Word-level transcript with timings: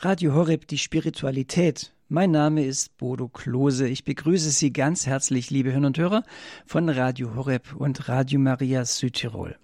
Radio 0.00 0.32
Horeb, 0.32 0.68
die 0.68 0.78
Spiritualität. 0.78 1.92
Mein 2.08 2.30
Name 2.30 2.64
ist 2.64 2.96
Bodo 2.98 3.26
Klose. 3.26 3.88
Ich 3.88 4.04
begrüße 4.04 4.50
Sie 4.50 4.72
ganz 4.72 5.08
herzlich, 5.08 5.50
liebe 5.50 5.72
Hörer 5.72 5.88
und 5.88 5.98
Hörer 5.98 6.22
von 6.66 6.88
Radio 6.88 7.34
Horeb 7.34 7.74
und 7.74 8.08
Radio 8.08 8.38
Maria 8.38 8.84
Südtirol. 8.84 9.58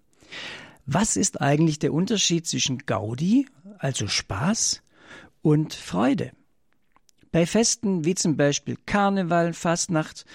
Was 0.87 1.17
ist 1.17 1.41
eigentlich 1.41 1.79
der 1.79 1.93
Unterschied 1.93 2.49
zwischen 2.49 2.79
Gaudi, 2.79 3.47
also 3.79 4.09
Spaß, 4.09 4.83
und 5.41 5.73
Freude? 5.73 6.33
Bei 7.31 7.47
Festen 7.47 8.05
wie 8.05 8.17
zum 8.17 8.37
Beispiel 8.37 8.77
Karneval, 8.87 9.53
Fastnacht 9.53 10.27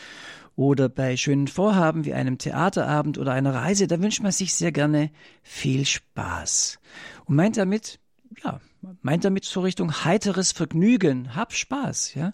oder 0.56 0.88
bei 0.88 1.18
schönen 1.18 1.50
Vorhaben 1.50 2.06
wie 2.06 2.14
einem 2.14 2.38
Theaterabend 2.38 3.18
oder 3.18 3.34
einer 3.34 3.54
Reise, 3.54 3.86
da 3.88 4.02
wünscht 4.02 4.24
man 4.24 4.32
sich 4.32 4.54
sehr 4.54 4.72
gerne 4.72 5.12
viel 5.44 5.86
Spaß 5.86 6.80
und 7.26 7.36
meint 7.36 7.58
damit, 7.58 8.00
ja, 8.46 8.62
meint 9.02 9.26
damit 9.26 9.46
so 9.46 9.62
Richtung 9.62 10.04
heiteres 10.04 10.52
Vergnügen, 10.52 11.36
hab 11.36 11.54
Spaß, 11.54 12.16
ja. 12.16 12.34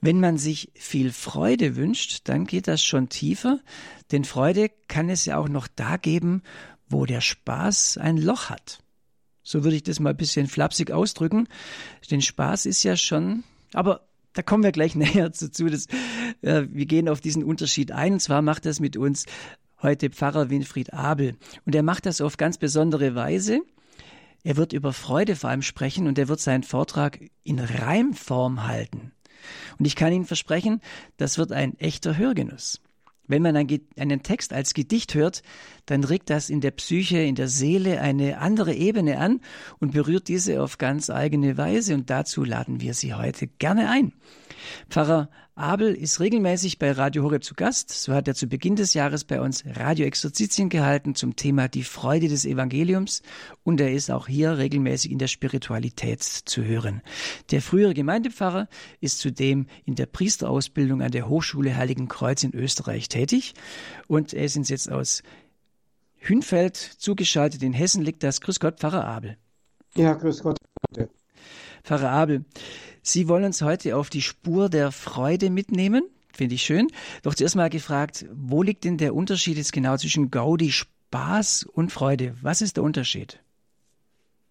Wenn 0.00 0.20
man 0.20 0.36
sich 0.36 0.70
viel 0.74 1.12
Freude 1.12 1.76
wünscht, 1.76 2.28
dann 2.28 2.46
geht 2.46 2.68
das 2.68 2.82
schon 2.84 3.08
tiefer, 3.08 3.60
denn 4.12 4.24
Freude 4.24 4.70
kann 4.88 5.08
es 5.08 5.24
ja 5.24 5.38
auch 5.38 5.48
noch 5.48 5.66
da 5.66 5.96
geben, 5.96 6.42
wo 6.88 7.06
der 7.06 7.22
Spaß 7.22 7.98
ein 7.98 8.18
Loch 8.18 8.50
hat. 8.50 8.80
So 9.42 9.64
würde 9.64 9.76
ich 9.76 9.82
das 9.82 10.00
mal 10.00 10.10
ein 10.10 10.16
bisschen 10.16 10.46
flapsig 10.46 10.90
ausdrücken, 10.90 11.48
denn 12.10 12.20
Spaß 12.20 12.66
ist 12.66 12.82
ja 12.82 12.96
schon, 12.96 13.44
aber 13.72 14.06
da 14.34 14.42
kommen 14.42 14.62
wir 14.62 14.72
gleich 14.72 14.94
näher 14.94 15.30
dazu. 15.30 15.66
Das, 15.68 15.86
äh, 16.42 16.64
wir 16.70 16.86
gehen 16.86 17.08
auf 17.08 17.20
diesen 17.20 17.42
Unterschied 17.42 17.92
ein. 17.92 18.14
Und 18.14 18.20
zwar 18.20 18.42
macht 18.42 18.66
das 18.66 18.80
mit 18.80 18.96
uns 18.96 19.24
heute 19.80 20.10
Pfarrer 20.10 20.50
Winfried 20.50 20.92
Abel. 20.92 21.36
Und 21.64 21.74
er 21.74 21.82
macht 21.82 22.06
das 22.06 22.20
auf 22.20 22.36
ganz 22.36 22.58
besondere 22.58 23.14
Weise. 23.14 23.60
Er 24.44 24.56
wird 24.56 24.72
über 24.72 24.92
Freude 24.92 25.36
vor 25.36 25.50
allem 25.50 25.62
sprechen 25.62 26.06
und 26.06 26.18
er 26.18 26.28
wird 26.28 26.38
seinen 26.38 26.62
Vortrag 26.62 27.18
in 27.42 27.58
Reimform 27.58 28.66
halten. 28.66 29.12
Und 29.78 29.86
ich 29.86 29.96
kann 29.96 30.12
Ihnen 30.12 30.26
versprechen, 30.26 30.80
das 31.16 31.38
wird 31.38 31.50
ein 31.50 31.78
echter 31.78 32.16
Hörgenuss. 32.16 32.80
Wenn 33.26 33.40
man 33.40 33.56
einen 33.56 34.22
Text 34.22 34.52
als 34.52 34.74
Gedicht 34.74 35.14
hört, 35.14 35.42
dann 35.86 36.04
regt 36.04 36.28
das 36.28 36.50
in 36.50 36.60
der 36.60 36.72
Psyche, 36.72 37.20
in 37.20 37.36
der 37.36 37.48
Seele 37.48 38.02
eine 38.02 38.38
andere 38.38 38.74
Ebene 38.74 39.18
an 39.18 39.40
und 39.78 39.92
berührt 39.92 40.28
diese 40.28 40.62
auf 40.62 40.76
ganz 40.76 41.08
eigene 41.08 41.56
Weise. 41.56 41.94
Und 41.94 42.10
dazu 42.10 42.44
laden 42.44 42.82
wir 42.82 42.92
Sie 42.92 43.14
heute 43.14 43.46
gerne 43.46 43.88
ein. 43.88 44.12
Pfarrer 44.90 45.30
Abel 45.56 45.94
ist 45.94 46.18
regelmäßig 46.18 46.80
bei 46.80 46.90
Radio 46.90 47.22
Horeb 47.22 47.44
zu 47.44 47.54
Gast. 47.54 47.90
So 47.90 48.12
hat 48.12 48.26
er 48.26 48.34
zu 48.34 48.48
Beginn 48.48 48.74
des 48.74 48.92
Jahres 48.92 49.22
bei 49.22 49.40
uns 49.40 49.62
Radio 49.64 50.04
Exerzitien 50.04 50.68
gehalten 50.68 51.14
zum 51.14 51.36
Thema 51.36 51.68
die 51.68 51.84
Freude 51.84 52.26
des 52.26 52.44
Evangeliums. 52.44 53.22
Und 53.62 53.80
er 53.80 53.92
ist 53.92 54.10
auch 54.10 54.26
hier 54.26 54.58
regelmäßig 54.58 55.12
in 55.12 55.18
der 55.18 55.28
Spiritualität 55.28 56.24
zu 56.24 56.64
hören. 56.64 57.02
Der 57.52 57.62
frühere 57.62 57.94
Gemeindepfarrer 57.94 58.68
ist 59.00 59.20
zudem 59.20 59.66
in 59.84 59.94
der 59.94 60.06
Priesterausbildung 60.06 61.02
an 61.02 61.12
der 61.12 61.28
Hochschule 61.28 61.76
Heiligen 61.76 62.08
Kreuz 62.08 62.42
in 62.42 62.52
Österreich 62.52 63.08
tätig. 63.08 63.54
Und 64.08 64.34
er 64.34 64.46
ist 64.46 64.56
uns 64.56 64.68
jetzt 64.70 64.90
aus 64.90 65.22
Hünfeld 66.16 66.76
zugeschaltet. 66.76 67.62
In 67.62 67.74
Hessen 67.74 68.02
liegt 68.02 68.24
das. 68.24 68.40
Grüß 68.40 68.58
Gott, 68.58 68.80
Pfarrer 68.80 69.06
Abel. 69.06 69.36
Ja, 69.94 70.14
grüß 70.14 70.42
Gott. 70.42 70.58
Pfarrer 71.84 72.10
Abel, 72.10 72.44
Sie 73.06 73.28
wollen 73.28 73.44
uns 73.44 73.60
heute 73.60 73.98
auf 73.98 74.08
die 74.08 74.22
Spur 74.22 74.70
der 74.70 74.90
Freude 74.90 75.50
mitnehmen. 75.50 76.04
Finde 76.32 76.54
ich 76.54 76.62
schön. 76.62 76.88
Doch 77.22 77.34
zuerst 77.34 77.54
mal 77.54 77.68
gefragt, 77.68 78.24
wo 78.32 78.62
liegt 78.62 78.84
denn 78.84 78.96
der 78.96 79.14
Unterschied 79.14 79.58
jetzt 79.58 79.74
genau 79.74 79.98
zwischen 79.98 80.30
Gaudi, 80.30 80.72
Spaß 80.72 81.64
und 81.64 81.92
Freude? 81.92 82.34
Was 82.40 82.62
ist 82.62 82.78
der 82.78 82.82
Unterschied? 82.82 83.40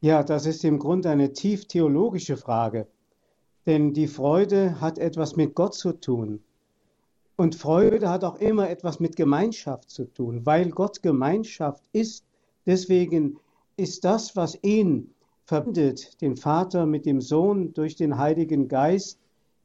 Ja, 0.01 0.21
das 0.21 0.45
ist 0.45 0.63
im 0.63 0.77
Grunde 0.77 1.09
eine 1.09 1.33
tief 1.33 1.65
theologische 1.65 2.37
Frage. 2.37 2.85
Denn 3.65 3.91
die 3.91 4.07
Freude 4.07 4.79
hat 4.79 4.99
etwas 4.99 5.35
mit 5.35 5.55
Gott 5.55 5.73
zu 5.73 5.93
tun. 5.93 6.39
Und 7.35 7.55
Freude 7.55 8.07
hat 8.07 8.23
auch 8.23 8.39
immer 8.39 8.69
etwas 8.69 8.99
mit 8.99 9.15
Gemeinschaft 9.15 9.89
zu 9.89 10.05
tun, 10.05 10.45
weil 10.45 10.69
Gott 10.69 11.02
Gemeinschaft 11.02 11.81
ist. 11.92 12.23
Deswegen 12.67 13.39
ist 13.77 14.05
das, 14.05 14.36
was 14.36 14.59
ihn 14.61 15.12
verbindet 15.45 16.21
den 16.21 16.36
Vater 16.36 16.86
mit 16.86 17.05
dem 17.05 17.21
Sohn 17.21 17.73
durch 17.73 17.95
den 17.95 18.17
Heiligen 18.17 18.67
Geist, 18.67 19.20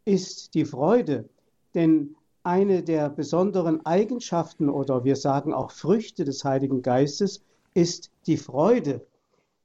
ist 0.05 0.55
die 0.55 0.65
Freude. 0.65 1.29
Denn 1.75 2.17
eine 2.43 2.83
der 2.83 3.11
besonderen 3.11 3.85
Eigenschaften 3.85 4.71
oder 4.71 5.05
wir 5.05 5.17
sagen 5.17 5.53
auch 5.53 5.71
Früchte 5.71 6.25
des 6.25 6.45
Heiligen 6.45 6.83
Geistes 6.83 7.43
ist 7.75 8.11
die 8.27 8.39
Freude. 8.39 9.07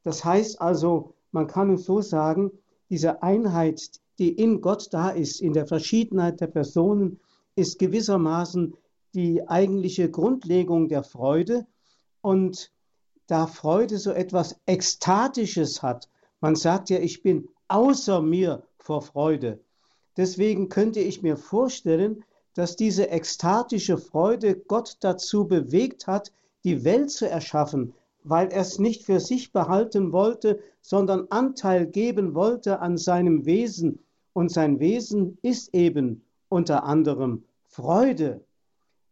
Das 0.03 0.25
heißt 0.25 0.62
also, 0.62 1.13
man 1.31 1.47
kann 1.47 1.69
uns 1.69 1.85
so 1.85 2.01
sagen, 2.01 2.51
diese 2.90 3.24
Einheit, 3.24 3.90
die 4.19 4.34
in 4.34 4.62
Gott 4.62 4.90
da 4.91 5.09
ist, 5.09 5.41
in 5.41 5.53
der 5.53 5.66
Verschiedenheit 5.66 6.41
der 6.41 6.47
Personen, 6.47 7.19
ist 7.56 7.80
gewissermaßen 7.80 8.74
die 9.16 9.47
eigentliche 9.47 10.09
Grundlegung 10.12 10.90
der 10.90 11.03
Freude. 11.03 11.66
Und 12.22 12.72
da 13.28 13.47
Freude 13.47 13.97
so 13.97 14.11
etwas 14.11 14.59
Ekstatisches 14.66 15.81
hat. 15.81 16.09
Man 16.41 16.56
sagt 16.56 16.89
ja, 16.89 17.00
ich 17.00 17.22
bin 17.22 17.47
außer 17.67 18.22
mir 18.22 18.63
vor 18.78 19.01
Freude. 19.01 19.59
Deswegen 20.17 20.69
könnte 20.69 21.00
ich 21.00 21.22
mir 21.22 21.38
vorstellen, 21.38 22.23
dass 22.53 22.75
diese 22.75 23.09
ekstatische 23.09 23.97
Freude 23.97 24.56
Gott 24.56 24.97
dazu 25.00 25.47
bewegt 25.47 26.06
hat, 26.07 26.31
die 26.63 26.83
Welt 26.83 27.12
zu 27.12 27.28
erschaffen, 27.28 27.94
weil 28.23 28.50
er 28.50 28.62
es 28.62 28.79
nicht 28.79 29.03
für 29.03 29.19
sich 29.19 29.51
behalten 29.51 30.12
wollte, 30.12 30.59
sondern 30.81 31.28
Anteil 31.29 31.88
geben 31.88 32.35
wollte 32.35 32.79
an 32.79 32.97
seinem 32.97 33.45
Wesen. 33.45 34.00
Und 34.33 34.51
sein 34.51 34.79
Wesen 34.79 35.38
ist 35.41 35.73
eben 35.73 36.23
unter 36.50 36.83
anderem 36.83 37.44
Freude. 37.63 38.41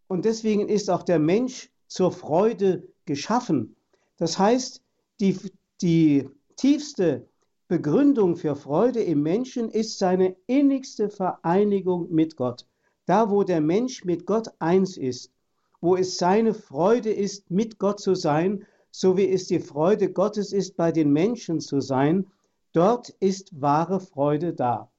Und 0.08 0.26
deswegen 0.26 0.68
ist 0.68 0.90
auch 0.90 1.04
der 1.04 1.20
Mensch 1.20 1.72
zur 1.88 2.12
Freude 2.12 2.88
geschaffen. 3.06 3.76
Das 4.22 4.38
heißt, 4.38 4.84
die, 5.20 5.36
die 5.82 6.30
tiefste 6.56 7.28
Begründung 7.68 8.36
für 8.36 8.56
Freude 8.56 9.02
im 9.02 9.24
Menschen 9.24 9.68
ist 9.68 9.98
seine 9.98 10.36
innigste 10.46 11.10
Vereinigung 11.10 12.08
mit 12.12 12.36
Gott. 12.36 12.68
Da, 13.08 13.32
wo 13.32 13.44
der 13.44 13.62
Mensch 13.62 14.06
mit 14.06 14.28
Gott 14.28 14.50
eins 14.60 14.96
ist, 14.96 15.32
wo 15.80 15.96
es 15.96 16.20
seine 16.20 16.54
Freude 16.54 17.12
ist, 17.12 17.50
mit 17.50 17.80
Gott 17.80 18.00
zu 18.00 18.14
sein, 18.14 18.64
so 18.92 19.18
wie 19.18 19.28
es 19.28 19.48
die 19.48 19.60
Freude 19.60 20.14
Gottes 20.14 20.54
ist, 20.54 20.78
bei 20.78 20.92
den 20.92 21.12
Menschen 21.12 21.60
zu 21.60 21.82
sein, 21.82 22.28
dort 22.74 23.10
ist 23.22 23.60
wahre 23.60 24.00
Freude 24.00 24.54
da. 24.54 24.92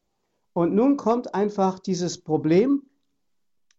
Und 0.52 0.74
nun 0.74 0.96
kommt 0.96 1.32
einfach 1.32 1.78
dieses 1.78 2.18
Problem, 2.18 2.82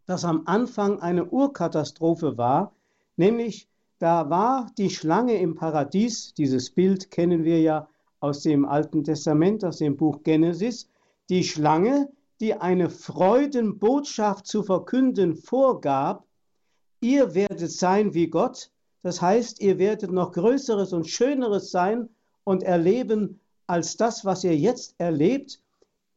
das 0.05 0.23
am 0.23 0.43
Anfang 0.45 1.01
eine 1.01 1.25
Urkatastrophe 1.25 2.37
war, 2.37 2.73
nämlich 3.17 3.67
da 4.03 4.29
war 4.29 4.69
die 4.77 4.89
Schlange 4.89 5.37
im 5.39 5.55
Paradies, 5.55 6.33
dieses 6.33 6.69
Bild 6.71 7.09
kennen 7.09 7.45
wir 7.45 7.61
ja 7.61 7.87
aus 8.19 8.41
dem 8.41 8.65
Alten 8.65 9.05
Testament, 9.05 9.63
aus 9.63 9.77
dem 9.77 9.95
Buch 9.95 10.23
Genesis, 10.23 10.89
die 11.29 11.45
Schlange, 11.45 12.11
die 12.41 12.53
eine 12.53 12.89
Freudenbotschaft 12.89 14.45
zu 14.45 14.61
verkünden 14.61 15.37
vorgab, 15.37 16.25
ihr 16.99 17.33
werdet 17.33 17.71
sein 17.71 18.13
wie 18.13 18.27
Gott, 18.27 18.71
das 19.03 19.21
heißt, 19.21 19.61
ihr 19.61 19.79
werdet 19.79 20.11
noch 20.11 20.33
Größeres 20.33 20.91
und 20.91 21.07
Schöneres 21.07 21.71
sein 21.71 22.09
und 22.43 22.61
erleben 22.61 23.39
als 23.67 23.95
das, 23.95 24.25
was 24.25 24.43
ihr 24.43 24.57
jetzt 24.57 24.95
erlebt. 24.97 25.61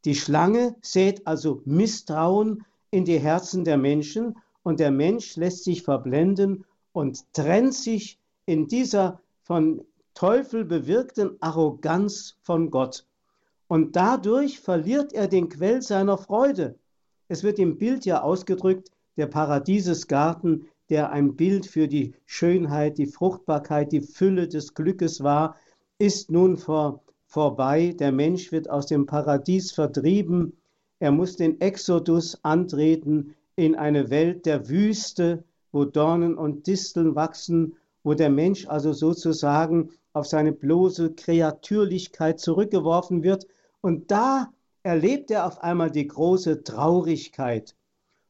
Die 0.05 0.17
Schlange 0.17 0.75
sät 0.83 1.25
also 1.25 1.63
Misstrauen 1.65 2.65
in 2.91 3.05
die 3.05 3.21
Herzen 3.21 3.63
der 3.63 3.77
Menschen 3.77 4.39
und 4.65 4.81
der 4.81 4.91
Mensch 4.91 5.37
lässt 5.37 5.63
sich 5.63 5.85
verblenden 5.85 6.65
und 6.97 7.31
trennt 7.34 7.75
sich 7.75 8.19
in 8.47 8.69
dieser 8.69 9.21
von 9.43 9.84
Teufel 10.15 10.65
bewirkten 10.65 11.37
Arroganz 11.41 12.39
von 12.41 12.71
Gott. 12.71 13.07
Und 13.69 13.97
dadurch 13.97 14.61
verliert 14.61 15.12
er 15.12 15.29
den 15.29 15.50
Quell 15.50 15.82
seiner 15.82 16.17
Freude. 16.17 16.79
Es 17.29 17.43
wird 17.43 17.59
im 17.59 17.76
Bild 17.76 18.06
ja 18.06 18.23
ausgedrückt, 18.23 18.91
der 19.19 19.26
Paradiesesgarten, 19.26 20.69
der 20.88 21.11
ein 21.11 21.37
Bild 21.37 21.67
für 21.67 21.87
die 21.87 22.15
Schönheit, 22.25 22.97
die 22.97 23.09
Fruchtbarkeit, 23.09 23.93
die 23.93 24.00
Fülle 24.00 24.49
des 24.49 24.73
Glückes 24.73 25.23
war, 25.23 25.56
ist 25.99 26.31
nun 26.31 26.56
vor, 26.56 27.03
vorbei. 27.26 27.94
Der 27.99 28.11
Mensch 28.11 28.53
wird 28.53 28.70
aus 28.70 28.87
dem 28.87 29.05
Paradies 29.05 29.70
vertrieben. 29.70 30.56
Er 30.99 31.12
muss 31.12 31.37
den 31.37 31.61
Exodus 31.61 32.43
antreten 32.43 33.35
in 33.55 33.75
eine 33.75 34.09
Welt 34.09 34.47
der 34.47 34.70
Wüste, 34.70 35.44
wo 35.76 35.84
Dornen 35.84 36.38
und 36.38 36.67
Disteln 36.67 37.14
wachsen, 37.14 37.76
wo 38.02 38.14
der 38.14 38.31
Mensch 38.31 38.67
also 38.67 38.94
sozusagen 38.94 39.90
auf 40.14 40.26
seine 40.26 40.52
bloße 40.52 41.12
Kreatürlichkeit 41.12 42.40
zurückgeworfen 42.40 43.23
wird. 43.23 43.46
Und 43.82 44.11
da 44.11 44.50
erlebt 44.82 45.31
er 45.31 45.46
auf 45.46 45.62
einmal 45.62 45.90
die 45.90 46.06
große 46.06 46.64
Traurigkeit. 46.64 47.76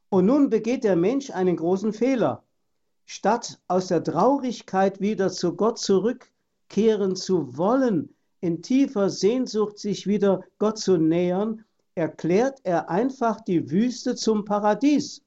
Und 0.08 0.26
nun 0.26 0.50
begeht 0.50 0.82
der 0.82 0.96
Mensch 0.96 1.30
einen 1.30 1.54
großen 1.56 1.92
Fehler. 1.92 2.42
Statt 3.04 3.60
aus 3.68 3.86
der 3.86 4.02
Traurigkeit 4.02 5.00
wieder 5.00 5.30
zu 5.30 5.54
Gott 5.54 5.78
zurückkehren 5.78 7.14
zu 7.14 7.56
wollen, 7.56 8.12
in 8.40 8.60
tiefer 8.60 9.08
Sehnsucht, 9.08 9.78
sich 9.78 10.08
wieder 10.08 10.40
Gott 10.58 10.78
zu 10.78 10.96
nähern, 10.96 11.64
erklärt 11.94 12.58
er 12.64 12.90
einfach 12.90 13.40
die 13.40 13.70
Wüste 13.70 14.16
zum 14.16 14.44
Paradies 14.44 15.22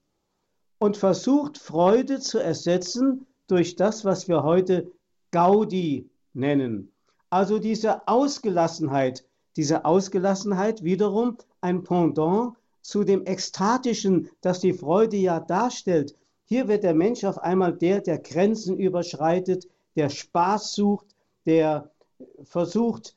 und 0.79 0.97
versucht 0.97 1.57
Freude 1.57 2.19
zu 2.19 2.39
ersetzen 2.39 3.27
durch 3.47 3.75
das, 3.75 4.05
was 4.05 4.27
wir 4.27 4.43
heute 4.43 4.91
Gaudi 5.31 6.09
nennen. 6.33 6.91
Also 7.29 7.59
diese 7.59 8.07
Ausgelassenheit, 8.07 9.25
diese 9.55 9.85
Ausgelassenheit 9.85 10.83
wiederum 10.83 11.37
ein 11.61 11.83
Pendant 11.83 12.55
zu 12.81 13.03
dem 13.03 13.25
Ekstatischen, 13.25 14.29
das 14.41 14.61
die 14.61 14.73
Freude 14.73 15.17
ja 15.17 15.39
darstellt. 15.39 16.15
Hier 16.45 16.67
wird 16.67 16.83
der 16.83 16.95
Mensch 16.95 17.23
auf 17.23 17.37
einmal 17.37 17.73
der, 17.73 18.01
der 18.01 18.17
Grenzen 18.17 18.77
überschreitet, 18.79 19.67
der 19.95 20.09
Spaß 20.09 20.73
sucht, 20.73 21.05
der 21.45 21.91
versucht, 22.43 23.15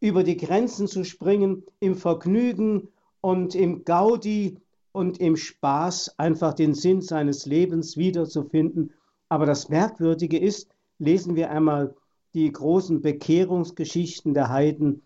über 0.00 0.22
die 0.22 0.36
Grenzen 0.36 0.86
zu 0.86 1.04
springen, 1.04 1.64
im 1.80 1.96
Vergnügen 1.96 2.88
und 3.20 3.54
im 3.54 3.84
Gaudi 3.84 4.58
und 4.92 5.18
im 5.20 5.36
Spaß 5.36 6.18
einfach 6.18 6.54
den 6.54 6.74
Sinn 6.74 7.00
seines 7.00 7.46
Lebens 7.46 7.96
wiederzufinden. 7.96 8.92
Aber 9.28 9.46
das 9.46 9.68
Merkwürdige 9.68 10.38
ist, 10.38 10.68
lesen 10.98 11.36
wir 11.36 11.50
einmal 11.50 11.94
die 12.34 12.50
großen 12.50 13.00
Bekehrungsgeschichten 13.00 14.34
der 14.34 14.48
Heiden, 14.48 15.02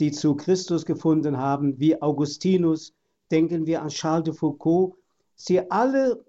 die 0.00 0.10
zu 0.10 0.34
Christus 0.34 0.86
gefunden 0.86 1.36
haben, 1.38 1.78
wie 1.78 2.00
Augustinus, 2.00 2.92
denken 3.30 3.66
wir 3.66 3.82
an 3.82 3.88
Charles 3.88 4.24
de 4.24 4.34
Foucault. 4.34 4.96
Sie 5.36 5.70
alle 5.70 6.24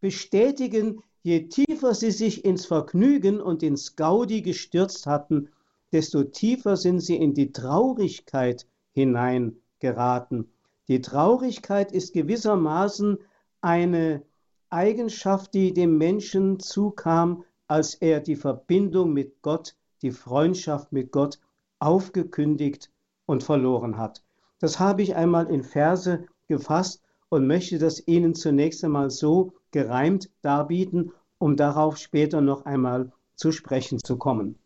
bestätigen, 0.00 1.02
je 1.22 1.48
tiefer 1.48 1.94
sie 1.94 2.10
sich 2.10 2.44
ins 2.44 2.66
Vergnügen 2.66 3.40
und 3.40 3.62
ins 3.62 3.96
Gaudi 3.96 4.42
gestürzt 4.42 5.06
hatten, 5.06 5.48
desto 5.92 6.24
tiefer 6.24 6.76
sind 6.76 7.00
sie 7.00 7.16
in 7.16 7.34
die 7.34 7.52
Traurigkeit 7.52 8.66
hineingeraten. 8.92 10.50
Die 10.88 11.00
Traurigkeit 11.00 11.92
ist 11.92 12.12
gewissermaßen 12.12 13.18
eine 13.60 14.22
Eigenschaft, 14.70 15.54
die 15.54 15.72
dem 15.72 15.98
Menschen 15.98 16.58
zukam, 16.58 17.44
als 17.68 17.94
er 17.94 18.20
die 18.20 18.36
Verbindung 18.36 19.12
mit 19.12 19.42
Gott, 19.42 19.76
die 20.02 20.10
Freundschaft 20.10 20.92
mit 20.92 21.12
Gott 21.12 21.38
aufgekündigt 21.78 22.90
und 23.26 23.42
verloren 23.42 23.96
hat. 23.96 24.22
Das 24.58 24.78
habe 24.78 25.02
ich 25.02 25.14
einmal 25.14 25.48
in 25.50 25.62
Verse 25.62 26.26
gefasst 26.48 27.02
und 27.28 27.46
möchte 27.46 27.78
das 27.78 28.06
Ihnen 28.06 28.34
zunächst 28.34 28.84
einmal 28.84 29.10
so 29.10 29.52
gereimt 29.70 30.30
darbieten, 30.42 31.12
um 31.38 31.56
darauf 31.56 31.96
später 31.96 32.40
noch 32.40 32.64
einmal 32.64 33.12
zu 33.36 33.52
sprechen 33.52 33.98
zu 33.98 34.16
kommen. 34.16 34.58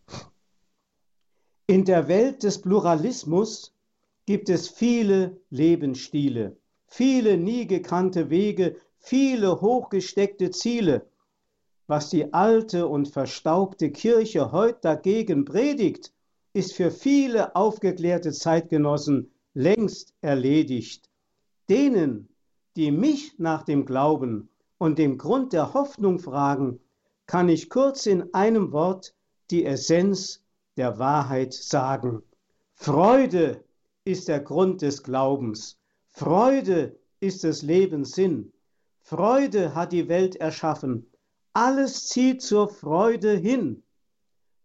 In 1.66 1.84
der 1.84 2.08
Welt 2.08 2.42
des 2.42 2.60
Pluralismus 2.60 3.72
gibt 4.26 4.50
es 4.50 4.68
viele 4.68 5.40
Lebensstile, 5.50 6.56
viele 6.88 7.36
nie 7.36 7.66
gekannte 7.66 8.28
Wege, 8.28 8.76
viele 8.98 9.60
hochgesteckte 9.60 10.50
Ziele. 10.50 11.06
Was 11.86 12.10
die 12.10 12.34
alte 12.34 12.88
und 12.88 13.08
verstaubte 13.08 13.92
Kirche 13.92 14.50
heute 14.50 14.80
dagegen 14.82 15.44
predigt, 15.44 16.12
ist 16.52 16.74
für 16.74 16.90
viele 16.90 17.54
aufgeklärte 17.54 18.32
Zeitgenossen 18.32 19.30
längst 19.54 20.12
erledigt. 20.20 21.08
Denen, 21.68 22.28
die 22.74 22.90
mich 22.90 23.38
nach 23.38 23.62
dem 23.62 23.86
Glauben 23.86 24.48
und 24.78 24.98
dem 24.98 25.18
Grund 25.18 25.52
der 25.52 25.72
Hoffnung 25.74 26.18
fragen, 26.18 26.80
kann 27.26 27.48
ich 27.48 27.70
kurz 27.70 28.06
in 28.06 28.34
einem 28.34 28.72
Wort 28.72 29.14
die 29.50 29.64
Essenz 29.64 30.42
der 30.76 30.98
Wahrheit 30.98 31.54
sagen. 31.54 32.22
Freude 32.74 33.64
ist 34.06 34.28
der 34.28 34.40
Grund 34.40 34.82
des 34.82 35.02
Glaubens. 35.02 35.78
Freude 36.06 36.96
ist 37.18 37.42
des 37.42 37.62
Lebens 37.62 38.12
Sinn. 38.12 38.52
Freude 39.02 39.74
hat 39.74 39.92
die 39.92 40.08
Welt 40.08 40.36
erschaffen. 40.36 41.10
Alles 41.52 42.06
zieht 42.06 42.40
zur 42.40 42.68
Freude 42.68 43.32
hin. 43.36 43.82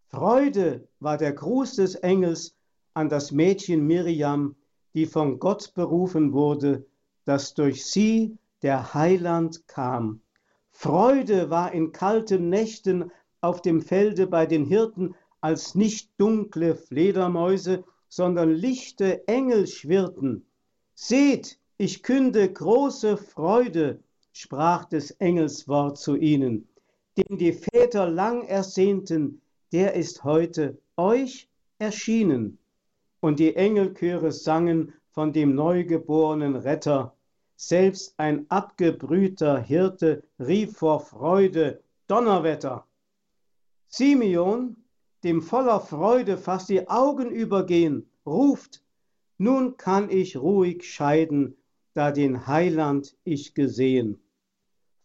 Freude 0.10 0.88
war 1.00 1.18
der 1.18 1.34
Gruß 1.34 1.76
des 1.78 1.96
Engels 1.96 2.56
an 2.94 3.10
das 3.10 3.32
Mädchen 3.32 3.88
Miriam, 3.88 4.56
die 4.94 5.08
von 5.08 5.40
Gott 5.40 5.74
berufen 5.74 6.34
wurde, 6.34 6.86
dass 7.26 7.56
durch 7.56 7.86
sie 7.86 8.38
der 8.62 8.94
Heiland 8.94 9.68
kam. 9.68 10.22
Freude 10.70 11.50
war 11.50 11.72
in 11.72 11.92
kalten 11.92 12.50
Nächten 12.50 13.12
auf 13.42 13.62
dem 13.62 13.82
Felde 13.82 14.28
bei 14.28 14.46
den 14.46 14.66
Hirten, 14.66 15.16
als 15.40 15.74
nicht 15.74 16.12
dunkle 16.18 16.76
Fledermäuse, 16.76 17.84
sondern 18.12 18.52
lichte 18.52 19.26
Engel 19.30 19.68
schwirrten. 19.68 20.46
Seht, 20.94 21.58
ich 21.78 22.04
künde 22.04 22.52
große 22.52 23.16
Freude, 23.16 24.04
sprach 24.34 24.84
des 24.84 25.12
Engels 25.12 25.70
Wort 25.70 25.98
zu 25.98 26.18
ihnen, 26.18 26.68
den 27.16 27.38
die 27.38 27.54
Väter 27.54 28.10
lang 28.10 28.44
ersehnten, 28.44 29.42
der 29.72 29.94
ist 29.94 30.26
heute 30.26 30.78
euch 30.98 31.48
erschienen. 31.80 32.58
Und 33.22 33.40
die 33.40 33.56
Engelchöre 33.56 34.34
sangen 34.34 34.94
von 35.12 35.32
dem 35.32 35.56
neugeborenen 35.56 36.58
Retter, 36.58 37.16
selbst 37.56 38.14
ein 38.18 38.46
abgebrühter 38.50 39.58
Hirte 39.58 40.24
rief 40.38 40.76
vor 40.76 41.00
Freude 41.00 41.82
Donnerwetter. 42.08 42.86
Simeon, 43.88 44.76
dem 45.24 45.42
voller 45.42 45.80
Freude 45.80 46.38
fast 46.38 46.70
die 46.70 46.88
Augen 46.88 47.30
übergehen, 47.30 48.10
ruft, 48.26 48.84
nun 49.38 49.78
kann 49.78 50.10
ich 50.10 50.38
ruhig 50.38 50.84
scheiden, 50.84 51.58
da 51.94 52.12
den 52.12 52.48
Heiland 52.48 53.16
ich 53.24 53.54
gesehen. 53.54 54.20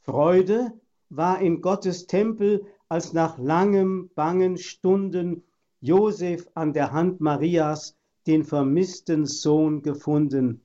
Freude 0.02 0.72
war 1.08 1.40
in 1.40 1.60
Gottes 1.60 2.06
Tempel, 2.06 2.64
als 2.88 3.12
nach 3.12 3.38
langem 3.38 4.10
bangen 4.14 4.58
Stunden 4.58 5.42
Josef 5.80 6.48
an 6.54 6.72
der 6.72 6.92
Hand 6.92 7.20
Marias 7.20 7.96
den 8.26 8.44
vermissten 8.44 9.26
Sohn 9.26 9.82
gefunden 9.82 10.62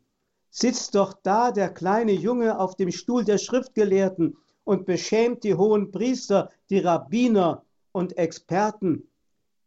sitzt 0.51 0.95
doch 0.95 1.13
da 1.23 1.51
der 1.51 1.69
kleine 1.69 2.11
Junge 2.11 2.59
auf 2.59 2.75
dem 2.75 2.91
Stuhl 2.91 3.23
der 3.23 3.37
Schriftgelehrten 3.37 4.37
und 4.65 4.85
beschämt 4.85 5.43
die 5.43 5.55
hohen 5.55 5.91
Priester, 5.91 6.49
die 6.69 6.79
Rabbiner 6.79 7.63
und 7.93 8.17
Experten. 8.17 9.09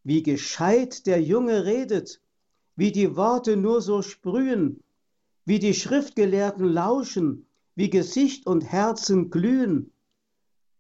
Wie 0.05 0.23
gescheit 0.23 1.07
der 1.07 1.21
Junge 1.21 1.65
redet, 1.65 2.21
wie 2.77 2.93
die 2.93 3.17
Worte 3.17 3.57
nur 3.57 3.81
so 3.81 4.03
sprühen, 4.03 4.83
wie 5.45 5.59
die 5.59 5.75
Schriftgelehrten 5.75 6.69
lauschen, 6.69 7.47
wie 7.75 7.91
Gesicht 7.91 8.47
und 8.47 8.63
Herzen 8.63 9.31
glühen. 9.31 9.93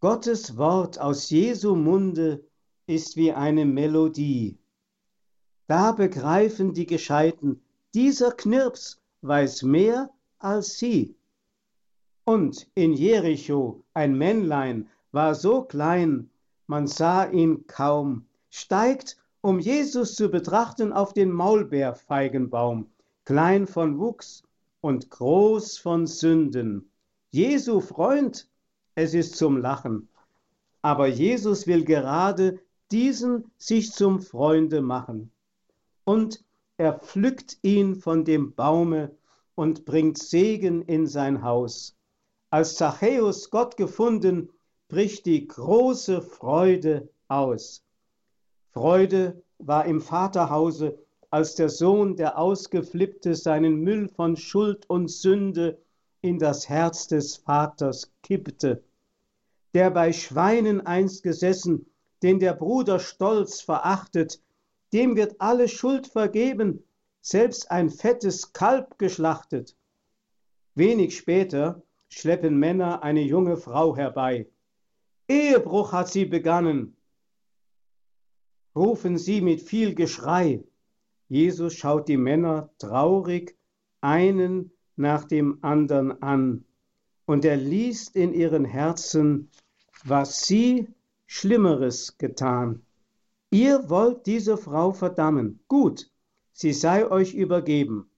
Gottes 0.01 0.57
Wort 0.57 1.01
aus 1.01 1.31
Jesu 1.31 1.75
Munde 1.75 2.45
ist 2.87 3.17
wie 3.17 3.33
eine 3.33 3.65
Melodie. 3.65 4.59
Da 5.67 5.93
begreifen 5.93 6.75
die 6.75 6.87
Gescheiten, 6.87 7.63
dieser 7.95 8.33
Knirps 8.33 9.01
weiß 9.23 9.63
mehr 9.63 10.11
als 10.39 10.79
sie. 10.79 11.17
Und 12.25 12.69
in 12.75 12.93
Jericho 12.93 13.85
ein 13.95 14.17
Männlein 14.19 14.89
war 15.13 15.35
so 15.35 15.63
klein, 15.63 16.31
man 16.67 16.87
sah 16.87 17.31
ihn 17.31 17.67
kaum, 17.67 18.27
steigt, 18.55 19.17
um 19.41 19.59
Jesus 19.59 20.15
zu 20.15 20.29
betrachten, 20.29 20.93
auf 20.93 21.13
den 21.13 21.33
Maulbeerfeigenbaum, 21.33 22.89
klein 23.25 23.67
von 23.67 23.99
Wuchs 23.99 24.45
und 24.81 25.11
groß 25.11 25.79
von 25.79 26.07
Sünden. 26.07 26.89
Jesu 27.33 27.81
Freund, 27.81 28.49
es 28.95 29.13
ist 29.13 29.35
zum 29.37 29.57
Lachen. 29.57 30.09
Aber 30.83 31.09
Jesus 31.09 31.67
will 31.67 31.85
gerade 31.85 32.61
diesen 32.93 33.51
sich 33.59 33.91
zum 33.91 34.21
Freunde 34.21 34.83
machen. 34.83 35.33
Und 36.05 36.45
er 36.77 37.01
pflückt 37.01 37.59
ihn 37.63 37.97
von 37.97 38.25
dem 38.25 38.55
Baume 38.55 39.17
und 39.57 39.85
bringt 39.85 40.17
Segen 40.17 40.83
in 40.83 41.09
sein 41.09 41.43
Haus. 41.43 41.97
Als 42.51 42.77
Zachäus 42.77 43.51
Gott 43.51 43.77
gefunden, 43.77 44.49
bricht 44.87 45.27
die 45.27 45.49
große 45.49 46.23
Freude 46.23 47.09
aus. 47.27 47.84
Freude 48.75 49.41
war 49.59 49.87
im 49.87 50.01
Vaterhause, 50.01 50.99
als 51.31 51.55
der 51.55 51.69
Sohn, 51.69 52.17
der 52.17 52.37
Ausgeflippte, 52.37 53.37
seinen 53.37 53.77
Müll 53.77 54.09
von 54.09 54.37
Schuld 54.37 54.91
und 54.91 55.13
Sünde 55.13 55.79
in 56.23 56.41
das 56.41 56.69
Herz 56.69 57.07
des 57.07 57.37
Vaters 57.37 58.13
kippte. 58.25 58.83
Der 59.75 59.91
bei 59.91 60.13
Schweinen 60.13 60.85
einst 60.87 61.23
gesessen, 61.23 61.87
den 62.25 62.41
der 62.41 62.55
Bruder 62.55 62.99
stolz 62.99 63.61
verachtet, 63.61 64.41
dem 64.93 65.15
wird 65.15 65.37
alle 65.41 65.69
Schuld 65.69 66.09
vergeben, 66.09 66.83
selbst 67.21 67.71
ein 67.71 67.91
fettes 67.91 68.53
Kalb 68.53 68.99
geschlachtet. 68.99 69.77
Wenig 70.75 71.17
später 71.17 71.81
schleppen 72.09 72.59
Männer 72.59 73.05
eine 73.05 73.23
junge 73.23 73.57
Frau 73.57 73.97
herbei. 73.97 74.49
Ehebruch 75.29 75.93
hat 75.93 76.09
sie 76.09 76.25
begangen, 76.25 76.97
rufen 78.75 79.19
sie 79.19 79.41
mit 79.41 79.61
viel 79.61 79.95
Geschrei. 79.95 80.65
Jesus 81.29 81.75
schaut 81.75 82.09
die 82.09 82.17
Männer 82.17 82.71
traurig 82.79 83.57
einen 84.01 84.73
nach 84.97 85.25
dem 85.25 85.59
anderen 85.63 86.23
an 86.23 86.65
und 87.27 87.45
er 87.45 87.57
liest 87.57 88.15
in 88.17 88.33
ihren 88.35 88.65
Herzen, 88.65 89.51
was 90.05 90.47
sie 90.47 90.89
Schlimmeres 91.27 92.19
getan. 92.19 92.83
Ihr 93.51 93.89
wollt 93.89 94.27
diese 94.27 94.57
Frau 94.57 94.93
verdammen. 94.93 95.61
Gut, 95.69 96.11
sie 96.53 96.73
sei 96.73 97.11
euch 97.11 97.35
übergeben. 97.35 98.11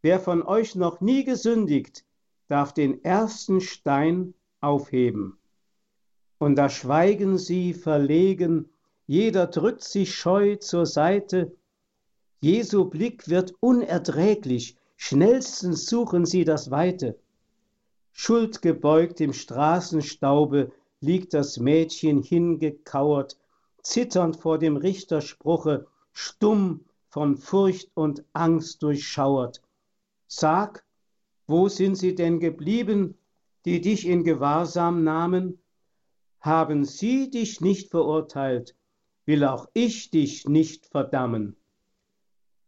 Wer 0.00 0.20
von 0.20 0.42
euch 0.42 0.74
noch 0.76 1.00
nie 1.00 1.24
gesündigt, 1.24 2.04
darf 2.46 2.72
den 2.72 3.04
ersten 3.04 3.60
Stein 3.60 4.34
aufheben. 4.60 5.36
Und 6.38 6.56
da 6.56 6.68
schweigen 6.70 7.36
sie 7.36 7.74
verlegen, 7.74 8.70
jeder 9.08 9.46
drückt 9.46 9.84
sich 9.84 10.14
scheu 10.14 10.56
zur 10.56 10.84
Seite. 10.84 11.56
Jesu 12.42 12.84
Blick 12.84 13.26
wird 13.30 13.54
unerträglich, 13.58 14.76
schnellstens 14.98 15.86
suchen 15.86 16.26
sie 16.26 16.44
das 16.44 16.70
Weite. 16.70 17.18
Schuldgebeugt 18.12 19.22
im 19.22 19.32
Straßenstaube 19.32 20.72
liegt 21.00 21.32
das 21.32 21.56
Mädchen 21.56 22.22
hingekauert, 22.22 23.38
zitternd 23.82 24.36
vor 24.36 24.58
dem 24.58 24.76
Richterspruche, 24.76 25.86
stumm 26.12 26.84
von 27.08 27.38
Furcht 27.38 27.90
und 27.94 28.24
Angst 28.34 28.82
durchschauert. 28.82 29.62
Sag, 30.26 30.84
wo 31.46 31.70
sind 31.70 31.96
sie 31.96 32.14
denn 32.14 32.40
geblieben, 32.40 33.16
die 33.64 33.80
dich 33.80 34.06
in 34.06 34.22
Gewahrsam 34.22 35.02
nahmen? 35.02 35.58
Haben 36.40 36.84
sie 36.84 37.30
dich 37.30 37.62
nicht 37.62 37.88
verurteilt, 37.90 38.74
will 39.28 39.44
auch 39.44 39.68
ich 39.74 40.10
dich 40.10 40.48
nicht 40.48 40.86
verdammen. 40.86 41.54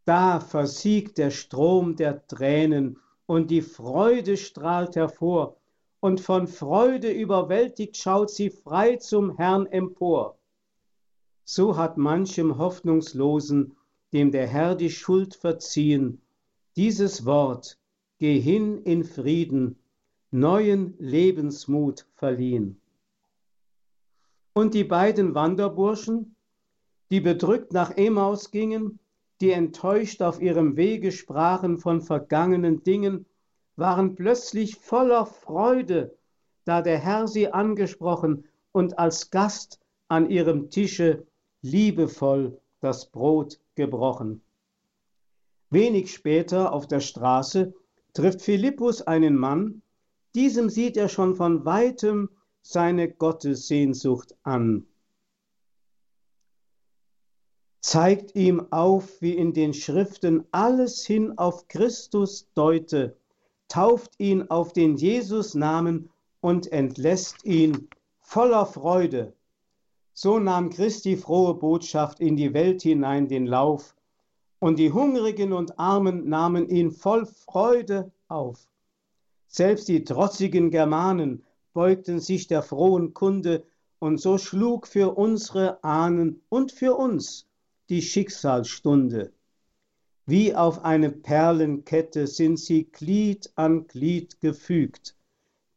Da 0.04 0.40
versiegt 0.40 1.16
der 1.16 1.30
Strom 1.30 1.96
der 1.96 2.26
Tränen 2.26 2.98
und 3.24 3.50
die 3.50 3.62
Freude 3.62 4.36
strahlt 4.36 4.94
hervor, 4.94 5.56
und 6.00 6.20
von 6.20 6.46
Freude 6.46 7.10
überwältigt 7.10 7.96
schaut 7.96 8.30
sie 8.30 8.50
frei 8.50 8.96
zum 8.96 9.38
Herrn 9.38 9.64
empor. 9.68 10.38
So 11.44 11.78
hat 11.78 11.96
manchem 11.96 12.58
Hoffnungslosen, 12.58 13.74
dem 14.12 14.30
der 14.30 14.46
Herr 14.46 14.74
die 14.74 14.90
Schuld 14.90 15.34
verziehen, 15.34 16.20
dieses 16.76 17.24
Wort, 17.24 17.78
geh 18.18 18.38
hin 18.38 18.82
in 18.82 19.04
Frieden, 19.04 19.78
neuen 20.30 20.94
Lebensmut 20.98 22.06
verliehen. 22.16 22.78
Und 24.52 24.74
die 24.74 24.84
beiden 24.84 25.34
Wanderburschen, 25.34 26.36
die 27.10 27.20
bedrückt 27.20 27.72
nach 27.72 27.96
Emaus 27.96 28.50
gingen, 28.50 29.00
die 29.40 29.50
enttäuscht 29.50 30.22
auf 30.22 30.40
ihrem 30.40 30.76
Wege 30.76 31.12
sprachen 31.12 31.78
von 31.78 32.02
vergangenen 32.02 32.82
Dingen, 32.82 33.26
waren 33.76 34.14
plötzlich 34.14 34.76
voller 34.76 35.26
Freude, 35.26 36.16
da 36.64 36.82
der 36.82 36.98
Herr 36.98 37.26
sie 37.26 37.52
angesprochen 37.52 38.44
und 38.72 38.98
als 38.98 39.30
Gast 39.30 39.80
an 40.08 40.30
ihrem 40.30 40.70
Tische 40.70 41.26
liebevoll 41.62 42.60
das 42.80 43.10
Brot 43.10 43.58
gebrochen. 43.74 44.42
Wenig 45.70 46.12
später 46.12 46.72
auf 46.72 46.86
der 46.86 47.00
Straße 47.00 47.72
trifft 48.12 48.42
Philippus 48.42 49.02
einen 49.02 49.36
Mann, 49.36 49.82
diesem 50.34 50.68
sieht 50.68 50.96
er 50.96 51.08
schon 51.08 51.34
von 51.34 51.64
weitem 51.64 52.28
seine 52.62 53.10
Gottessehnsucht 53.10 54.36
an 54.42 54.86
zeigt 57.80 58.34
ihm 58.34 58.66
auf, 58.70 59.22
wie 59.22 59.32
in 59.32 59.54
den 59.54 59.72
Schriften 59.72 60.44
alles 60.52 61.04
hin 61.04 61.38
auf 61.38 61.66
Christus 61.68 62.46
deute, 62.54 63.16
tauft 63.68 64.12
ihn 64.18 64.50
auf 64.50 64.74
den 64.74 64.96
Jesus-Namen 64.96 66.10
und 66.42 66.70
entlässt 66.72 67.44
ihn 67.44 67.88
voller 68.20 68.66
Freude. 68.66 69.32
So 70.12 70.38
nahm 70.38 70.68
Christi 70.68 71.16
frohe 71.16 71.54
Botschaft 71.54 72.20
in 72.20 72.36
die 72.36 72.52
Welt 72.52 72.82
hinein 72.82 73.28
den 73.28 73.46
Lauf, 73.46 73.94
und 74.58 74.78
die 74.78 74.92
Hungrigen 74.92 75.54
und 75.54 75.78
Armen 75.78 76.28
nahmen 76.28 76.68
ihn 76.68 76.90
voll 76.90 77.24
Freude 77.24 78.12
auf. 78.28 78.68
Selbst 79.48 79.88
die 79.88 80.04
trotzigen 80.04 80.70
Germanen 80.70 81.44
beugten 81.72 82.20
sich 82.20 82.46
der 82.46 82.62
frohen 82.62 83.14
Kunde, 83.14 83.64
und 83.98 84.18
so 84.18 84.38
schlug 84.38 84.86
für 84.86 85.16
unsere 85.16 85.82
Ahnen 85.82 86.42
und 86.48 86.72
für 86.72 86.96
uns 86.96 87.46
die 87.90 88.02
Schicksalsstunde. 88.02 89.32
Wie 90.24 90.54
auf 90.54 90.84
eine 90.84 91.10
Perlenkette 91.10 92.28
sind 92.28 92.56
sie 92.60 92.84
Glied 92.84 93.50
an 93.56 93.88
Glied 93.88 94.40
gefügt, 94.40 95.16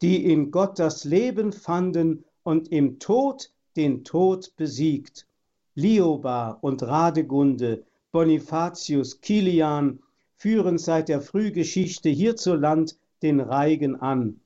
die 0.04 0.32
in 0.32 0.52
Gott 0.52 0.78
das 0.78 1.06
Leben 1.06 1.52
fanden 1.52 2.24
und 2.44 2.72
im 2.72 3.00
Tod 3.00 3.52
den 3.76 4.04
Tod 4.04 4.56
besiegt. 4.56 5.26
Lioba 5.74 6.52
und 6.62 6.84
Radegunde, 6.84 7.84
Bonifatius, 8.12 9.20
Kilian 9.22 10.00
führen 10.36 10.78
seit 10.78 11.10
der 11.10 11.20
Frühgeschichte 11.20 12.10
hierzuland 12.10 12.96
den 13.24 13.40
Reigen 13.40 13.96
an. 13.96 14.40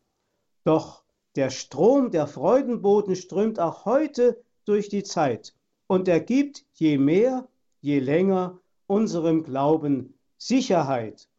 Doch 0.63 1.03
der 1.35 1.49
Strom 1.49 2.11
der 2.11 2.27
Freudenboten 2.27 3.17
strömt 3.17 3.59
auch 3.59 3.83
heute 3.83 4.41
durch 4.63 4.87
die 4.87 5.03
Zeit 5.03 5.53
und 5.87 6.07
er 6.07 6.21
gibt 6.21 6.65
je 6.73 6.97
mehr, 6.97 7.47
je 7.87 7.99
länger 7.99 8.59
unserem 8.87 9.43
Glauben 9.43 10.13
Sicherheit. 10.37 11.29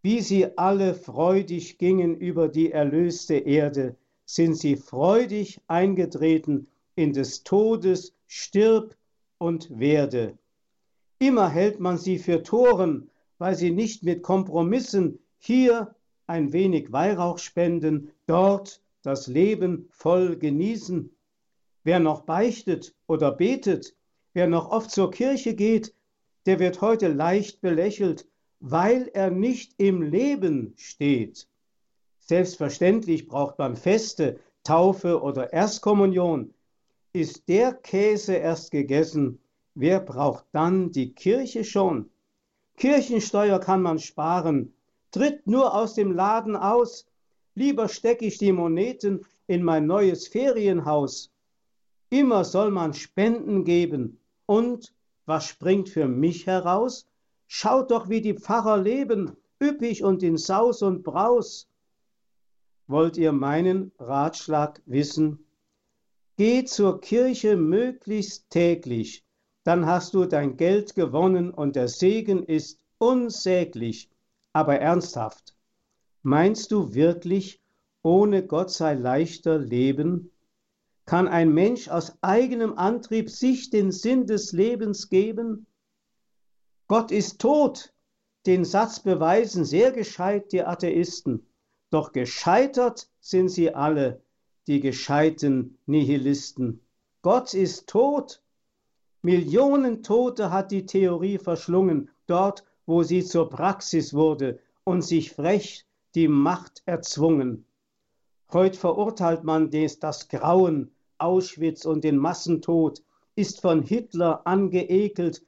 Wie 0.00 0.22
sie 0.22 0.56
alle 0.56 0.94
freudig 0.94 1.76
gingen 1.76 2.16
über 2.16 2.48
die 2.48 2.70
erlöste 2.72 3.34
Erde, 3.34 3.94
sind 4.24 4.56
sie 4.56 4.76
freudig 4.76 5.60
eingetreten 5.66 6.66
in 6.94 7.12
des 7.12 7.42
Todes 7.44 8.14
Stirb 8.26 8.96
und 9.36 9.78
Werde. 9.78 10.38
Immer 11.18 11.50
hält 11.50 11.78
man 11.78 11.98
sie 11.98 12.18
für 12.18 12.42
Toren, 12.42 13.10
weil 13.36 13.54
sie 13.54 13.70
nicht 13.70 14.02
mit 14.02 14.22
Kompromissen 14.22 15.18
hier 15.36 15.94
ein 16.26 16.54
wenig 16.54 16.90
Weihrauch 16.90 17.36
spenden, 17.36 18.12
dort 18.26 18.80
das 19.02 19.26
Leben 19.26 19.88
voll 19.90 20.38
genießen. 20.38 21.14
Wer 21.84 22.00
noch 22.00 22.22
beichtet 22.22 22.94
oder 23.06 23.30
betet, 23.30 23.94
Wer 24.32 24.46
noch 24.46 24.70
oft 24.70 24.90
zur 24.90 25.10
Kirche 25.10 25.54
geht, 25.54 25.92
der 26.46 26.58
wird 26.60 26.80
heute 26.80 27.08
leicht 27.08 27.60
belächelt, 27.60 28.28
weil 28.60 29.10
er 29.12 29.30
nicht 29.30 29.74
im 29.78 30.02
Leben 30.02 30.74
steht. 30.76 31.48
Selbstverständlich 32.20 33.26
braucht 33.26 33.58
man 33.58 33.74
Feste, 33.74 34.38
Taufe 34.62 35.20
oder 35.20 35.52
Erstkommunion. 35.52 36.54
Ist 37.12 37.48
der 37.48 37.72
Käse 37.72 38.34
erst 38.34 38.70
gegessen, 38.70 39.40
wer 39.74 39.98
braucht 39.98 40.44
dann 40.52 40.92
die 40.92 41.12
Kirche 41.12 41.64
schon? 41.64 42.08
Kirchensteuer 42.76 43.58
kann 43.58 43.82
man 43.82 43.98
sparen, 43.98 44.72
tritt 45.10 45.46
nur 45.46 45.74
aus 45.74 45.94
dem 45.94 46.12
Laden 46.12 46.54
aus, 46.54 47.04
lieber 47.56 47.88
stecke 47.88 48.26
ich 48.26 48.38
die 48.38 48.52
Moneten 48.52 49.26
in 49.48 49.64
mein 49.64 49.86
neues 49.86 50.28
Ferienhaus. 50.28 51.32
Immer 52.10 52.44
soll 52.44 52.70
man 52.70 52.94
Spenden 52.94 53.64
geben, 53.64 54.19
und 54.50 54.92
was 55.26 55.46
springt 55.46 55.88
für 55.88 56.08
mich 56.08 56.48
heraus? 56.48 57.06
Schaut 57.46 57.92
doch, 57.92 58.08
wie 58.08 58.20
die 58.20 58.34
Pfarrer 58.34 58.78
leben, 58.78 59.36
üppig 59.62 60.02
und 60.02 60.24
in 60.24 60.36
Saus 60.36 60.82
und 60.82 61.04
Braus. 61.04 61.68
Wollt 62.88 63.16
ihr 63.16 63.30
meinen 63.30 63.92
Ratschlag 64.00 64.82
wissen? 64.86 65.46
Geh 66.36 66.64
zur 66.64 67.00
Kirche 67.00 67.56
möglichst 67.56 68.50
täglich, 68.50 69.24
dann 69.62 69.86
hast 69.86 70.14
du 70.14 70.24
dein 70.24 70.56
Geld 70.56 70.96
gewonnen 70.96 71.52
und 71.52 71.76
der 71.76 71.86
Segen 71.86 72.42
ist 72.42 72.80
unsäglich. 72.98 74.10
Aber 74.52 74.80
ernsthaft, 74.80 75.54
meinst 76.24 76.72
du 76.72 76.92
wirklich, 76.92 77.60
ohne 78.02 78.44
Gott 78.44 78.72
sei 78.72 78.94
leichter 78.94 79.58
leben? 79.58 80.32
Kann 81.10 81.26
ein 81.26 81.52
Mensch 81.52 81.88
aus 81.88 82.16
eigenem 82.20 82.78
Antrieb 82.78 83.30
sich 83.30 83.68
den 83.68 83.90
Sinn 83.90 84.28
des 84.28 84.52
Lebens 84.52 85.08
geben? 85.08 85.66
Gott 86.86 87.10
ist 87.10 87.40
tot. 87.40 87.92
Den 88.46 88.64
Satz 88.64 89.00
beweisen 89.00 89.64
sehr 89.64 89.90
gescheit 89.90 90.52
die 90.52 90.62
Atheisten. 90.62 91.44
Doch 91.90 92.12
gescheitert 92.12 93.10
sind 93.18 93.48
sie 93.48 93.74
alle, 93.74 94.22
die 94.68 94.78
gescheiten 94.78 95.78
Nihilisten. 95.86 96.80
Gott 97.22 97.54
ist 97.54 97.88
tot. 97.88 98.40
Millionen 99.22 100.04
Tote 100.04 100.52
hat 100.52 100.70
die 100.70 100.86
Theorie 100.86 101.38
verschlungen, 101.38 102.08
dort, 102.28 102.62
wo 102.86 103.02
sie 103.02 103.24
zur 103.24 103.50
Praxis 103.50 104.14
wurde 104.14 104.60
und 104.84 105.02
sich 105.02 105.32
frech 105.32 105.86
die 106.14 106.28
Macht 106.28 106.84
erzwungen. 106.86 107.66
Heut 108.52 108.76
verurteilt 108.76 109.42
man 109.42 109.72
das 109.72 110.28
Grauen, 110.28 110.92
Auschwitz 111.20 111.84
und 111.84 112.04
den 112.04 112.16
Massentod, 112.16 113.02
ist 113.36 113.60
von 113.60 113.82
Hitler 113.82 114.46
angeekelt, 114.46 115.42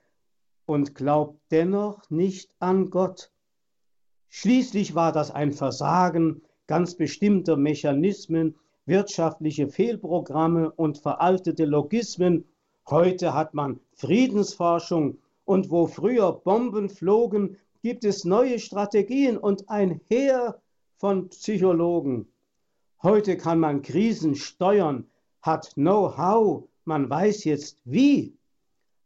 und 0.66 0.94
glaubt 0.94 1.40
dennoch 1.50 2.08
nicht 2.10 2.50
an 2.58 2.90
Gott. 2.90 3.30
Schließlich 4.28 4.94
war 4.94 5.12
das 5.12 5.30
ein 5.30 5.52
Versagen 5.52 6.42
ganz 6.66 6.94
bestimmter 6.94 7.56
Mechanismen, 7.56 8.54
wirtschaftliche 8.86 9.68
Fehlprogramme 9.68 10.72
und 10.72 10.98
veraltete 10.98 11.64
Logismen. 11.64 12.46
Heute 12.88 13.34
hat 13.34 13.54
man 13.54 13.80
Friedensforschung 13.92 15.18
und 15.44 15.70
wo 15.70 15.86
früher 15.86 16.32
Bomben 16.32 16.88
flogen, 16.88 17.58
gibt 17.82 18.04
es 18.04 18.24
neue 18.24 18.58
Strategien 18.58 19.36
und 19.36 19.68
ein 19.68 20.00
Heer 20.08 20.60
von 20.96 21.28
Psychologen. 21.28 22.28
Heute 23.02 23.36
kann 23.36 23.58
man 23.58 23.82
Krisen 23.82 24.36
steuern, 24.36 25.10
hat 25.42 25.74
Know-how, 25.74 26.68
man 26.84 27.10
weiß 27.10 27.44
jetzt 27.44 27.80
wie, 27.84 28.38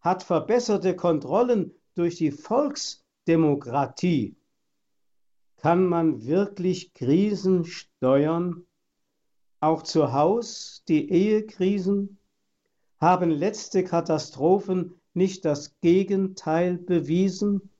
hat 0.00 0.22
verbesserte 0.22 0.94
Kontrollen 0.94 1.74
durch 1.94 2.16
die 2.16 2.30
Volksdemokratie. 2.30 4.36
Kann 5.56 5.86
man 5.86 6.26
wirklich 6.26 6.92
Krisen 6.92 7.64
steuern? 7.64 8.66
Auch 9.60 9.82
zu 9.82 10.12
Haus 10.12 10.84
die 10.86 11.10
Ehekrisen? 11.10 12.18
Haben 13.00 13.30
letzte 13.30 13.82
Katastrophen 13.82 15.00
nicht 15.14 15.46
das 15.46 15.80
Gegenteil 15.80 16.76
bewiesen? 16.76 17.70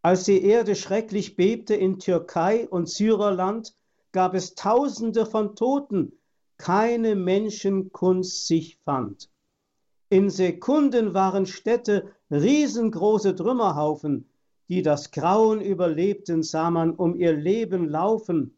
Als 0.00 0.24
die 0.24 0.44
Erde 0.44 0.76
schrecklich 0.76 1.36
bebte 1.36 1.74
in 1.74 1.98
Türkei 1.98 2.68
und 2.68 2.88
Syrerland, 2.88 3.74
gab 4.12 4.34
es 4.34 4.54
Tausende 4.54 5.26
von 5.26 5.56
Toten, 5.56 6.12
keine 6.62 7.16
Menschenkunst 7.16 8.46
sich 8.46 8.78
fand. 8.84 9.28
In 10.10 10.30
Sekunden 10.30 11.12
waren 11.12 11.44
Städte 11.44 12.12
riesengroße 12.30 13.34
Trümmerhaufen, 13.34 14.28
die 14.68 14.82
das 14.82 15.10
Grauen 15.10 15.60
überlebten, 15.60 16.44
sah 16.44 16.70
man 16.70 16.92
um 16.92 17.16
ihr 17.16 17.32
Leben 17.32 17.88
laufen. 17.88 18.56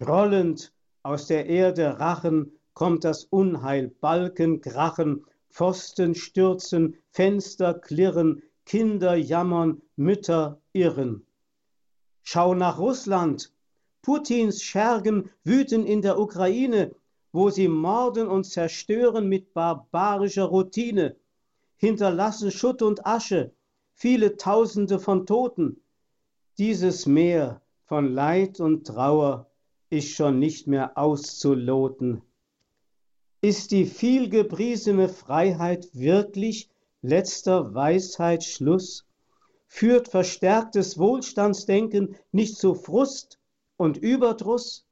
Grollend 0.00 0.72
aus 1.04 1.28
der 1.28 1.46
Erde 1.46 2.00
Rachen 2.00 2.58
kommt 2.74 3.04
das 3.04 3.22
Unheil, 3.26 3.86
Balken 4.00 4.60
krachen, 4.60 5.24
Pfosten 5.48 6.16
stürzen, 6.16 6.96
Fenster 7.12 7.74
klirren, 7.74 8.42
Kinder 8.66 9.14
jammern, 9.14 9.80
Mütter 9.94 10.60
irren. 10.72 11.24
Schau 12.24 12.54
nach 12.54 12.80
Russland. 12.80 13.52
Putins 14.00 14.64
Schergen 14.64 15.30
wüten 15.44 15.86
in 15.86 16.02
der 16.02 16.18
Ukraine, 16.18 16.92
wo 17.32 17.48
sie 17.50 17.68
morden 17.68 18.28
und 18.28 18.44
zerstören 18.44 19.28
mit 19.28 19.54
barbarischer 19.54 20.44
Routine, 20.44 21.16
hinterlassen 21.76 22.50
Schutt 22.50 22.82
und 22.82 23.06
Asche, 23.06 23.52
viele 23.94 24.36
Tausende 24.36 24.98
von 24.98 25.26
Toten. 25.26 25.82
Dieses 26.58 27.06
Meer 27.06 27.62
von 27.86 28.12
Leid 28.12 28.60
und 28.60 28.86
Trauer 28.86 29.50
ist 29.88 30.10
schon 30.10 30.38
nicht 30.38 30.66
mehr 30.66 30.96
auszuloten. 30.96 32.22
Ist 33.40 33.72
die 33.72 33.86
vielgepriesene 33.86 35.08
Freiheit 35.08 35.88
wirklich 35.94 36.70
letzter 37.00 37.74
Weisheit 37.74 38.44
Schluss? 38.44 39.06
Führt 39.66 40.08
verstärktes 40.08 40.98
Wohlstandsdenken 40.98 42.14
nicht 42.30 42.56
zu 42.56 42.74
Frust 42.74 43.40
und 43.76 43.96
Überdruss? 43.96 44.86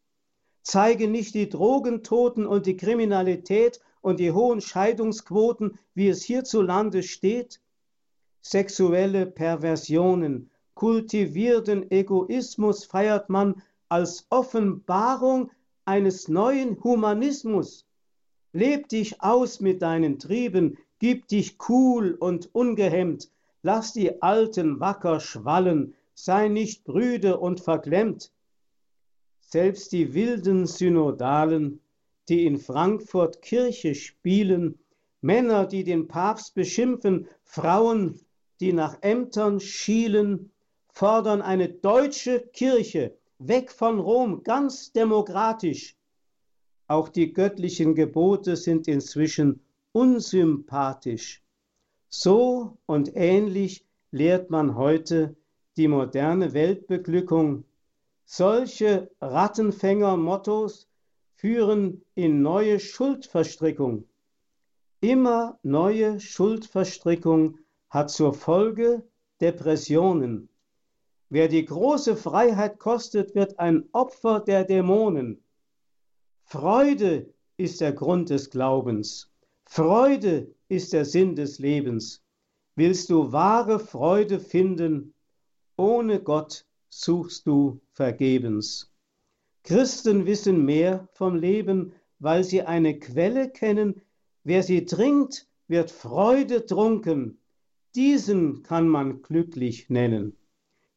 Zeigen 0.62 1.12
nicht 1.12 1.35
die 1.35 1.49
Drogentoten 1.49 2.47
und 2.47 2.67
die 2.67 2.76
Kriminalität 2.76 3.81
und 4.02 4.21
die 4.21 4.33
hohen 4.33 4.61
Scheidungsquoten, 4.61 5.79
wie 5.95 6.09
es 6.09 6.23
hierzulande 6.23 7.02
steht? 7.02 7.61
Sexuelle 8.43 9.26
Perversionen, 9.26 10.50
kultivierten 10.75 11.90
Egoismus 11.90 12.85
feiert 12.85 13.29
man 13.29 13.62
als 13.88 14.26
Offenbarung 14.31 15.50
eines 15.85 16.29
neuen 16.29 16.83
Humanismus. 16.83 17.87
Leb 18.53 18.88
dich 18.88 19.20
aus 19.23 19.61
mit 19.61 19.83
deinen 19.83 20.18
Trieben, 20.18 20.79
gib 20.99 21.29
dich 21.29 21.59
cool 21.68 22.16
und 22.18 22.55
ungehemmt, 22.55 23.31
lass 23.62 23.92
die 23.92 24.23
Alten 24.23 24.81
wacker 24.81 25.20
schwallen, 25.20 25.94
sei 26.14 26.49
nicht 26.49 26.85
brüde 26.85 27.38
und 27.38 27.61
verklemmt. 27.61 28.33
Selbst 29.52 29.92
die 29.92 30.14
wilden 30.14 30.66
Synodalen, 30.66 31.80
die 32.28 32.46
in 32.46 32.58
Frankfurt 32.58 33.42
Kirche 33.42 33.94
spielen, 33.94 34.78
Männer, 35.20 35.66
die 35.66 35.84
den 35.84 36.08
Papst 36.08 36.54
beschimpfen, 36.54 37.28
Frauen, 37.42 38.20
die 38.60 38.72
nach 38.72 38.98
Ämtern 39.02 39.60
schielen, 39.60 40.52
fordern 40.92 41.42
eine 41.42 41.68
deutsche 41.68 42.40
Kirche, 42.52 43.16
weg 43.38 43.70
von 43.72 43.98
Rom, 43.98 44.42
ganz 44.44 44.92
demokratisch, 44.92 45.96
auch 46.90 47.08
die 47.08 47.32
göttlichen 47.32 47.94
Gebote 47.94 48.56
sind 48.56 48.88
inzwischen 48.88 49.60
unsympathisch. 49.92 51.40
So 52.08 52.78
und 52.86 53.14
ähnlich 53.14 53.86
lehrt 54.10 54.50
man 54.50 54.74
heute 54.74 55.36
die 55.76 55.86
moderne 55.86 56.52
Weltbeglückung. 56.52 57.62
Solche 58.33 59.11
Rattenfänger-Mottos 59.21 60.88
führen 61.35 62.05
in 62.14 62.43
neue 62.43 62.79
Schuldverstrickung. 62.79 64.09
Immer 65.01 65.59
neue 65.64 66.21
Schuldverstrickung 66.21 67.59
hat 67.88 68.09
zur 68.09 68.33
Folge 68.33 69.03
Depressionen. 69.40 70.49
Wer 71.29 71.49
die 71.49 71.64
große 71.64 72.14
Freiheit 72.14 72.79
kostet, 72.79 73.35
wird 73.35 73.59
ein 73.59 73.88
Opfer 73.90 74.38
der 74.38 74.62
Dämonen. 74.62 75.43
Freude 76.45 77.35
ist 77.57 77.81
der 77.81 77.93
Grund 77.93 78.31
des 78.31 78.49
Glaubens. 78.49 79.29
Freude 79.64 80.55
ist 80.69 80.93
der 80.93 81.05
Sinn 81.05 81.35
des 81.35 81.59
Lebens. 81.59 82.23
Willst 82.77 83.11
du 83.11 83.33
wahre 83.33 83.81
Freude 83.81 84.38
finden, 84.38 85.14
ohne 85.77 86.23
Gott 86.23 86.64
suchst 86.90 87.46
du 87.46 87.81
vergebens. 87.92 88.92
Christen 89.64 90.26
wissen 90.26 90.64
mehr 90.64 91.09
vom 91.12 91.37
Leben, 91.37 91.92
weil 92.18 92.44
sie 92.44 92.62
eine 92.62 92.98
Quelle 92.98 93.50
kennen. 93.50 94.03
Wer 94.44 94.62
sie 94.62 94.85
trinkt, 94.85 95.48
wird 95.68 95.90
Freude 95.90 96.66
trunken. 96.66 97.38
Diesen 97.94 98.62
kann 98.62 98.88
man 98.88 99.22
glücklich 99.22 99.88
nennen. 99.88 100.37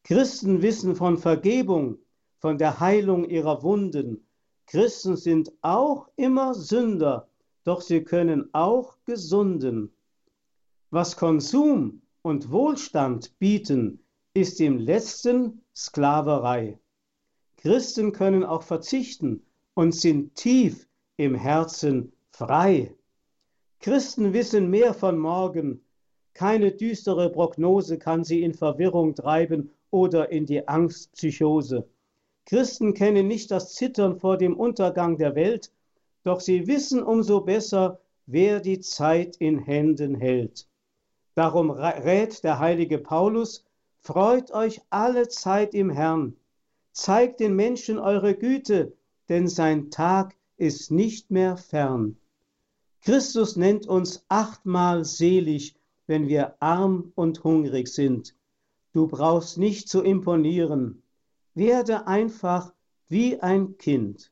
Christen 0.02 0.60
wissen 0.60 0.96
von 0.96 1.16
Vergebung, 1.16 1.98
von 2.38 2.58
der 2.58 2.80
Heilung 2.80 3.24
ihrer 3.24 3.62
Wunden, 3.62 4.26
Christen 4.66 5.16
sind 5.16 5.52
auch 5.60 6.08
immer 6.16 6.54
Sünder, 6.54 7.28
doch 7.64 7.80
sie 7.80 8.02
können 8.02 8.52
auch 8.52 8.96
gesunden. 9.04 9.94
Was 10.90 11.16
Konsum 11.16 12.02
und 12.22 12.50
Wohlstand 12.50 13.38
bieten, 13.38 14.03
ist 14.34 14.60
im 14.60 14.78
letzten 14.78 15.62
Sklaverei. 15.76 16.78
Christen 17.56 18.12
können 18.12 18.42
auch 18.42 18.64
verzichten 18.64 19.44
und 19.74 19.94
sind 19.94 20.34
tief 20.34 20.88
im 21.16 21.36
Herzen 21.36 22.12
frei. 22.30 22.92
Christen 23.78 24.32
wissen 24.32 24.70
mehr 24.70 24.92
von 24.92 25.18
morgen. 25.18 25.84
Keine 26.34 26.72
düstere 26.72 27.30
Prognose 27.30 27.96
kann 27.96 28.24
sie 28.24 28.42
in 28.42 28.54
Verwirrung 28.54 29.14
treiben 29.14 29.70
oder 29.92 30.32
in 30.32 30.46
die 30.46 30.66
Angstpsychose. 30.66 31.88
Christen 32.44 32.92
kennen 32.92 33.28
nicht 33.28 33.52
das 33.52 33.74
Zittern 33.74 34.18
vor 34.18 34.36
dem 34.36 34.56
Untergang 34.56 35.16
der 35.16 35.36
Welt, 35.36 35.70
doch 36.24 36.40
sie 36.40 36.66
wissen 36.66 37.04
umso 37.04 37.40
besser, 37.40 38.00
wer 38.26 38.58
die 38.58 38.80
Zeit 38.80 39.36
in 39.36 39.60
Händen 39.60 40.16
hält. 40.16 40.66
Darum 41.36 41.70
rät 41.70 42.42
der 42.42 42.58
heilige 42.58 42.98
Paulus, 42.98 43.64
freut 44.04 44.50
euch 44.50 44.82
alle 44.90 45.28
Zeit 45.28 45.72
im 45.72 45.88
Herrn, 45.88 46.36
zeigt 46.92 47.40
den 47.40 47.56
Menschen 47.56 47.98
eure 47.98 48.34
Güte, 48.34 48.92
denn 49.30 49.48
sein 49.48 49.90
Tag 49.90 50.36
ist 50.58 50.90
nicht 50.90 51.30
mehr 51.30 51.56
fern. 51.56 52.18
Christus 53.00 53.56
nennt 53.56 53.86
uns 53.86 54.22
achtmal 54.28 55.06
selig, 55.06 55.74
wenn 56.06 56.28
wir 56.28 56.54
arm 56.60 57.12
und 57.14 57.44
hungrig 57.44 57.88
sind. 57.88 58.36
Du 58.92 59.06
brauchst 59.06 59.56
nicht 59.56 59.88
zu 59.88 60.02
imponieren, 60.02 61.02
werde 61.54 62.06
einfach 62.06 62.74
wie 63.08 63.40
ein 63.40 63.78
Kind. 63.78 64.30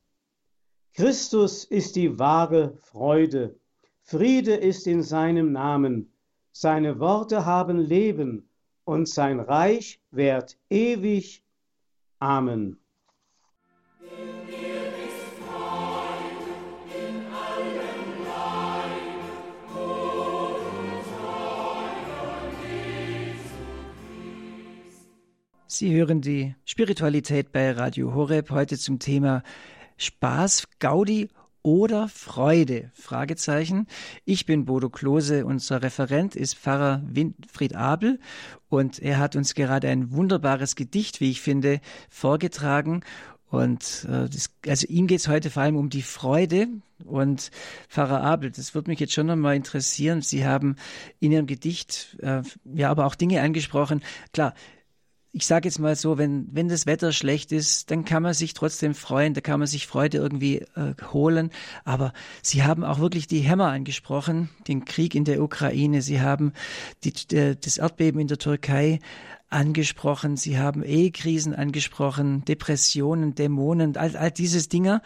Christus 0.92 1.64
ist 1.64 1.96
die 1.96 2.18
wahre 2.18 2.76
Freude. 2.76 3.58
Friede 4.02 4.54
ist 4.54 4.86
in 4.86 5.02
seinem 5.02 5.52
Namen. 5.52 6.12
Seine 6.52 7.00
Worte 7.00 7.46
haben 7.46 7.78
Leben 7.78 8.50
und 8.84 9.08
sein 9.08 9.40
Reich 9.40 10.00
währt 10.10 10.58
ewig. 10.70 11.42
Amen. 12.18 12.78
Sie 25.66 25.94
hören 25.94 26.20
die 26.20 26.54
Spiritualität 26.66 27.50
bei 27.50 27.72
Radio 27.72 28.14
Horeb 28.14 28.50
heute 28.50 28.78
zum 28.78 28.98
Thema 28.98 29.42
Spaß, 29.96 30.68
Gaudi 30.78 31.30
oder 31.62 32.08
Freude? 32.08 32.90
Fragezeichen. 32.94 33.86
Ich 34.24 34.46
bin 34.46 34.64
Bodo 34.64 34.90
Klose, 34.90 35.46
unser 35.46 35.82
Referent 35.82 36.36
ist 36.36 36.56
Pfarrer 36.56 37.02
Winfried 37.06 37.74
Abel 37.74 38.18
und 38.68 38.98
er 38.98 39.18
hat 39.18 39.36
uns 39.36 39.54
gerade 39.54 39.88
ein 39.88 40.12
wunderbares 40.12 40.76
Gedicht, 40.76 41.20
wie 41.20 41.30
ich 41.30 41.40
finde, 41.40 41.80
vorgetragen. 42.08 43.02
Und 43.50 44.06
äh, 44.08 44.30
das, 44.30 44.50
also 44.66 44.86
ihm 44.88 45.06
geht 45.06 45.20
es 45.20 45.28
heute 45.28 45.50
vor 45.50 45.62
allem 45.62 45.76
um 45.76 45.90
die 45.90 46.02
Freude. 46.02 46.68
Und 47.04 47.50
Pfarrer 47.88 48.22
Abel, 48.22 48.50
das 48.50 48.74
würde 48.74 48.90
mich 48.90 48.98
jetzt 48.98 49.12
schon 49.12 49.26
nochmal 49.26 49.56
interessieren. 49.56 50.22
Sie 50.22 50.46
haben 50.46 50.76
in 51.20 51.32
Ihrem 51.32 51.46
Gedicht 51.46 52.16
äh, 52.22 52.42
ja 52.64 52.90
aber 52.90 53.04
auch 53.04 53.14
Dinge 53.14 53.42
angesprochen. 53.42 54.02
Klar, 54.32 54.54
ich 55.34 55.46
sage 55.46 55.66
jetzt 55.66 55.78
mal 55.78 55.96
so, 55.96 56.18
wenn, 56.18 56.46
wenn 56.52 56.68
das 56.68 56.84
Wetter 56.84 57.10
schlecht 57.12 57.52
ist, 57.52 57.90
dann 57.90 58.04
kann 58.04 58.22
man 58.22 58.34
sich 58.34 58.52
trotzdem 58.52 58.94
freuen, 58.94 59.32
da 59.32 59.40
kann 59.40 59.60
man 59.60 59.66
sich 59.66 59.86
Freude 59.86 60.18
irgendwie 60.18 60.58
äh, 60.76 60.94
holen. 61.12 61.50
Aber 61.84 62.12
Sie 62.42 62.62
haben 62.62 62.84
auch 62.84 62.98
wirklich 62.98 63.26
die 63.26 63.40
Hämmer 63.40 63.68
angesprochen, 63.68 64.50
den 64.68 64.84
Krieg 64.84 65.14
in 65.14 65.24
der 65.24 65.42
Ukraine, 65.42 66.02
Sie 66.02 66.20
haben 66.20 66.52
die, 67.02 67.14
äh, 67.34 67.56
das 67.58 67.78
Erdbeben 67.78 68.20
in 68.20 68.28
der 68.28 68.38
Türkei 68.38 68.98
angesprochen, 69.48 70.36
Sie 70.36 70.58
haben 70.58 70.82
Ehekrisen 70.82 71.54
angesprochen, 71.54 72.44
Depressionen, 72.44 73.34
Dämonen, 73.34 73.96
all, 73.96 74.14
all 74.16 74.30
dieses 74.30 74.68
Dinge. 74.68 75.00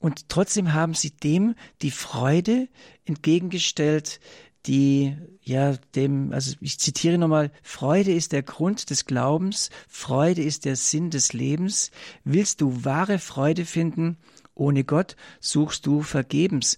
Und 0.00 0.28
trotzdem 0.28 0.74
haben 0.74 0.94
Sie 0.94 1.10
dem 1.10 1.54
die 1.82 1.90
Freude 1.90 2.68
entgegengestellt, 3.04 4.20
die 4.68 5.16
ja 5.42 5.76
dem, 5.94 6.32
also 6.32 6.54
ich 6.60 6.78
zitiere 6.78 7.18
nochmal, 7.18 7.50
Freude 7.62 8.12
ist 8.12 8.32
der 8.32 8.42
Grund 8.42 8.90
des 8.90 9.06
Glaubens, 9.06 9.70
Freude 9.88 10.42
ist 10.42 10.66
der 10.66 10.76
Sinn 10.76 11.10
des 11.10 11.32
Lebens. 11.32 11.90
Willst 12.22 12.60
du 12.60 12.84
wahre 12.84 13.18
Freude 13.18 13.64
finden? 13.64 14.18
Ohne 14.54 14.84
Gott 14.84 15.16
suchst 15.40 15.86
du 15.86 16.02
vergebens. 16.02 16.76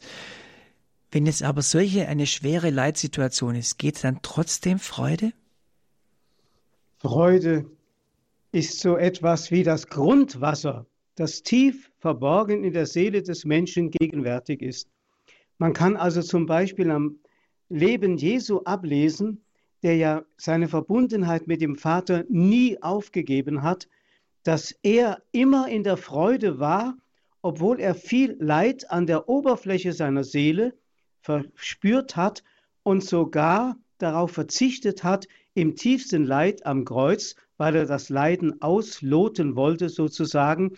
Wenn 1.10 1.26
es 1.26 1.42
aber 1.42 1.62
solche 1.62 2.06
eine 2.06 2.26
schwere 2.26 2.70
Leitsituation 2.70 3.56
ist, 3.56 3.78
geht 3.78 4.04
dann 4.04 4.20
trotzdem 4.22 4.78
Freude? 4.78 5.32
Freude 6.98 7.66
ist 8.52 8.78
so 8.78 8.96
etwas 8.96 9.50
wie 9.50 9.64
das 9.64 9.88
Grundwasser, 9.88 10.86
das 11.16 11.42
tief 11.42 11.90
verborgen 11.98 12.62
in 12.62 12.72
der 12.72 12.86
Seele 12.86 13.22
des 13.22 13.44
Menschen 13.44 13.90
gegenwärtig 13.90 14.62
ist. 14.62 14.88
Man 15.58 15.72
kann 15.72 15.96
also 15.96 16.22
zum 16.22 16.46
Beispiel 16.46 16.90
am 16.90 17.18
Leben 17.70 18.18
Jesu 18.18 18.60
ablesen, 18.64 19.44
der 19.82 19.96
ja 19.96 20.24
seine 20.36 20.68
Verbundenheit 20.68 21.46
mit 21.46 21.62
dem 21.62 21.76
Vater 21.76 22.24
nie 22.28 22.82
aufgegeben 22.82 23.62
hat, 23.62 23.88
dass 24.42 24.72
er 24.82 25.22
immer 25.32 25.68
in 25.68 25.84
der 25.84 25.96
Freude 25.96 26.58
war, 26.58 26.98
obwohl 27.42 27.80
er 27.80 27.94
viel 27.94 28.36
Leid 28.40 28.90
an 28.90 29.06
der 29.06 29.28
Oberfläche 29.28 29.92
seiner 29.92 30.24
Seele 30.24 30.74
verspürt 31.22 32.16
hat 32.16 32.42
und 32.82 33.04
sogar 33.04 33.76
darauf 33.98 34.32
verzichtet 34.32 35.04
hat, 35.04 35.28
im 35.54 35.76
tiefsten 35.76 36.24
Leid 36.24 36.66
am 36.66 36.84
Kreuz, 36.84 37.36
weil 37.56 37.76
er 37.76 37.86
das 37.86 38.08
Leiden 38.08 38.60
ausloten 38.62 39.56
wollte 39.56 39.88
sozusagen, 39.88 40.76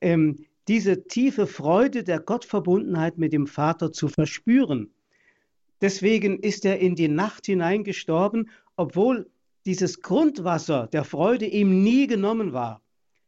ähm, 0.00 0.44
diese 0.68 1.04
tiefe 1.04 1.46
Freude 1.46 2.04
der 2.04 2.20
Gottverbundenheit 2.20 3.18
mit 3.18 3.32
dem 3.32 3.46
Vater 3.46 3.92
zu 3.92 4.08
verspüren. 4.08 4.93
Deswegen 5.84 6.38
ist 6.38 6.64
er 6.64 6.78
in 6.78 6.94
die 6.94 7.08
Nacht 7.08 7.44
hineingestorben, 7.44 8.48
obwohl 8.74 9.28
dieses 9.66 10.00
Grundwasser 10.00 10.86
der 10.86 11.04
Freude 11.04 11.44
ihm 11.44 11.82
nie 11.82 12.06
genommen 12.06 12.54
war. 12.54 12.80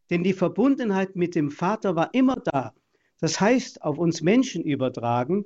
Denn 0.09 0.25
die 0.25 0.33
Verbundenheit 0.33 1.16
mit 1.16 1.35
dem 1.35 1.51
Vater 1.51 1.97
war 1.97 2.14
immer 2.14 2.37
da. 2.37 2.73
Das 3.21 3.38
heißt, 3.42 3.83
auf 3.83 3.99
uns 3.99 4.23
Menschen 4.23 4.64
übertragen, 4.64 5.45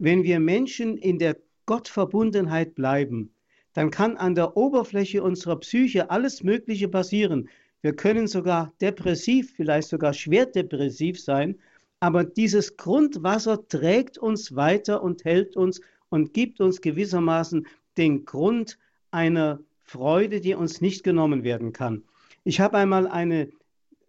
wenn 0.00 0.24
wir 0.24 0.40
Menschen 0.40 0.96
in 0.96 1.20
der 1.20 1.36
Gottverbundenheit 1.66 2.74
bleiben, 2.74 3.32
dann 3.72 3.92
kann 3.92 4.16
an 4.16 4.34
der 4.34 4.56
Oberfläche 4.56 5.22
unserer 5.22 5.60
Psyche 5.60 6.10
alles 6.10 6.42
Mögliche 6.42 6.88
passieren. 6.88 7.48
Wir 7.82 7.94
können 7.94 8.26
sogar 8.26 8.72
depressiv, 8.80 9.52
vielleicht 9.54 9.86
sogar 9.86 10.12
schwer 10.12 10.46
depressiv 10.46 11.20
sein, 11.20 11.60
aber 12.00 12.24
dieses 12.24 12.76
Grundwasser 12.76 13.68
trägt 13.68 14.18
uns 14.18 14.56
weiter 14.56 15.04
und 15.04 15.24
hält 15.24 15.56
uns 15.56 15.80
und 16.10 16.32
gibt 16.34 16.60
uns 16.60 16.80
gewissermaßen 16.80 17.66
den 17.96 18.24
Grund 18.24 18.78
einer 19.10 19.60
Freude, 19.82 20.40
die 20.40 20.54
uns 20.54 20.80
nicht 20.80 21.02
genommen 21.02 21.44
werden 21.44 21.72
kann. 21.72 22.04
Ich 22.44 22.60
habe 22.60 22.78
einmal 22.78 23.06
eine 23.06 23.48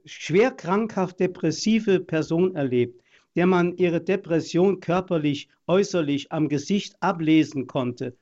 schwer 0.06 0.52
krankhaft 0.52 1.20
depressive 1.20 2.00
Person 2.00 2.56
erlebt, 2.56 3.02
der 3.36 3.46
man 3.46 3.78
ihre 3.78 4.02
Depression 4.02 4.80
körperlich, 4.80 5.50
äußerlich 5.68 6.32
am 6.32 6.50
Gesicht 6.50 6.96
ablesen 7.02 7.68
konnte. 7.68 8.16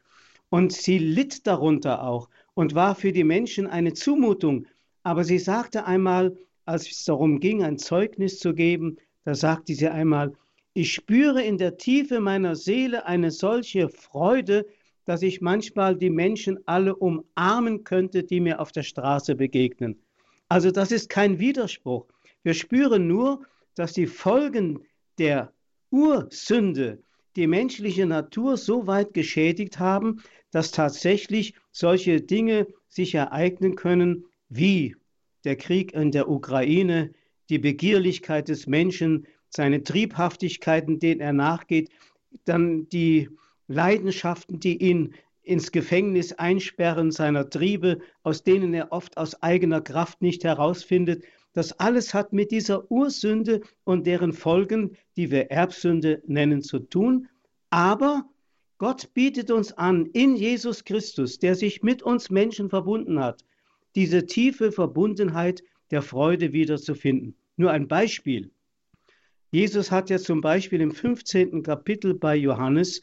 Und 0.49 0.71
sie 0.73 0.97
litt 0.97 1.47
darunter 1.47 2.03
auch 2.03 2.29
und 2.53 2.75
war 2.75 2.95
für 2.95 3.11
die 3.11 3.23
Menschen 3.23 3.67
eine 3.67 3.93
Zumutung. 3.93 4.65
Aber 5.03 5.23
sie 5.23 5.39
sagte 5.39 5.85
einmal, 5.85 6.37
als 6.65 6.89
es 6.89 7.05
darum 7.05 7.39
ging, 7.39 7.63
ein 7.63 7.77
Zeugnis 7.77 8.39
zu 8.39 8.53
geben, 8.53 8.97
da 9.23 9.35
sagte 9.35 9.73
sie 9.73 9.87
einmal, 9.87 10.33
ich 10.77 10.93
spüre 10.93 11.41
in 11.41 11.57
der 11.57 11.77
Tiefe 11.77 12.19
meiner 12.19 12.55
Seele 12.55 13.07
eine 13.07 13.31
solche 13.31 13.89
Freude, 13.89 14.67
dass 15.05 15.23
ich 15.23 15.41
manchmal 15.41 15.97
die 15.97 16.11
Menschen 16.11 16.59
alle 16.67 16.95
umarmen 16.95 17.83
könnte, 17.83 18.23
die 18.23 18.39
mir 18.39 18.59
auf 18.61 18.71
der 18.71 18.83
Straße 18.83 19.33
begegnen. 19.33 19.99
Also 20.49 20.69
das 20.69 20.91
ist 20.91 21.09
kein 21.09 21.39
Widerspruch. 21.39 22.05
Wir 22.43 22.53
spüren 22.53 23.07
nur, 23.07 23.41
dass 23.73 23.93
die 23.93 24.05
Folgen 24.05 24.85
der 25.17 25.51
Ursünde 25.89 27.01
die 27.35 27.47
menschliche 27.47 28.05
Natur 28.05 28.55
so 28.55 28.85
weit 28.85 29.15
geschädigt 29.15 29.79
haben, 29.79 30.21
dass 30.51 30.69
tatsächlich 30.69 31.55
solche 31.71 32.21
Dinge 32.21 32.67
sich 32.87 33.15
ereignen 33.15 33.75
können 33.75 34.25
wie 34.47 34.95
der 35.43 35.55
Krieg 35.55 35.95
in 35.95 36.11
der 36.11 36.29
Ukraine, 36.29 37.13
die 37.49 37.57
Begierlichkeit 37.57 38.47
des 38.47 38.67
Menschen, 38.67 39.25
seine 39.49 39.83
Triebhaftigkeiten, 39.83 40.99
denen 40.99 41.21
er 41.21 41.33
nachgeht, 41.33 41.89
dann 42.45 42.89
die 42.89 43.29
Leidenschaften, 43.67 44.59
die 44.59 44.77
ihn 44.77 45.13
ins 45.43 45.71
Gefängnis 45.71 46.33
einsperren, 46.33 47.11
seiner 47.11 47.49
Triebe, 47.49 47.99
aus 48.23 48.43
denen 48.43 48.73
er 48.73 48.91
oft 48.91 49.17
aus 49.17 49.41
eigener 49.41 49.81
Kraft 49.81 50.21
nicht 50.21 50.43
herausfindet. 50.43 51.23
Das 51.53 51.79
alles 51.79 52.13
hat 52.13 52.33
mit 52.33 52.51
dieser 52.51 52.91
Ursünde 52.91 53.61
und 53.83 54.05
deren 54.05 54.33
Folgen, 54.33 54.97
die 55.15 55.31
wir 55.31 55.49
Erbsünde 55.49 56.21
nennen, 56.27 56.61
zu 56.61 56.79
tun. 56.79 57.29
Aber 57.69 58.25
Gott 58.77 59.13
bietet 59.13 59.49
uns 59.49 59.71
an, 59.73 60.05
in 60.07 60.35
Jesus 60.35 60.83
Christus, 60.83 61.39
der 61.39 61.55
sich 61.55 61.81
mit 61.81 62.03
uns 62.03 62.29
Menschen 62.29 62.69
verbunden 62.69 63.19
hat, 63.19 63.43
diese 63.95 64.25
tiefe 64.25 64.71
Verbundenheit 64.71 65.63
der 65.89 66.01
Freude 66.01 66.53
wiederzufinden. 66.53 67.35
Nur 67.55 67.71
ein 67.71 67.87
Beispiel. 67.87 68.51
Jesus 69.57 69.89
hat 69.89 70.11
ja 70.11 70.19
zum 70.19 70.39
Beispiel 70.39 70.81
im 70.81 70.91
15. 70.91 71.63
Kapitel 71.63 72.13
bei 72.13 72.35
Johannes 72.35 73.01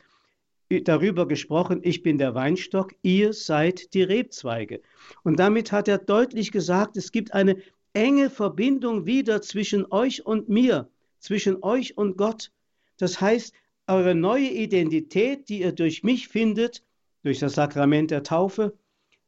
darüber 0.84 1.26
gesprochen, 1.26 1.80
ich 1.82 2.04
bin 2.04 2.16
der 2.16 2.36
Weinstock, 2.36 2.94
ihr 3.02 3.32
seid 3.32 3.92
die 3.92 4.04
Rebzweige. 4.04 4.80
Und 5.24 5.40
damit 5.40 5.72
hat 5.72 5.88
er 5.88 5.98
deutlich 5.98 6.52
gesagt, 6.52 6.96
es 6.96 7.10
gibt 7.10 7.34
eine 7.34 7.56
enge 7.92 8.30
Verbindung 8.30 9.04
wieder 9.04 9.42
zwischen 9.42 9.90
euch 9.90 10.24
und 10.26 10.48
mir, 10.48 10.88
zwischen 11.18 11.60
euch 11.60 11.98
und 11.98 12.16
Gott. 12.16 12.52
Das 12.98 13.20
heißt, 13.20 13.52
eure 13.88 14.14
neue 14.14 14.48
Identität, 14.48 15.48
die 15.48 15.62
ihr 15.62 15.72
durch 15.72 16.04
mich 16.04 16.28
findet, 16.28 16.84
durch 17.24 17.40
das 17.40 17.54
Sakrament 17.54 18.12
der 18.12 18.22
Taufe, 18.22 18.78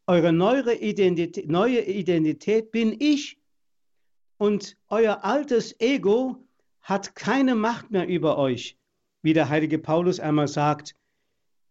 eure 0.07 0.33
neue 0.33 0.75
Identität, 0.77 1.51
neue 1.51 1.81
Identität 1.81 2.71
bin 2.71 2.95
ich. 3.01 3.37
Und 4.39 4.77
euer 4.91 5.25
altes 5.25 5.75
Ego 5.81 6.46
hat 6.87 7.17
keine 7.17 7.57
Macht 7.57 7.91
mehr 7.91 8.07
über 8.07 8.39
euch, 8.39 8.77
wie 9.21 9.33
der 9.33 9.49
heilige 9.49 9.81
Paulus 9.81 10.21
einmal 10.21 10.47
sagt. 10.47 10.95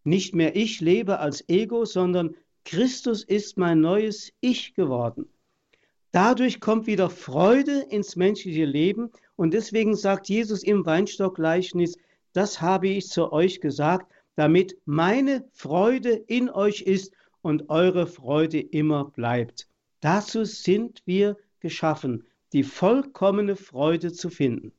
Nicht 0.03 0.35
mehr 0.35 0.57
ich 0.57 0.81
lebe 0.81 1.19
als 1.19 1.47
Ego, 1.47 1.85
sondern 1.85 2.35
Christus 2.65 3.23
ist 3.23 3.57
mein 3.57 3.79
neues 3.79 4.33
Ich 4.41 4.73
geworden. 4.73 5.29
Dadurch 6.11 6.59
kommt 6.59 6.85
wieder 6.85 7.09
Freude 7.09 7.85
ins 7.89 8.17
menschliche 8.17 8.65
Leben 8.65 9.09
und 9.37 9.53
deswegen 9.53 9.95
sagt 9.95 10.27
Jesus 10.27 10.63
im 10.63 10.85
Weinstockgleichnis, 10.85 11.97
das 12.33 12.59
habe 12.59 12.89
ich 12.89 13.07
zu 13.07 13.31
euch 13.31 13.61
gesagt, 13.61 14.11
damit 14.35 14.77
meine 14.83 15.47
Freude 15.53 16.09
in 16.09 16.49
euch 16.49 16.81
ist 16.81 17.13
und 17.41 17.69
eure 17.69 18.05
Freude 18.05 18.59
immer 18.59 19.05
bleibt. 19.05 19.69
Dazu 20.01 20.43
sind 20.43 21.01
wir 21.05 21.37
geschaffen, 21.61 22.25
die 22.51 22.63
vollkommene 22.63 23.55
Freude 23.55 24.11
zu 24.11 24.29
finden. 24.29 24.73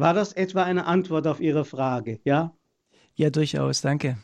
War 0.00 0.14
das 0.14 0.32
etwa 0.32 0.62
eine 0.62 0.86
Antwort 0.86 1.26
auf 1.26 1.40
Ihre 1.40 1.66
Frage, 1.66 2.20
ja? 2.24 2.56
Ja, 3.16 3.28
durchaus, 3.28 3.82
danke. 3.82 4.16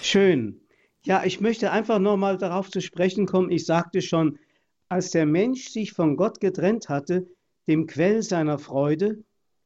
Schön. 0.00 0.62
Ja, 1.04 1.24
ich 1.24 1.42
möchte 1.42 1.70
einfach 1.70 1.98
nochmal 1.98 2.38
darauf 2.38 2.70
zu 2.70 2.80
sprechen 2.80 3.26
kommen. 3.26 3.50
Ich 3.50 3.66
sagte 3.66 4.00
schon, 4.00 4.38
als 4.88 5.10
der 5.10 5.26
Mensch 5.26 5.68
sich 5.68 5.92
von 5.92 6.16
Gott 6.16 6.40
getrennt 6.40 6.88
hatte, 6.88 7.26
dem 7.66 7.86
Quell 7.86 8.22
seiner 8.22 8.58
Freude, 8.58 9.22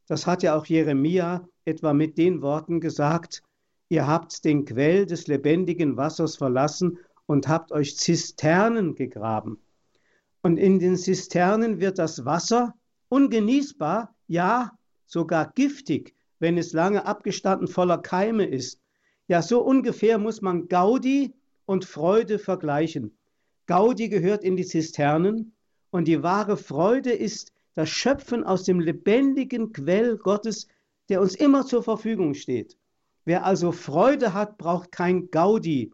das 0.09 0.27
hat 0.27 0.43
ja 0.43 0.57
auch 0.57 0.67
Jeremia 0.67 1.49
etwa 1.65 1.93
mit 1.93 2.19
den 2.19 2.43
Worten 2.43 2.81
gesagt, 2.81 3.45
ihr 3.91 4.09
habt 4.09 4.45
den 4.45 4.65
Quell 4.65 5.07
des 5.07 5.29
lebendigen 5.29 5.97
Wassers 5.97 6.37
verlassen 6.37 6.99
und 7.27 7.47
habt 7.47 7.71
euch 7.71 7.97
Zisternen 7.97 8.97
gegraben. 8.97 9.63
Und 10.43 10.57
in 10.57 10.81
den 10.81 10.97
Zisternen 10.97 11.79
wird 11.79 12.01
das 12.01 12.25
Wasser 12.25 12.75
ungenießbar, 13.09 14.13
ja 14.33 14.73
sogar 15.07 15.53
giftig, 15.53 16.15
wenn 16.39 16.57
es 16.57 16.73
lange 16.73 17.05
abgestanden 17.05 17.69
voller 17.69 17.99
Keime 17.99 18.47
ist. 18.47 18.81
Ja, 19.29 19.43
so 19.43 19.61
ungefähr 19.61 20.19
muss 20.19 20.41
man 20.41 20.69
Gaudi 20.69 21.35
und 21.67 21.85
Freude 21.85 22.39
vergleichen. 22.39 23.17
Gaudi 23.67 24.09
gehört 24.09 24.43
in 24.43 24.57
die 24.57 24.65
Zisternen 24.65 25.55
und 25.91 26.09
die 26.09 26.23
wahre 26.23 26.57
Freude 26.57 27.13
ist 27.13 27.53
das 27.75 27.91
Schöpfen 27.91 28.43
aus 28.43 28.65
dem 28.65 28.81
lebendigen 28.81 29.73
Quell 29.73 30.17
Gottes, 30.17 30.67
der 31.09 31.21
uns 31.21 31.35
immer 31.35 31.67
zur 31.67 31.83
Verfügung 31.83 32.35
steht. 32.35 32.77
Wer 33.25 33.45
also 33.45 33.71
Freude 33.71 34.35
hat, 34.35 34.59
braucht 34.59 34.93
kein 34.93 35.31
Gaudi. 35.31 35.93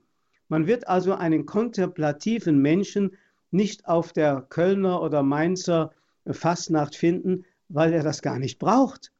Man 0.48 0.66
wird 0.66 0.88
also 0.88 1.12
einen 1.14 1.44
kontemplativen 1.44 2.62
Menschen 2.62 3.16
nicht 3.50 3.86
auf 3.86 4.12
der 4.12 4.46
Kölner 4.48 5.02
oder 5.02 5.22
Mainzer 5.22 5.92
Fastnacht 6.30 6.94
finden, 6.94 7.44
weil 7.68 7.92
er 7.92 8.02
das 8.02 8.22
gar 8.22 8.38
nicht 8.38 8.58
braucht. 8.58 9.12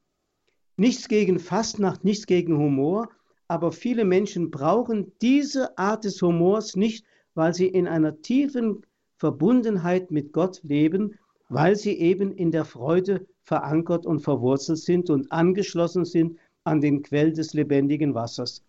Nichts 0.77 1.09
gegen 1.09 1.39
Fastnacht, 1.39 2.05
nichts 2.05 2.27
gegen 2.27 2.57
Humor, 2.57 3.09
aber 3.49 3.73
viele 3.73 4.05
Menschen 4.05 4.51
brauchen 4.51 5.13
diese 5.21 5.77
Art 5.79 6.05
des 6.05 6.21
Humors 6.23 6.77
nicht, 6.77 7.05
weil 7.35 7.55
sie 7.55 7.67
in 7.67 7.89
einer 7.89 8.21
tiefen 8.21 8.85
Verbundenheit 9.17 10.11
mit 10.11 10.33
Gott 10.33 10.61
leben, 10.63 11.19
weil 11.49 11.77
sie 11.77 11.99
eben 11.99 12.33
in 12.33 12.51
der 12.51 12.65
Freude 12.65 13.27
verankert 13.43 14.07
und 14.07 14.21
verwurzelt 14.21 14.79
sind 14.79 15.11
und 15.11 15.33
angeschlossen 15.33 16.05
sind 16.05 16.39
an 16.65 16.81
den 16.81 17.03
Quell 17.03 17.33
des 17.33 17.55
lebendigen 17.55 18.15
Wassers. 18.15 18.63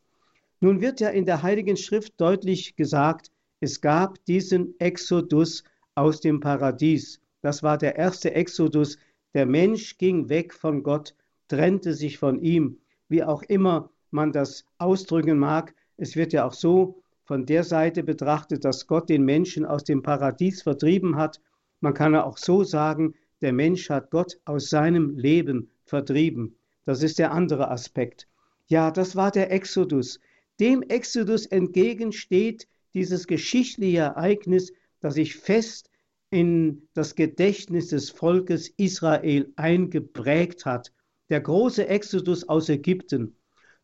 Nun 0.61 0.81
wird 0.81 0.99
ja 0.99 1.09
in 1.09 1.25
der 1.25 1.43
Heiligen 1.43 1.77
Schrift 1.77 2.13
deutlich 2.19 2.75
gesagt, 2.75 3.31
es 3.59 3.81
gab 3.81 4.23
diesen 4.25 4.79
Exodus 4.79 5.63
aus 5.95 6.21
dem 6.21 6.39
Paradies. 6.39 7.19
Das 7.41 7.61
war 7.61 7.77
der 7.77 7.97
erste 7.97 8.33
Exodus. 8.33 8.97
Der 9.33 9.45
Mensch 9.45 9.97
ging 9.97 10.29
weg 10.29 10.53
von 10.53 10.81
Gott, 10.81 11.15
trennte 11.47 11.93
sich 11.93 12.17
von 12.17 12.39
ihm. 12.39 12.79
Wie 13.07 13.23
auch 13.23 13.43
immer 13.43 13.91
man 14.11 14.31
das 14.31 14.65
ausdrücken 14.77 15.37
mag, 15.37 15.75
es 15.97 16.15
wird 16.15 16.33
ja 16.33 16.45
auch 16.45 16.53
so 16.53 17.03
von 17.25 17.45
der 17.45 17.63
Seite 17.63 18.03
betrachtet, 18.03 18.65
dass 18.65 18.87
Gott 18.87 19.09
den 19.09 19.23
Menschen 19.23 19.65
aus 19.65 19.83
dem 19.83 20.01
Paradies 20.01 20.63
vertrieben 20.63 21.15
hat. 21.15 21.39
Man 21.79 21.93
kann 21.93 22.15
auch 22.15 22.37
so 22.37 22.63
sagen, 22.63 23.13
der 23.41 23.53
Mensch 23.53 23.89
hat 23.89 24.09
Gott 24.09 24.39
aus 24.45 24.69
seinem 24.69 25.15
Leben 25.15 25.69
vertrieben. 25.85 26.55
Das 26.85 27.03
ist 27.03 27.19
der 27.19 27.31
andere 27.31 27.69
Aspekt. 27.69 28.27
Ja, 28.67 28.89
das 28.89 29.15
war 29.15 29.29
der 29.29 29.51
Exodus. 29.51 30.19
Dem 30.59 30.81
Exodus 30.81 31.45
entgegensteht 31.45 32.67
dieses 32.93 33.27
geschichtliche 33.27 33.99
Ereignis, 33.99 34.73
das 34.99 35.13
sich 35.13 35.35
fest 35.35 35.88
in 36.31 36.87
das 36.93 37.15
Gedächtnis 37.15 37.87
des 37.87 38.09
Volkes 38.09 38.69
Israel 38.77 39.51
eingeprägt 39.55 40.65
hat. 40.65 40.91
Der 41.29 41.41
große 41.41 41.87
Exodus 41.87 42.47
aus 42.47 42.69
Ägypten. 42.69 43.35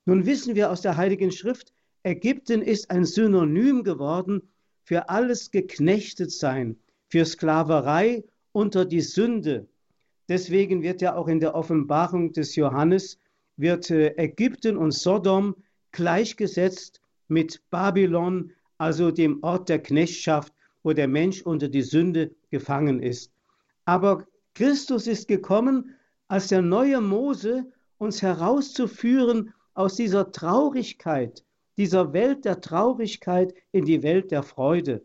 Nun 0.06 0.26
wissen 0.26 0.56
wir 0.56 0.72
aus 0.72 0.82
der 0.82 0.98
Heiligen 0.98 1.32
Schrift, 1.32 1.74
Ägypten 2.04 2.62
ist 2.62 2.92
ein 2.92 3.06
Synonym 3.06 3.84
geworden 3.84 4.44
für 4.84 5.10
alles 5.10 5.50
Geknechtetsein, 5.50 6.78
für 7.10 7.26
Sklaverei 7.26 8.24
unter 8.52 8.86
die 8.86 9.02
Sünde. 9.02 9.68
Deswegen 10.30 10.84
wird 10.84 11.02
ja 11.02 11.16
auch 11.16 11.28
in 11.28 11.40
der 11.40 11.56
Offenbarung 11.56 12.32
des 12.32 12.56
Johannes 12.56 13.18
wird 13.58 13.90
äh, 13.90 14.14
Ägypten 14.18 14.78
und 14.78 14.92
Sodom 14.92 15.56
gleichgesetzt 15.92 17.02
mit 17.28 17.62
Babylon, 17.70 18.52
also 18.78 19.12
dem 19.12 19.42
Ort 19.44 19.70
der 19.70 19.82
Knechtschaft, 19.82 20.54
wo 20.86 20.94
der 20.94 21.08
Mensch 21.08 21.42
unter 21.42 21.68
die 21.68 21.82
Sünde 21.82 22.36
gefangen 22.52 23.02
ist. 23.02 23.34
Aber 23.86 24.28
Christus 24.54 25.08
ist 25.08 25.28
gekommen, 25.28 25.96
als 26.28 26.50
der 26.50 26.62
neue 26.62 27.02
Mose 27.02 27.66
uns 27.98 28.22
herauszuführen 28.22 29.52
aus 29.74 29.96
dieser 29.96 30.32
Traurigkeit, 30.32 31.44
dieser 31.76 32.14
Welt 32.14 32.46
der 32.46 32.62
Traurigkeit 32.62 33.56
in 33.72 33.86
die 33.86 34.04
Welt 34.04 34.30
der 34.30 34.44
Freude. 34.44 35.04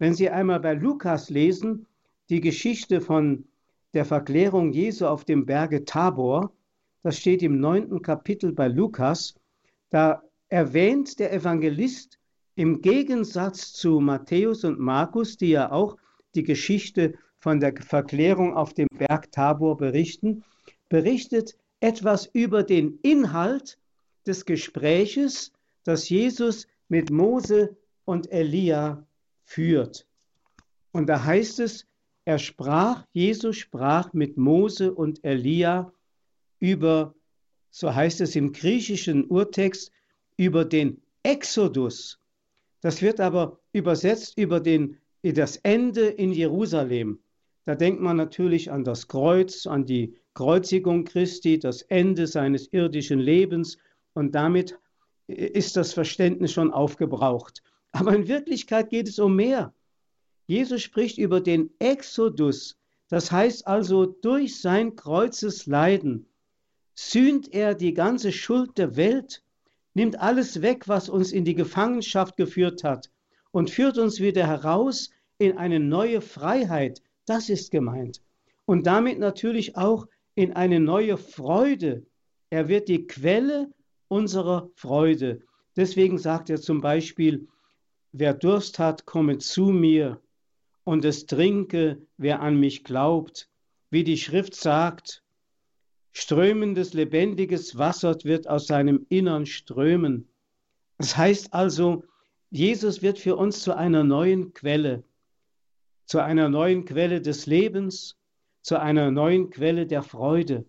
Wenn 0.00 0.14
Sie 0.14 0.30
einmal 0.30 0.58
bei 0.58 0.74
Lukas 0.74 1.30
lesen, 1.30 1.86
die 2.28 2.40
Geschichte 2.40 3.00
von 3.00 3.44
der 3.92 4.04
Verklärung 4.04 4.72
Jesu 4.72 5.06
auf 5.06 5.24
dem 5.24 5.46
Berge 5.46 5.84
Tabor, 5.84 6.52
das 7.04 7.18
steht 7.18 7.44
im 7.44 7.60
neunten 7.60 8.02
Kapitel 8.02 8.50
bei 8.50 8.66
Lukas, 8.66 9.36
da 9.90 10.24
erwähnt 10.48 11.20
der 11.20 11.32
Evangelist 11.32 12.18
im 12.56 12.80
Gegensatz 12.80 13.72
zu 13.72 14.00
Matthäus 14.00 14.64
und 14.64 14.78
Markus, 14.78 15.36
die 15.36 15.50
ja 15.50 15.72
auch 15.72 15.96
die 16.34 16.42
Geschichte 16.42 17.14
von 17.38 17.60
der 17.60 17.74
Verklärung 17.80 18.54
auf 18.54 18.74
dem 18.74 18.88
Berg 18.96 19.30
Tabor 19.32 19.76
berichten, 19.76 20.44
berichtet 20.88 21.56
etwas 21.80 22.26
über 22.26 22.62
den 22.62 22.98
Inhalt 23.02 23.78
des 24.26 24.44
Gespräches, 24.44 25.52
das 25.84 26.08
Jesus 26.08 26.66
mit 26.88 27.10
Mose 27.10 27.76
und 28.04 28.30
Elia 28.32 29.06
führt. 29.44 30.06
Und 30.92 31.08
da 31.08 31.24
heißt 31.24 31.60
es, 31.60 31.86
er 32.24 32.38
sprach, 32.38 33.04
Jesus 33.12 33.56
sprach 33.56 34.12
mit 34.12 34.36
Mose 34.38 34.94
und 34.94 35.22
Elia 35.24 35.92
über 36.60 37.14
so 37.74 37.92
heißt 37.92 38.20
es 38.20 38.36
im 38.36 38.52
griechischen 38.52 39.26
Urtext, 39.26 39.90
über 40.36 40.64
den 40.64 41.02
Exodus. 41.24 42.20
Das 42.84 43.00
wird 43.00 43.18
aber 43.18 43.58
übersetzt 43.72 44.36
über 44.36 44.60
den, 44.60 44.98
das 45.22 45.56
Ende 45.56 46.02
in 46.02 46.32
Jerusalem. 46.32 47.18
Da 47.64 47.76
denkt 47.76 48.02
man 48.02 48.18
natürlich 48.18 48.70
an 48.70 48.84
das 48.84 49.08
Kreuz, 49.08 49.66
an 49.66 49.86
die 49.86 50.18
Kreuzigung 50.34 51.04
Christi, 51.06 51.58
das 51.58 51.80
Ende 51.80 52.26
seines 52.26 52.70
irdischen 52.74 53.20
Lebens 53.20 53.78
und 54.12 54.34
damit 54.34 54.78
ist 55.28 55.78
das 55.78 55.94
Verständnis 55.94 56.52
schon 56.52 56.70
aufgebraucht. 56.74 57.62
Aber 57.92 58.14
in 58.14 58.28
Wirklichkeit 58.28 58.90
geht 58.90 59.08
es 59.08 59.18
um 59.18 59.34
mehr. 59.34 59.72
Jesus 60.46 60.82
spricht 60.82 61.16
über 61.16 61.40
den 61.40 61.70
Exodus, 61.78 62.78
das 63.08 63.32
heißt 63.32 63.66
also 63.66 64.04
durch 64.04 64.60
sein 64.60 64.94
Kreuzesleiden 64.94 66.26
sühnt 66.94 67.50
er 67.50 67.74
die 67.74 67.94
ganze 67.94 68.30
Schuld 68.30 68.76
der 68.76 68.94
Welt, 68.96 69.42
nimmt 69.94 70.20
alles 70.20 70.60
weg, 70.60 70.88
was 70.88 71.08
uns 71.08 71.32
in 71.32 71.44
die 71.44 71.54
Gefangenschaft 71.54 72.36
geführt 72.36 72.84
hat 72.84 73.10
und 73.52 73.70
führt 73.70 73.98
uns 73.98 74.20
wieder 74.20 74.46
heraus 74.46 75.10
in 75.38 75.56
eine 75.56 75.80
neue 75.80 76.20
Freiheit. 76.20 77.02
Das 77.26 77.48
ist 77.48 77.70
gemeint. 77.70 78.20
Und 78.66 78.86
damit 78.86 79.18
natürlich 79.18 79.76
auch 79.76 80.06
in 80.34 80.52
eine 80.52 80.80
neue 80.80 81.16
Freude. 81.16 82.06
Er 82.50 82.68
wird 82.68 82.88
die 82.88 83.06
Quelle 83.06 83.70
unserer 84.08 84.70
Freude. 84.74 85.42
Deswegen 85.76 86.18
sagt 86.18 86.50
er 86.50 86.60
zum 86.60 86.80
Beispiel, 86.80 87.48
wer 88.12 88.34
Durst 88.34 88.78
hat, 88.78 89.06
komme 89.06 89.38
zu 89.38 89.66
mir 89.66 90.20
und 90.84 91.04
es 91.04 91.26
trinke, 91.26 92.06
wer 92.16 92.40
an 92.40 92.58
mich 92.60 92.84
glaubt. 92.84 93.48
Wie 93.90 94.04
die 94.04 94.18
Schrift 94.18 94.54
sagt, 94.54 95.23
Strömendes, 96.16 96.94
lebendiges 96.94 97.76
Wasser 97.76 98.16
wird 98.22 98.48
aus 98.48 98.68
seinem 98.68 99.04
Innern 99.08 99.46
strömen. 99.46 100.28
Das 100.96 101.16
heißt 101.16 101.52
also, 101.52 102.04
Jesus 102.50 103.02
wird 103.02 103.18
für 103.18 103.34
uns 103.34 103.62
zu 103.62 103.76
einer 103.76 104.04
neuen 104.04 104.54
Quelle, 104.54 105.02
zu 106.04 106.20
einer 106.20 106.48
neuen 106.48 106.84
Quelle 106.84 107.20
des 107.20 107.46
Lebens, 107.46 108.16
zu 108.62 108.80
einer 108.80 109.10
neuen 109.10 109.50
Quelle 109.50 109.88
der 109.88 110.04
Freude. 110.04 110.64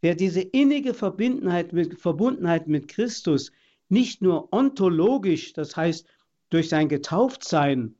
Wer 0.00 0.14
diese 0.14 0.40
innige 0.40 0.94
Verbundenheit 0.94 1.74
mit, 1.74 2.00
Verbundenheit 2.00 2.66
mit 2.66 2.88
Christus 2.88 3.52
nicht 3.90 4.22
nur 4.22 4.50
ontologisch, 4.50 5.52
das 5.52 5.76
heißt 5.76 6.06
durch 6.48 6.70
sein 6.70 6.88
Getauftsein, 6.88 7.96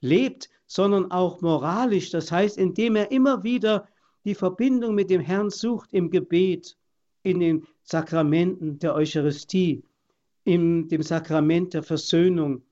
lebt, 0.00 0.48
sondern 0.66 1.10
auch 1.10 1.42
moralisch, 1.42 2.08
das 2.08 2.32
heißt, 2.32 2.56
indem 2.56 2.96
er 2.96 3.10
immer 3.10 3.44
wieder 3.44 3.86
die 4.26 4.34
Verbindung 4.34 4.96
mit 4.96 5.08
dem 5.08 5.20
Herrn 5.20 5.50
sucht 5.50 5.94
im 5.94 6.10
Gebet, 6.10 6.76
in 7.22 7.40
den 7.40 7.66
Sakramenten 7.84 8.78
der 8.80 8.94
Eucharistie, 8.94 9.84
in 10.44 10.88
dem 10.88 11.02
Sakrament 11.02 11.74
der 11.74 11.84
Versöhnung, 11.84 12.62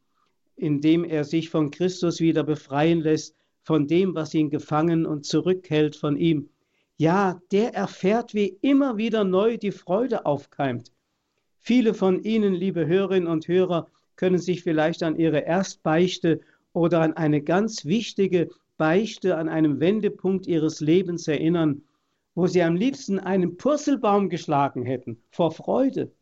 indem 0.57 1.05
er 1.05 1.25
sich 1.25 1.51
von 1.51 1.71
Christus 1.71 2.21
wieder 2.21 2.43
befreien 2.43 3.01
lässt, 3.01 3.37
von 3.62 3.87
dem, 3.87 4.14
was 4.17 4.35
ihn 4.35 4.51
gefangen 4.51 5.07
und 5.07 5.25
zurückhält 5.25 5.95
von 5.97 6.17
ihm. 6.17 6.51
Ja, 6.97 7.40
der 7.53 7.73
erfährt, 7.75 8.35
wie 8.35 8.59
immer 8.61 8.97
wieder 8.97 9.25
neu 9.25 9.57
die 9.57 9.73
Freude 9.73 10.27
aufkeimt. 10.27 10.93
Viele 11.61 11.95
von 11.95 12.23
Ihnen, 12.23 12.53
liebe 12.53 12.87
Hörerinnen 12.87 13.29
und 13.29 13.49
Hörer, 13.49 13.88
können 14.17 14.38
sich 14.38 14.62
vielleicht 14.62 15.03
an 15.03 15.17
ihre 15.17 15.40
Erstbeichte 15.40 16.40
oder 16.73 17.01
an 17.01 17.14
eine 17.14 17.43
ganz 17.43 17.85
wichtige 17.85 18.51
Beichte, 18.77 19.37
an 19.37 19.49
einem 19.49 19.81
Wendepunkt 19.81 20.47
ihres 20.47 20.81
Lebens 20.81 21.29
erinnern, 21.29 21.83
wo 22.35 22.47
sie 22.47 22.63
am 22.63 22.75
liebsten 22.75 23.19
einen 23.21 23.57
Purzelbaum 23.57 24.29
geschlagen 24.29 24.85
hätten 24.85 25.23
vor 25.31 25.53
Freude, 25.53 26.13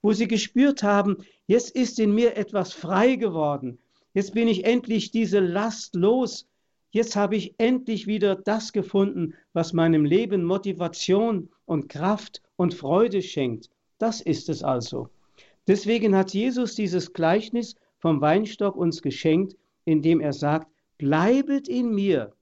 wo 0.00 0.12
sie 0.12 0.26
gespürt 0.26 0.82
haben, 0.82 1.18
jetzt 1.46 1.70
ist 1.70 1.98
in 1.98 2.14
mir 2.14 2.36
etwas 2.36 2.72
frei 2.72 3.16
geworden, 3.16 3.78
jetzt 4.14 4.34
bin 4.34 4.48
ich 4.48 4.64
endlich 4.64 5.10
diese 5.10 5.40
Last 5.40 5.94
los, 5.94 6.48
jetzt 6.90 7.16
habe 7.16 7.36
ich 7.36 7.54
endlich 7.58 8.06
wieder 8.06 8.34
das 8.34 8.72
gefunden, 8.72 9.34
was 9.52 9.72
meinem 9.72 10.04
Leben 10.04 10.44
Motivation 10.44 11.50
und 11.66 11.88
Kraft 11.88 12.42
und 12.56 12.74
Freude 12.74 13.20
schenkt. 13.20 13.70
Das 13.98 14.20
ist 14.20 14.48
es 14.48 14.62
also. 14.62 15.10
Deswegen 15.66 16.16
hat 16.16 16.32
Jesus 16.32 16.74
dieses 16.74 17.12
Gleichnis 17.12 17.74
vom 17.98 18.22
Weinstock 18.22 18.74
uns 18.74 19.02
geschenkt, 19.02 19.56
indem 19.84 20.20
er 20.20 20.32
sagt, 20.32 20.68
bleibet 20.98 21.68
in 21.68 21.94
mir 21.94 22.34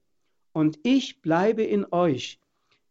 und 0.51 0.79
ich 0.83 1.21
bleibe 1.21 1.63
in 1.63 1.85
euch. 1.91 2.39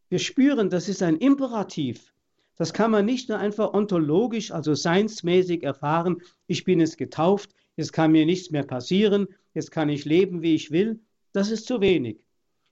Wir 0.09 0.21
spüren, 0.21 0.71
das 0.71 0.89
ist 0.89 1.03
ein 1.03 1.17
Imperativ. 1.17 2.15
Das 2.57 2.73
kann 2.73 2.91
man 2.91 3.05
nicht 3.05 3.29
nur 3.29 3.39
einfach 3.39 3.75
ontologisch, 3.75 4.51
also 4.53 4.75
seinsmäßig 4.75 5.63
erfahren, 5.63 6.23
ich 6.47 6.65
bin 6.65 6.81
es 6.81 6.97
getauft, 6.97 7.51
jetzt 7.77 7.93
kann 7.93 8.13
mir 8.13 8.25
nichts 8.25 8.51
mehr 8.51 8.63
passieren, 8.63 9.27
jetzt 9.53 9.71
kann 9.73 9.89
ich 9.89 10.05
leben, 10.05 10.43
wie 10.43 10.55
ich 10.55 10.71
will. 10.71 11.01
Das 11.33 11.51
ist 11.51 11.67
zu 11.67 11.81
wenig. 11.81 12.19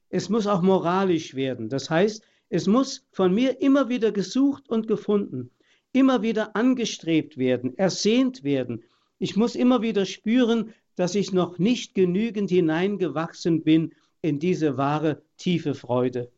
Es 0.08 0.28
muss 0.28 0.46
auch 0.46 0.62
moralisch 0.62 1.34
werden. 1.34 1.68
Das 1.68 1.90
heißt, 1.90 2.22
es 2.48 2.66
muss 2.66 3.04
von 3.10 3.34
mir 3.34 3.60
immer 3.60 3.88
wieder 3.88 4.12
gesucht 4.12 4.68
und 4.68 4.86
gefunden, 4.86 5.50
immer 5.92 6.22
wieder 6.22 6.54
angestrebt 6.56 7.36
werden, 7.36 7.76
ersehnt 7.76 8.44
werden. 8.44 8.84
Ich 9.18 9.36
muss 9.36 9.54
immer 9.54 9.82
wieder 9.82 10.06
spüren, 10.06 10.72
dass 10.96 11.14
ich 11.14 11.32
noch 11.32 11.58
nicht 11.58 11.94
genügend 11.94 12.50
hineingewachsen 12.50 13.62
bin 13.64 13.94
in 14.22 14.38
diese 14.38 14.76
wahre 14.76 15.22
tiefe 15.36 15.74
Freude. 15.74 16.32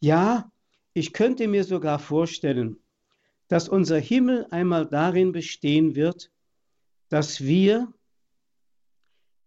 Ja, 0.00 0.50
ich 0.94 1.12
könnte 1.12 1.46
mir 1.46 1.64
sogar 1.64 1.98
vorstellen, 1.98 2.78
dass 3.48 3.68
unser 3.68 3.98
Himmel 3.98 4.46
einmal 4.50 4.86
darin 4.86 5.32
bestehen 5.32 5.94
wird, 5.94 6.30
dass 7.08 7.40
wir 7.42 7.92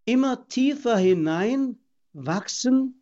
immer 0.05 0.47
tiefer 0.47 0.97
hinein 0.97 1.79
wachsen 2.13 3.01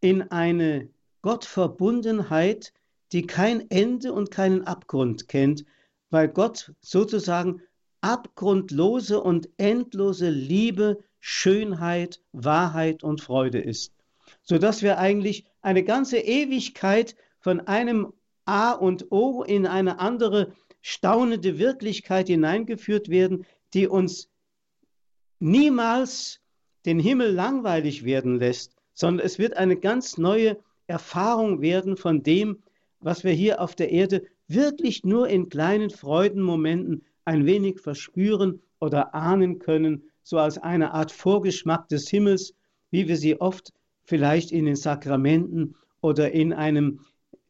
in 0.00 0.22
eine 0.22 0.90
Gottverbundenheit, 1.22 2.72
die 3.12 3.26
kein 3.26 3.70
Ende 3.70 4.12
und 4.12 4.30
keinen 4.30 4.64
Abgrund 4.64 5.28
kennt, 5.28 5.64
weil 6.10 6.28
Gott 6.28 6.74
sozusagen 6.80 7.62
abgrundlose 8.02 9.20
und 9.20 9.48
endlose 9.56 10.28
Liebe, 10.28 11.02
Schönheit, 11.20 12.20
Wahrheit 12.32 13.02
und 13.02 13.20
Freude 13.20 13.60
ist, 13.60 13.94
sodass 14.42 14.82
wir 14.82 14.98
eigentlich 14.98 15.44
eine 15.62 15.84
ganze 15.84 16.18
Ewigkeit 16.18 17.16
von 17.38 17.60
einem 17.60 18.12
A 18.44 18.72
und 18.72 19.10
O 19.12 19.42
in 19.42 19.66
eine 19.66 20.00
andere 20.00 20.52
staunende 20.80 21.58
Wirklichkeit 21.58 22.26
hineingeführt 22.26 23.08
werden, 23.08 23.46
die 23.72 23.86
uns 23.86 24.28
niemals 25.38 26.40
den 26.84 26.98
Himmel 26.98 27.32
langweilig 27.32 28.04
werden 28.04 28.38
lässt, 28.38 28.74
sondern 28.94 29.24
es 29.24 29.38
wird 29.38 29.56
eine 29.56 29.76
ganz 29.76 30.18
neue 30.18 30.58
Erfahrung 30.88 31.60
werden 31.60 31.96
von 31.96 32.22
dem, 32.24 32.62
was 32.98 33.22
wir 33.22 33.32
hier 33.32 33.60
auf 33.60 33.74
der 33.76 33.90
Erde 33.90 34.24
wirklich 34.48 35.04
nur 35.04 35.28
in 35.28 35.48
kleinen 35.48 35.90
Freudenmomenten 35.90 37.04
ein 37.24 37.46
wenig 37.46 37.80
verspüren 37.80 38.60
oder 38.80 39.14
ahnen 39.14 39.58
können, 39.58 40.04
so 40.22 40.38
als 40.38 40.58
eine 40.58 40.92
Art 40.92 41.12
Vorgeschmack 41.12 41.88
des 41.88 42.08
Himmels, 42.08 42.54
wie 42.90 43.08
wir 43.08 43.16
sie 43.16 43.40
oft 43.40 43.72
vielleicht 44.04 44.52
in 44.52 44.66
den 44.66 44.76
Sakramenten 44.76 45.74
oder 46.00 46.32
in 46.32 46.52
einem 46.52 47.00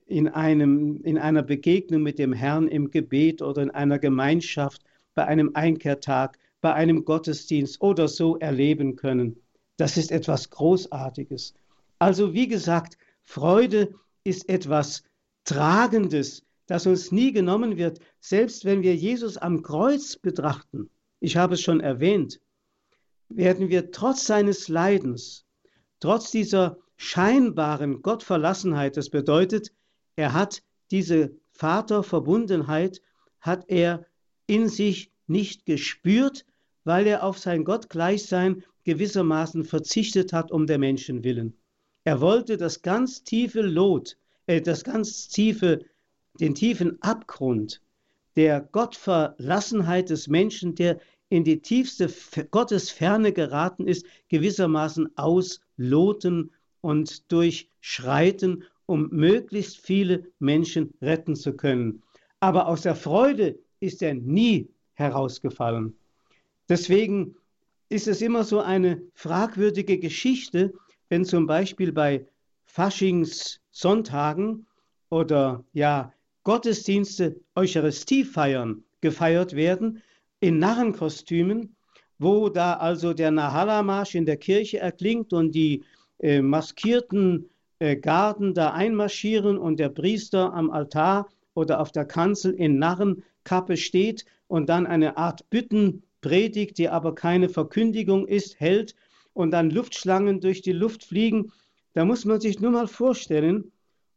in, 0.06 0.28
einem, 0.28 1.00
in 1.04 1.16
einer 1.16 1.42
Begegnung 1.42 2.02
mit 2.02 2.18
dem 2.18 2.32
Herrn 2.34 2.68
im 2.68 2.90
Gebet 2.90 3.40
oder 3.40 3.62
in 3.62 3.70
einer 3.70 3.98
Gemeinschaft, 3.98 4.82
bei 5.14 5.24
einem 5.24 5.52
Einkehrtag, 5.54 6.38
bei 6.60 6.74
einem 6.74 7.04
Gottesdienst 7.04 7.80
oder 7.80 8.08
so 8.08 8.36
erleben 8.36 8.96
können. 8.96 9.36
Das 9.78 9.96
ist 9.96 10.12
etwas 10.12 10.50
Großartiges. 10.50 11.54
Also 11.98 12.34
wie 12.34 12.46
gesagt, 12.46 12.98
Freude 13.24 13.94
ist 14.24 14.48
etwas 14.48 15.02
Tragendes, 15.44 16.44
das 16.72 16.86
uns 16.86 17.12
nie 17.12 17.32
genommen 17.32 17.76
wird, 17.76 18.00
selbst 18.18 18.64
wenn 18.64 18.80
wir 18.82 18.96
Jesus 18.96 19.36
am 19.36 19.60
Kreuz 19.60 20.16
betrachten. 20.16 20.88
Ich 21.20 21.36
habe 21.36 21.52
es 21.52 21.60
schon 21.60 21.80
erwähnt, 21.80 22.40
werden 23.28 23.68
wir 23.68 23.90
trotz 23.90 24.24
seines 24.26 24.68
Leidens, 24.68 25.44
trotz 26.00 26.30
dieser 26.30 26.78
scheinbaren 26.96 28.00
Gottverlassenheit, 28.00 28.96
das 28.96 29.10
bedeutet, 29.10 29.70
er 30.16 30.32
hat 30.32 30.62
diese 30.90 31.36
Vaterverbundenheit, 31.50 33.02
hat 33.38 33.68
er 33.68 34.06
in 34.46 34.70
sich 34.70 35.12
nicht 35.26 35.66
gespürt, 35.66 36.46
weil 36.84 37.06
er 37.06 37.22
auf 37.22 37.38
sein 37.38 37.64
Gottgleichsein 37.64 38.64
gewissermaßen 38.84 39.64
verzichtet 39.64 40.32
hat 40.32 40.50
um 40.50 40.66
der 40.66 40.78
Menschen 40.78 41.22
willen. 41.22 41.52
Er 42.04 42.22
wollte 42.22 42.56
das 42.56 42.80
ganz 42.80 43.24
tiefe 43.24 43.60
Lot, 43.60 44.16
äh, 44.46 44.62
das 44.62 44.84
ganz 44.84 45.28
tiefe, 45.28 45.84
den 46.42 46.54
tiefen 46.56 47.00
Abgrund 47.02 47.80
der 48.34 48.60
Gottverlassenheit 48.60 50.10
des 50.10 50.26
Menschen, 50.26 50.74
der 50.74 50.98
in 51.28 51.44
die 51.44 51.62
tiefste 51.62 52.12
Gottesferne 52.50 53.32
geraten 53.32 53.86
ist, 53.86 54.04
gewissermaßen 54.28 55.16
ausloten 55.16 56.50
und 56.80 57.30
durchschreiten, 57.30 58.64
um 58.86 59.08
möglichst 59.10 59.78
viele 59.78 60.26
Menschen 60.40 60.92
retten 61.00 61.36
zu 61.36 61.52
können. 61.52 62.02
Aber 62.40 62.66
aus 62.66 62.82
der 62.82 62.96
Freude 62.96 63.56
ist 63.78 64.02
er 64.02 64.14
nie 64.14 64.68
herausgefallen. 64.94 65.96
Deswegen 66.68 67.36
ist 67.88 68.08
es 68.08 68.20
immer 68.20 68.42
so 68.42 68.58
eine 68.58 69.00
fragwürdige 69.14 69.98
Geschichte, 69.98 70.72
wenn 71.08 71.24
zum 71.24 71.46
Beispiel 71.46 71.92
bei 71.92 72.26
Faschingssonntagen 72.64 74.66
oder 75.08 75.64
ja 75.72 76.12
Gottesdienste, 76.44 77.40
Eucharistiefeiern 77.54 78.84
gefeiert 79.00 79.54
werden 79.54 80.02
in 80.40 80.58
Narrenkostümen, 80.58 81.76
wo 82.18 82.48
da 82.48 82.74
also 82.74 83.14
der 83.14 83.30
Nahalamarsch 83.30 84.14
in 84.14 84.26
der 84.26 84.36
Kirche 84.36 84.78
erklingt 84.78 85.32
und 85.32 85.54
die 85.54 85.84
äh, 86.18 86.40
maskierten 86.40 87.48
äh, 87.78 87.96
Garden 87.96 88.54
da 88.54 88.72
einmarschieren 88.72 89.58
und 89.58 89.78
der 89.78 89.88
Priester 89.88 90.52
am 90.52 90.70
Altar 90.70 91.28
oder 91.54 91.80
auf 91.80 91.92
der 91.92 92.04
Kanzel 92.04 92.54
in 92.54 92.78
Narrenkappe 92.78 93.76
steht 93.76 94.24
und 94.46 94.68
dann 94.68 94.86
eine 94.86 95.16
Art 95.16 95.48
Büttenpredigt, 95.50 96.78
die 96.78 96.88
aber 96.88 97.14
keine 97.14 97.48
Verkündigung 97.48 98.26
ist, 98.26 98.60
hält 98.60 98.94
und 99.32 99.50
dann 99.50 99.70
Luftschlangen 99.70 100.40
durch 100.40 100.62
die 100.62 100.72
Luft 100.72 101.04
fliegen. 101.04 101.52
Da 101.92 102.04
muss 102.04 102.24
man 102.24 102.40
sich 102.40 102.60
nur 102.60 102.70
mal 102.70 102.88
vorstellen, 102.88 103.72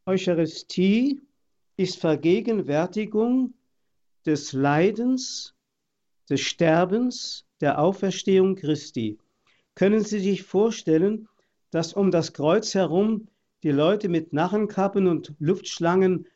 Eucharistie 0.05 1.21
ist 1.77 1.99
Vergegenwärtigung 1.99 3.53
des 4.25 4.53
Leidens, 4.53 5.53
des 6.29 6.41
Sterbens, 6.41 7.45
der 7.61 7.79
Auferstehung 7.79 8.55
Christi. 8.55 9.17
Können 9.75 10.03
Sie 10.03 10.19
sich 10.19 10.43
vorstellen, 10.43 11.27
dass 11.71 11.93
um 11.93 12.11
das 12.11 12.33
Kreuz 12.33 12.73
herum 12.73 13.27
die 13.63 13.71
Leute 13.71 14.09
mit 14.09 14.31
Narrenkappen 14.33 15.07
und 15.07 15.33
Luftschlangen 15.39 16.27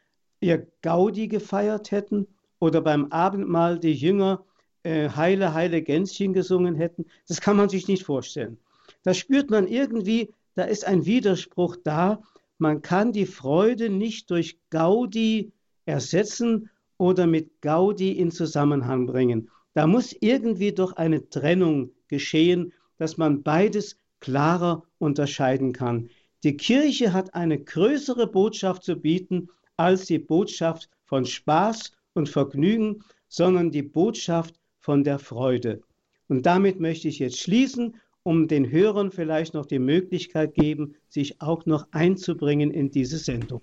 ihr 0.41 0.67
Gaudi 0.81 1.27
gefeiert 1.27 1.91
hätten 1.91 2.27
oder 2.59 2.81
beim 2.81 3.11
Abendmahl 3.11 3.79
die 3.79 3.93
Jünger 3.93 4.45
äh, 4.83 5.09
Heile, 5.09 5.53
Heile 5.53 5.81
Gänschen 5.81 6.33
gesungen 6.33 6.75
hätten? 6.75 7.05
Das 7.27 7.41
kann 7.41 7.57
man 7.57 7.69
sich 7.69 7.87
nicht 7.87 8.03
vorstellen. 8.03 8.57
Da 9.03 9.13
spürt 9.13 9.49
man 9.49 9.67
irgendwie, 9.67 10.33
da 10.55 10.63
ist 10.63 10.85
ein 10.85 11.05
Widerspruch 11.05 11.77
da. 11.83 12.21
Man 12.59 12.81
kann 12.81 13.13
die 13.13 13.25
Freude 13.25 13.89
nicht 13.89 14.29
durch 14.31 14.59
Gaudi 14.69 15.53
ersetzen 15.85 16.69
oder 16.97 17.25
mit 17.25 17.61
Gaudi 17.61 18.11
in 18.11 18.31
Zusammenhang 18.31 19.05
bringen. 19.05 19.49
Da 19.73 19.87
muss 19.87 20.13
irgendwie 20.19 20.73
doch 20.73 20.93
eine 20.93 21.29
Trennung 21.29 21.91
geschehen, 22.09 22.73
dass 22.97 23.17
man 23.17 23.43
beides 23.43 23.97
klarer 24.19 24.83
unterscheiden 24.97 25.71
kann. 25.71 26.09
Die 26.43 26.57
Kirche 26.57 27.13
hat 27.13 27.33
eine 27.33 27.59
größere 27.59 28.27
Botschaft 28.27 28.83
zu 28.83 28.97
bieten 28.97 29.49
als 29.77 30.05
die 30.05 30.19
Botschaft 30.19 30.89
von 31.05 31.25
Spaß 31.25 31.93
und 32.13 32.27
Vergnügen, 32.27 33.03
sondern 33.29 33.71
die 33.71 33.83
Botschaft 33.83 34.55
von 34.79 35.05
der 35.05 35.19
Freude. 35.19 35.81
Und 36.27 36.45
damit 36.45 36.81
möchte 36.81 37.07
ich 37.07 37.19
jetzt 37.19 37.39
schließen 37.39 37.95
um 38.23 38.47
den 38.47 38.69
Hörern 38.69 39.11
vielleicht 39.11 39.53
noch 39.53 39.65
die 39.65 39.79
Möglichkeit 39.79 40.53
geben, 40.53 40.95
sich 41.07 41.41
auch 41.41 41.65
noch 41.65 41.87
einzubringen 41.91 42.71
in 42.71 42.91
diese 42.91 43.17
Sendung. 43.17 43.61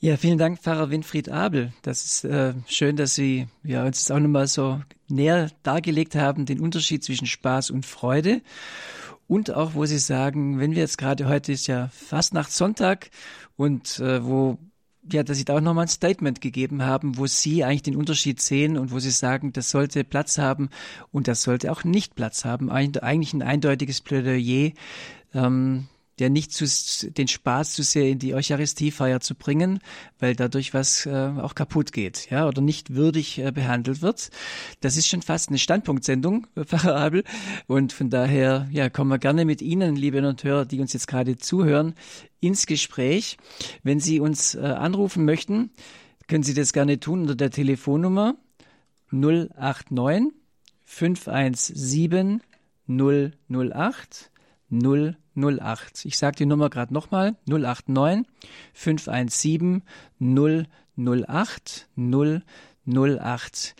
Ja, 0.00 0.16
vielen 0.16 0.38
Dank, 0.38 0.60
Pfarrer 0.60 0.90
Winfried 0.90 1.28
Abel. 1.28 1.72
Das 1.82 2.04
ist 2.04 2.24
äh, 2.24 2.54
schön, 2.68 2.94
dass 2.94 3.16
Sie 3.16 3.48
ja, 3.64 3.84
uns 3.84 4.08
auch 4.12 4.20
nochmal 4.20 4.46
so 4.46 4.80
näher 5.08 5.50
dargelegt 5.64 6.14
haben, 6.14 6.46
den 6.46 6.60
Unterschied 6.60 7.02
zwischen 7.02 7.26
Spaß 7.26 7.70
und 7.72 7.84
Freude. 7.84 8.40
Und 9.26 9.50
auch, 9.50 9.74
wo 9.74 9.86
Sie 9.86 9.98
sagen, 9.98 10.60
wenn 10.60 10.70
wir 10.72 10.82
jetzt 10.82 10.98
gerade 10.98 11.28
heute 11.28 11.52
ist 11.52 11.66
ja 11.66 11.88
Fastnachtssonntag 11.92 13.10
und 13.56 13.98
äh, 13.98 14.24
wo 14.24 14.58
ja, 15.12 15.22
dass 15.22 15.38
Sie 15.38 15.44
da 15.44 15.56
auch 15.56 15.60
nochmal 15.60 15.86
ein 15.86 15.88
Statement 15.88 16.40
gegeben 16.40 16.82
haben, 16.82 17.18
wo 17.18 17.26
Sie 17.26 17.64
eigentlich 17.64 17.82
den 17.82 17.96
Unterschied 17.96 18.40
sehen 18.40 18.76
und 18.76 18.90
wo 18.90 18.98
Sie 18.98 19.10
sagen, 19.10 19.52
das 19.52 19.70
sollte 19.70 20.04
Platz 20.04 20.38
haben 20.38 20.70
und 21.12 21.28
das 21.28 21.42
sollte 21.42 21.70
auch 21.72 21.84
nicht 21.84 22.14
Platz 22.14 22.44
haben. 22.44 22.70
Eigentlich 22.70 23.32
ein 23.32 23.42
eindeutiges 23.42 24.00
Plädoyer. 24.00 24.72
Ähm, 25.34 25.86
der 26.18 26.30
nicht 26.30 26.52
zu, 26.52 26.66
den 27.10 27.28
Spaß 27.28 27.74
zu 27.74 27.82
sehr 27.82 28.08
in 28.08 28.18
die 28.18 28.34
Eucharistiefeier 28.34 29.20
zu 29.20 29.34
bringen, 29.34 29.80
weil 30.18 30.34
dadurch 30.34 30.74
was 30.74 31.06
äh, 31.06 31.10
auch 31.10 31.54
kaputt 31.54 31.92
geht, 31.92 32.30
ja, 32.30 32.46
oder 32.46 32.60
nicht 32.60 32.94
würdig 32.94 33.38
äh, 33.38 33.52
behandelt 33.52 34.02
wird. 34.02 34.30
Das 34.80 34.96
ist 34.96 35.06
schon 35.06 35.22
fast 35.22 35.48
eine 35.48 35.58
Standpunktsendung, 35.58 36.46
Pfarrer 36.64 36.96
Abel. 36.96 37.24
Und 37.66 37.92
von 37.92 38.10
daher, 38.10 38.68
ja, 38.70 38.90
kommen 38.90 39.10
wir 39.10 39.18
gerne 39.18 39.44
mit 39.44 39.62
Ihnen, 39.62 39.96
liebe 39.96 40.26
und 40.26 40.42
Hörer, 40.42 40.64
die 40.64 40.80
uns 40.80 40.92
jetzt 40.92 41.06
gerade 41.06 41.36
zuhören, 41.36 41.94
ins 42.40 42.66
Gespräch. 42.66 43.36
Wenn 43.82 44.00
Sie 44.00 44.20
uns 44.20 44.54
äh, 44.54 44.60
anrufen 44.60 45.24
möchten, 45.24 45.70
können 46.26 46.42
Sie 46.42 46.54
das 46.54 46.72
gerne 46.72 47.00
tun 47.00 47.22
unter 47.22 47.36
der 47.36 47.50
Telefonnummer 47.50 48.34
089 49.10 50.32
517 50.84 52.42
008 52.88 54.30
008. 54.70 56.04
Ich 56.04 56.18
sage 56.18 56.36
die 56.36 56.46
Nummer 56.46 56.70
gerade 56.70 56.92
nochmal. 56.92 57.36
089 57.46 58.26
517 58.74 59.82
008 60.20 61.88
008. 61.96 63.74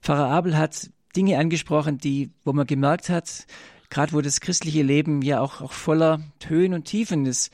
Pfarrer 0.00 0.28
Abel 0.28 0.56
hat 0.56 0.90
Dinge 1.14 1.38
angesprochen, 1.38 1.98
die, 1.98 2.30
wo 2.44 2.52
man 2.52 2.66
gemerkt 2.66 3.08
hat, 3.08 3.46
gerade 3.90 4.12
wo 4.12 4.20
das 4.20 4.40
christliche 4.40 4.82
Leben 4.82 5.22
ja 5.22 5.40
auch, 5.40 5.60
auch 5.60 5.72
voller 5.72 6.20
Höhen 6.46 6.74
und 6.74 6.84
Tiefen 6.84 7.26
ist, 7.26 7.52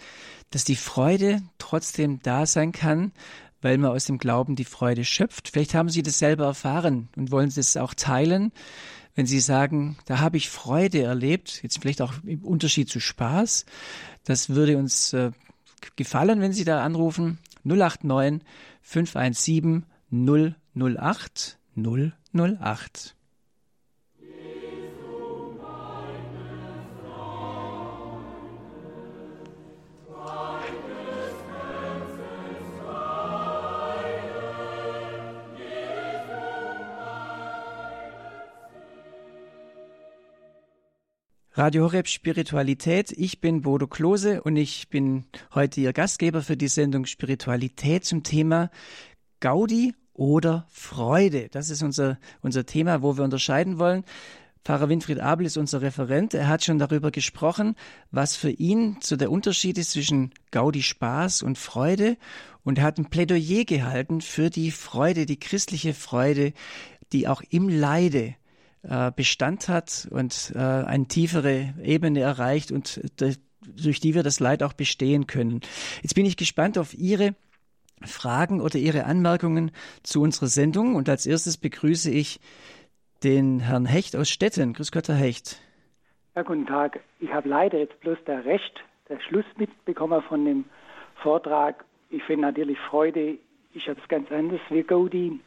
dass 0.51 0.65
die 0.65 0.77
Freude 0.77 1.41
trotzdem 1.59 2.21
da 2.23 2.47
sein 2.47 2.73
kann, 2.73 3.13
weil 3.61 3.79
man 3.79 3.93
aus 3.93 4.07
dem 4.07 4.19
Glauben 4.19 4.57
die 4.57 4.65
Freude 4.65 5.05
schöpft. 5.05 5.49
Vielleicht 5.49 5.75
haben 5.75 5.89
Sie 5.89 6.03
das 6.03 6.19
selber 6.19 6.47
erfahren 6.47 7.09
und 7.17 7.31
wollen 7.31 7.51
Sie 7.51 7.61
es 7.61 7.77
auch 7.77 7.95
teilen 7.95 8.53
wenn 9.15 9.27
Sie 9.27 9.41
sagen, 9.41 9.97
da 10.07 10.21
habe 10.21 10.37
ich 10.37 10.49
Freude 10.51 11.03
erlebt, 11.03 11.63
jetzt 11.63 11.79
vielleicht 11.81 12.03
auch 12.03 12.15
im 12.25 12.45
Unterschied 12.45 12.89
zu 12.89 13.01
Spaß, 13.01 13.67
das 14.25 14.51
würde 14.51 14.79
uns 14.79 15.13
äh, 15.13 15.33
gefallen, 15.97 16.41
wenn 16.41 16.53
Sie 16.53 16.65
da 16.65 16.83
anrufen. 16.83 17.39
089 17.65 18.43
517 18.83 19.85
008 20.11 21.59
008. 22.35 23.17
Radio 41.55 41.85
Horeb 41.85 42.09
Spiritualität. 42.09 43.13
Ich 43.13 43.43
bin 43.43 43.61
Bodo 43.61 43.87
Klose 43.87 44.43
und 44.43 44.57
ich 44.57 44.89
bin 44.89 45.27
heute 45.55 45.83
Ihr 45.83 45.93
Gastgeber 45.93 46.41
für 46.41 46.57
die 46.57 46.69
Sendung 46.69 47.05
Spiritualität 47.05 48.07
zum 48.07 48.23
Thema 48.23 48.71
Gaudi 49.41 49.95
oder 50.15 50.67
Freude. 50.71 51.51
Das 51.51 51.69
ist 51.69 51.83
unser, 51.83 52.19
unser 52.41 52.65
Thema, 52.65 53.03
wo 53.03 53.19
wir 53.19 53.25
unterscheiden 53.25 53.79
wollen. 53.79 54.05
Pfarrer 54.65 54.89
Winfried 54.89 55.21
Abel 55.21 55.45
ist 55.45 55.59
unser 55.59 55.83
Referent. 55.83 56.33
Er 56.33 56.49
hat 56.49 56.65
schon 56.65 56.79
darüber 56.79 57.11
gesprochen, 57.11 57.77
was 58.11 58.35
für 58.35 58.51
ihn 58.51 58.97
so 59.03 59.17
der 59.17 59.31
Unterschied 59.31 59.77
ist 59.77 59.91
zwischen 59.91 60.33
Gaudi 60.53 60.83
Spaß 60.83 61.43
und 61.43 61.59
Freude. 61.59 62.17
Und 62.65 62.79
er 62.79 62.85
hat 62.85 62.97
ein 62.97 63.11
Plädoyer 63.11 63.67
gehalten 63.67 64.23
für 64.23 64.49
die 64.49 64.71
Freude, 64.71 65.27
die 65.27 65.39
christliche 65.39 65.93
Freude, 65.93 66.55
die 67.13 67.29
auch 67.29 67.43
im 67.51 67.69
Leide 67.69 68.37
Bestand 69.15 69.69
hat 69.69 70.09
und 70.11 70.53
äh, 70.55 70.59
eine 70.59 71.07
tiefere 71.07 71.75
Ebene 71.83 72.21
erreicht 72.21 72.73
und 72.73 73.01
durch 73.63 74.01
die 74.01 74.15
wir 74.15 74.23
das 74.23 74.41
Leid 74.41 74.63
auch 74.63 74.73
bestehen 74.73 75.27
können. 75.27 75.61
Jetzt 76.03 76.15
bin 76.15 76.27
ich 76.27 76.37
gespannt 76.37 76.79
auf 76.79 76.95
Ihre 76.95 77.35
Fragen 78.05 78.61
oder 78.61 78.77
Ihre 78.77 79.05
Anmerkungen 79.05 79.71
zu 80.03 80.21
unserer 80.21 80.49
Sendung 80.49 80.97
und 80.97 81.09
als 81.09 81.27
erstes 81.27 81.57
begrüße 81.57 82.11
ich 82.11 82.41
den 83.23 83.61
Herrn 83.61 83.87
Hecht 83.87 84.17
aus 84.17 84.29
Stetten. 84.31 84.73
Grüß 84.73 84.91
Gott, 84.91 85.09
Herr 85.09 85.15
Hecht. 85.15 85.61
Ja, 86.35 86.43
guten 86.43 86.67
Tag. 86.67 87.01
Ich 87.21 87.33
habe 87.33 87.49
leider 87.49 87.79
jetzt 87.79 88.01
bloß 88.01 88.19
der 88.27 88.45
Recht, 88.45 88.83
der 89.09 89.21
Schluss 89.21 89.45
mitbekommen 89.57 90.23
von 90.23 90.45
dem 90.45 90.65
Vortrag. 91.23 91.85
Ich 92.11 92.23
finde 92.25 92.43
natürlich 92.47 92.79
Freude, 92.91 93.39
ich 93.75 93.89
habe 93.89 94.01
es 94.01 94.09
ganz 94.09 94.31
anders 94.33 94.61
wie 94.71 94.83
Gaudi. 94.83 95.41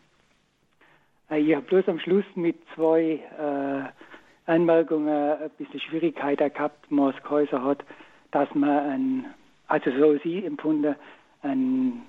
Äh, 1.30 1.40
ich 1.40 1.56
habe 1.56 1.66
bloß 1.66 1.88
am 1.88 2.00
Schluss 2.00 2.26
mit 2.36 2.58
zwei 2.76 3.20
äh, 3.40 4.52
Anmerkungen 4.52 5.10
ein 5.10 5.50
bisschen 5.58 5.80
Schwierigkeiten 5.80 6.54
gehabt, 6.54 6.86
was 6.90 7.16
geheißen 7.24 7.64
hat, 7.64 7.84
dass 8.32 8.54
man 8.54 8.70
ein, 8.70 9.26
also 9.68 9.92
so 9.92 10.18
sie 10.24 10.46
empfunden, 10.46 10.96
ein 11.42 12.04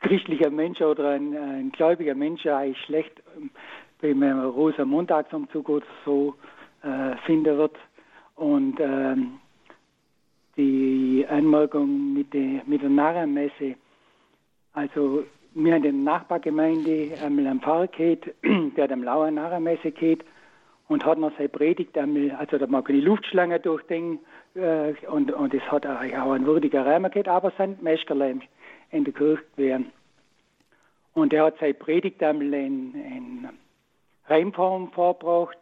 christlicher 0.00 0.50
Mensch 0.50 0.80
oder 0.80 1.10
ein, 1.10 1.36
ein 1.36 1.72
gläubiger 1.72 2.14
Mensch 2.14 2.46
eigentlich 2.46 2.80
schlecht 2.84 3.22
ähm, 3.36 3.50
beim 4.00 4.22
Rosa 4.40 4.84
Montagsumzug 4.84 5.68
oder 5.68 5.86
so 6.04 6.34
äh, 6.82 7.16
finden 7.24 7.56
wird. 7.58 7.76
Und 8.36 8.78
ähm, 8.80 9.40
die 10.56 11.26
Anmerkung 11.28 12.14
mit, 12.14 12.32
der, 12.32 12.62
mit 12.66 12.82
der 12.82 12.90
Narrenmesse, 12.90 13.74
also 14.72 15.24
wir 15.56 15.76
in 15.76 15.82
der 15.82 15.92
Nachbargemeinde 15.92 17.12
einmal 17.24 17.46
einen 17.46 17.60
Pfarrer 17.60 17.86
gehabt, 17.88 18.30
der 18.76 18.88
dem 18.88 19.02
Lauer 19.02 19.30
Narrenmesse 19.30 19.90
geht 19.90 20.22
und 20.88 21.04
hat 21.04 21.18
noch 21.18 21.32
seine 21.36 21.48
Predigt 21.48 21.96
einmal, 21.96 22.32
also 22.32 22.58
da 22.58 22.66
mag 22.66 22.86
die 22.86 23.00
Luftschlange 23.00 23.58
durchdenken 23.58 24.18
äh, 24.54 24.92
und, 25.08 25.32
und 25.32 25.54
das 25.54 25.62
hat 25.72 25.86
auch 25.86 26.00
ein 26.00 26.46
würdiger 26.46 26.84
Räumer 26.84 27.08
gehabt, 27.08 27.28
aber 27.28 27.52
sein 27.56 27.78
Mäscherlein 27.80 28.42
in 28.90 29.04
der 29.04 29.14
Kirche 29.14 29.42
gewesen. 29.56 29.92
Und 31.14 31.32
er 31.32 31.46
hat 31.46 31.58
seine 31.58 31.74
Predigt 31.74 32.22
einmal 32.22 32.52
in, 32.52 32.94
in 32.94 33.48
Reimform 34.26 34.92
vorgebracht 34.92 35.58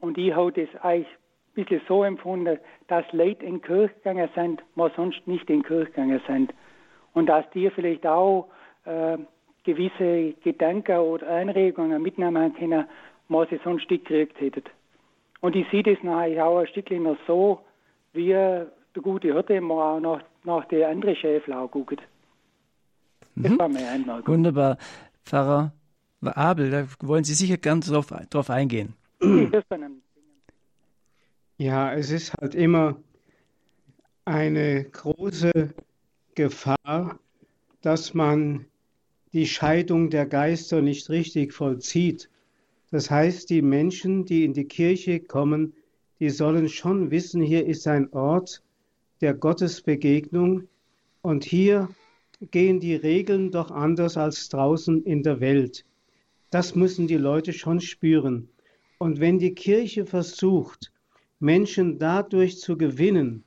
und 0.00 0.16
ich 0.16 0.32
habe 0.32 0.52
das 0.52 0.68
eigentlich 0.82 1.08
ein 1.56 1.64
bisschen 1.64 1.80
so 1.88 2.04
empfunden, 2.04 2.58
dass 2.86 3.04
Leute 3.12 3.44
in 3.44 3.60
Kirche 3.62 3.94
gegangen 3.94 4.28
sind, 4.36 4.62
was 4.76 4.94
sonst 4.94 5.26
nicht 5.26 5.50
in 5.50 5.64
Kirche 5.64 5.90
gegangen 5.90 6.20
sind. 6.28 6.54
Und 7.14 7.26
dass 7.26 7.50
die 7.50 7.68
vielleicht 7.70 8.06
auch 8.06 8.48
äh, 8.88 9.18
gewisse 9.64 10.34
Gedanken 10.42 10.98
oder 10.98 11.28
Anregungen 11.28 12.02
mitnehmen 12.02 12.54
können, 12.54 12.86
was 13.28 13.48
sie 13.50 13.60
sonst 13.62 13.90
nicht 13.90 14.06
gekriegt 14.06 14.40
hätten. 14.40 14.64
Und 15.40 15.54
ich 15.54 15.68
sehe 15.70 15.82
das 15.82 16.02
nachher 16.02 16.46
auch 16.46 16.58
ein 16.58 16.66
Stückchen 16.68 17.02
noch 17.02 17.18
so, 17.26 17.60
wie 18.12 18.28
der 18.28 18.66
gute 19.02 19.32
Hirte 19.32 19.60
mal 19.60 19.96
auch 19.96 20.00
nach, 20.00 20.22
nach 20.44 20.64
der 20.66 20.88
anderen 20.88 21.14
Schäflau 21.14 21.68
guckt. 21.68 22.00
Das 23.36 23.52
mhm. 23.52 23.58
war 23.58 23.68
meine 23.68 23.88
Einmerkung. 23.88 24.34
Wunderbar. 24.34 24.78
Pfarrer 25.24 25.72
Abel, 26.22 26.70
da 26.70 26.86
wollen 27.00 27.24
Sie 27.24 27.34
sicher 27.34 27.58
ganz 27.58 27.86
drauf, 27.86 28.12
drauf 28.30 28.50
eingehen. 28.50 28.94
Ja, 31.58 31.92
es 31.92 32.10
ist 32.10 32.34
halt 32.40 32.54
immer 32.54 32.96
eine 34.24 34.84
große 34.84 35.74
Gefahr, 36.34 37.18
dass 37.82 38.14
man 38.14 38.66
die 39.32 39.46
Scheidung 39.46 40.10
der 40.10 40.26
Geister 40.26 40.80
nicht 40.80 41.10
richtig 41.10 41.52
vollzieht. 41.52 42.30
Das 42.90 43.10
heißt, 43.10 43.50
die 43.50 43.62
Menschen, 43.62 44.24
die 44.24 44.44
in 44.44 44.54
die 44.54 44.64
Kirche 44.64 45.20
kommen, 45.20 45.74
die 46.20 46.30
sollen 46.30 46.68
schon 46.68 47.10
wissen, 47.10 47.42
hier 47.42 47.66
ist 47.66 47.86
ein 47.86 48.12
Ort 48.12 48.62
der 49.20 49.34
Gottesbegegnung 49.34 50.68
und 51.22 51.44
hier 51.44 51.88
gehen 52.50 52.80
die 52.80 52.94
Regeln 52.94 53.50
doch 53.50 53.70
anders 53.70 54.16
als 54.16 54.48
draußen 54.48 55.04
in 55.04 55.22
der 55.22 55.40
Welt. 55.40 55.84
Das 56.50 56.74
müssen 56.74 57.06
die 57.06 57.16
Leute 57.16 57.52
schon 57.52 57.80
spüren. 57.80 58.48
Und 58.98 59.20
wenn 59.20 59.38
die 59.38 59.54
Kirche 59.54 60.06
versucht, 60.06 60.92
Menschen 61.40 61.98
dadurch 61.98 62.58
zu 62.58 62.78
gewinnen, 62.78 63.44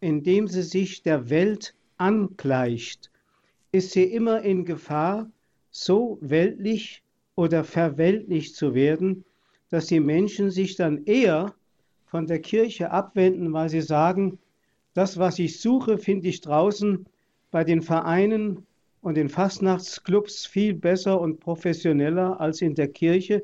indem 0.00 0.48
sie 0.48 0.62
sich 0.62 1.02
der 1.02 1.30
Welt 1.30 1.74
angleicht, 1.96 3.11
ist 3.72 3.92
sie 3.92 4.04
immer 4.04 4.42
in 4.42 4.64
Gefahr, 4.66 5.30
so 5.70 6.18
weltlich 6.20 7.02
oder 7.34 7.64
verweltlich 7.64 8.54
zu 8.54 8.74
werden, 8.74 9.24
dass 9.70 9.86
die 9.86 10.00
Menschen 10.00 10.50
sich 10.50 10.76
dann 10.76 11.04
eher 11.06 11.54
von 12.04 12.26
der 12.26 12.40
Kirche 12.40 12.90
abwenden, 12.90 13.54
weil 13.54 13.70
sie 13.70 13.80
sagen, 13.80 14.38
das, 14.92 15.18
was 15.18 15.38
ich 15.38 15.58
suche, 15.58 15.96
finde 15.96 16.28
ich 16.28 16.42
draußen 16.42 17.06
bei 17.50 17.64
den 17.64 17.80
Vereinen 17.80 18.66
und 19.00 19.16
in 19.16 19.30
Fastnachtsclubs 19.30 20.44
viel 20.44 20.74
besser 20.74 21.18
und 21.18 21.40
professioneller 21.40 22.38
als 22.38 22.60
in 22.60 22.74
der 22.74 22.88
Kirche. 22.88 23.42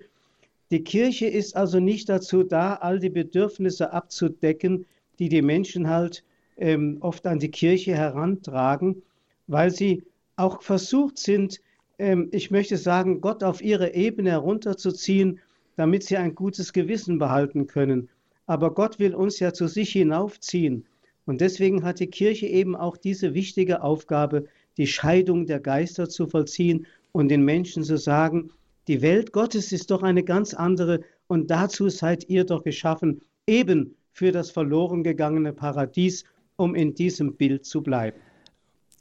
Die 0.71 0.85
Kirche 0.85 1.27
ist 1.27 1.57
also 1.57 1.81
nicht 1.81 2.11
dazu 2.11 2.43
da, 2.43 2.75
all 2.75 2.99
die 2.99 3.09
Bedürfnisse 3.09 3.95
abzudecken, 3.95 4.85
die 5.19 5.31
die 5.31 5.41
Menschen 5.41 5.89
halt 5.89 6.23
ähm, 6.59 6.99
oft 7.01 7.27
an 7.27 7.39
die 7.39 7.51
Kirche 7.51 7.95
herantragen, 7.97 9.03
weil 9.47 9.71
sie 9.71 10.03
auch 10.39 10.63
versucht 10.63 11.19
sind, 11.19 11.61
ähm, 11.99 12.29
ich 12.33 12.51
möchte 12.51 12.77
sagen, 12.77 13.21
Gott 13.21 13.43
auf 13.43 13.61
ihre 13.61 13.95
Ebene 13.95 14.31
herunterzuziehen, 14.31 15.41
damit 15.77 16.05
sie 16.05 16.17
ein 16.17 16.35
gutes 16.35 16.73
Gewissen 16.73 17.19
behalten 17.19 17.67
können. 17.67 18.09
Aber 18.47 18.73
Gott 18.73 18.99
will 18.99 19.15
uns 19.15 19.41
ja 19.41 19.53
zu 19.53 19.67
sich 19.67 19.91
hinaufziehen. 19.91 20.87
Und 21.27 21.41
deswegen 21.41 21.85
hat 21.85 22.01
die 22.01 22.07
Kirche 22.07 22.47
eben 22.47 22.75
auch 22.75 22.97
diese 22.97 23.35
wichtige 23.35 23.83
Aufgabe, 23.83 24.47
die 24.77 24.87
Scheidung 24.87 25.47
der 25.47 25.61
Geister 25.61 26.09
zu 26.09 26.27
vollziehen 26.27 26.87
und 27.13 27.29
den 27.29 27.45
Menschen 27.45 27.83
zu 27.83 27.99
sagen, 27.99 28.51
die 28.87 29.03
Welt 29.03 29.33
Gottes 29.33 29.73
ist 29.73 29.91
doch 29.91 30.03
eine 30.03 30.23
ganz 30.23 30.55
andere 30.55 31.01
und 31.27 31.51
dazu 31.51 31.91
seid 31.91 32.29
ihr 32.31 32.45
doch 32.45 32.63
geschaffen, 32.63 33.21
eben 33.47 33.97
für 34.13 34.33
das 34.33 34.51
verloren 34.51 35.03
gegangene 35.03 35.53
Paradies, 35.53 36.25
um 36.57 36.75
in 36.75 36.95
diesem 36.95 37.37
Bild 37.37 37.67
zu 37.67 37.83
bleiben. 37.83 38.19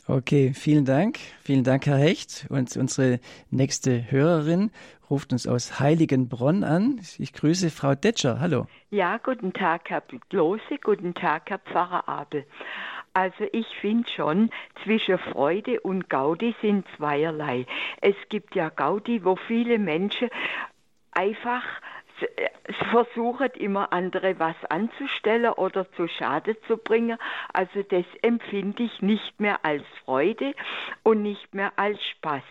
Okay, 0.10 0.54
vielen 0.54 0.86
Dank. 0.86 1.20
Vielen 1.44 1.66
Dank, 1.66 1.86
Herr 1.86 1.98
Hecht. 1.98 2.48
Und 2.48 2.78
unsere 2.78 3.20
nächste 3.52 4.10
Hörerin 4.10 4.72
ruft 5.10 5.34
uns 5.34 5.46
aus 5.48 5.82
Heiligenbronn 5.82 6.64
an. 6.64 7.02
Ich 7.18 7.34
grüße 7.34 7.70
Frau 7.70 7.94
Detscher. 7.94 8.40
Hallo. 8.40 8.68
Ja, 8.90 9.18
guten 9.18 9.52
Tag, 9.52 9.90
Herr 9.90 10.02
Blose. 10.30 10.78
Guten 10.82 11.14
Tag, 11.14 11.50
Herr 11.50 11.60
Pfarrer 11.60 12.08
Abel. 12.08 12.46
Also 13.12 13.46
ich 13.52 13.68
finde 13.82 14.10
schon, 14.10 14.50
zwischen 14.86 15.18
Freude 15.18 15.82
und 15.82 16.10
Gaudi 16.10 16.56
sind 16.62 16.86
zweierlei. 16.96 17.66
Es 18.00 18.16
gibt 18.30 18.56
ja 18.56 18.70
Gaudi, 18.70 19.26
wo 19.26 19.36
viele 19.36 19.78
Menschen 19.78 20.30
einfach 21.12 21.64
versuchen 22.92 23.50
immer 23.56 23.94
andere 23.94 24.40
was 24.40 24.56
anzustellen 24.70 25.52
oder 25.54 25.90
zu 25.94 26.08
Schade 26.08 26.60
zu 26.62 26.78
bringen. 26.78 27.18
Also 27.54 27.84
das 27.84 28.06
empfinde 28.22 28.84
ich 28.84 29.02
nicht 29.02 29.40
mehr 29.40 29.64
als 29.64 29.84
Freude 30.04 30.54
und 31.04 31.22
nicht 31.22 31.54
mehr 31.54 31.72
als 31.76 32.04
Spaß. 32.04 32.44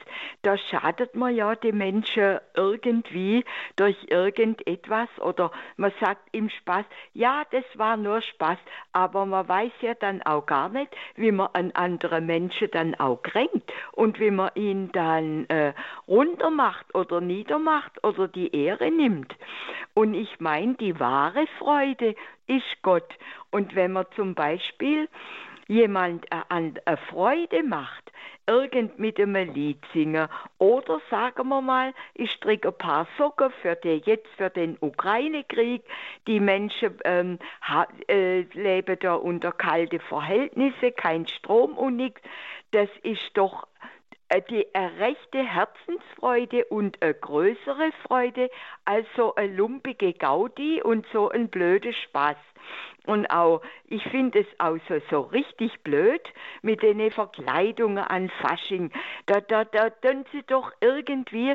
Da 0.42 0.56
schadet 0.56 1.14
man 1.14 1.34
ja 1.34 1.54
den 1.54 1.76
Menschen 1.76 2.38
irgendwie 2.54 3.44
durch 3.76 3.96
irgendetwas 4.08 5.08
oder 5.20 5.50
man 5.76 5.92
sagt 6.00 6.28
im 6.32 6.48
Spaß, 6.48 6.84
ja, 7.12 7.44
das 7.50 7.64
war 7.74 7.96
nur 7.96 8.22
Spaß, 8.22 8.58
aber 8.92 9.26
man 9.26 9.48
weiß 9.48 9.72
ja 9.80 9.94
dann 9.94 10.22
auch 10.22 10.46
gar 10.46 10.68
nicht, 10.68 10.94
wie 11.16 11.32
man 11.32 11.48
einen 11.54 11.74
anderen 11.74 12.26
Menschen 12.26 12.70
dann 12.70 12.94
auch 12.94 13.22
kränkt 13.22 13.72
und 13.92 14.20
wie 14.20 14.30
man 14.30 14.50
ihn 14.54 14.90
dann 14.92 15.46
äh, 15.46 15.74
runtermacht 16.08 16.94
oder 16.94 17.20
niedermacht 17.20 18.02
oder 18.04 18.28
die 18.28 18.54
Ehre 18.54 18.90
nimmt. 18.90 19.34
Und 19.94 20.14
ich 20.14 20.40
meine, 20.40 20.74
die 20.74 20.98
wahre 21.00 21.46
Freude 21.58 22.14
ist 22.46 22.82
Gott. 22.82 23.14
Und 23.50 23.74
wenn 23.74 23.92
man 23.92 24.06
zum 24.14 24.34
Beispiel 24.34 25.08
jemand 25.68 26.26
eine 26.48 26.74
Freude 27.10 27.62
macht, 27.62 28.12
irgend 28.46 28.98
mit 28.98 29.18
einem 29.18 29.52
Lied 29.52 29.78
singen 29.92 30.28
oder 30.58 31.00
sagen 31.10 31.48
wir 31.48 31.60
mal, 31.60 31.92
ich 32.14 32.30
stricke 32.32 32.68
ein 32.68 32.78
paar 32.78 33.08
Socken 33.18 33.50
für 33.62 33.74
den, 33.74 34.02
jetzt 34.04 34.28
für 34.36 34.50
den 34.50 34.76
Ukraine-Krieg. 34.80 35.82
Die 36.26 36.40
Menschen 36.40 36.98
ähm, 37.04 37.38
ha, 37.62 37.88
äh, 38.08 38.42
leben 38.52 38.96
da 39.00 39.14
unter 39.14 39.52
kalte 39.52 39.98
Verhältnisse, 39.98 40.92
kein 40.92 41.26
Strom 41.26 41.76
und 41.76 41.96
nichts. 41.96 42.20
Das 42.70 42.88
ist 43.02 43.30
doch 43.34 43.66
die 44.50 44.66
rechte 44.74 45.42
Herzensfreude 45.42 46.64
und 46.66 47.00
eine 47.02 47.14
größere 47.14 47.92
Freude 48.02 48.50
als 48.84 49.06
so 49.16 49.34
eine 49.34 49.54
lumpige 49.54 50.12
Gaudi 50.12 50.82
und 50.82 51.06
so 51.12 51.28
ein 51.28 51.48
blöder 51.48 51.92
Spaß. 51.92 52.36
Und 53.06 53.26
auch, 53.30 53.62
ich 53.84 54.02
finde 54.04 54.40
es 54.40 54.46
auch 54.58 54.76
so, 54.88 54.98
so 55.10 55.20
richtig 55.20 55.80
blöd 55.84 56.22
mit 56.62 56.82
den 56.82 57.10
Verkleidungen 57.10 57.98
an 57.98 58.28
Fasching. 58.40 58.90
Da, 59.26 59.40
da, 59.40 59.64
da 59.64 59.90
tun 59.90 60.24
sie 60.32 60.42
doch 60.42 60.72
irgendwie 60.80 61.54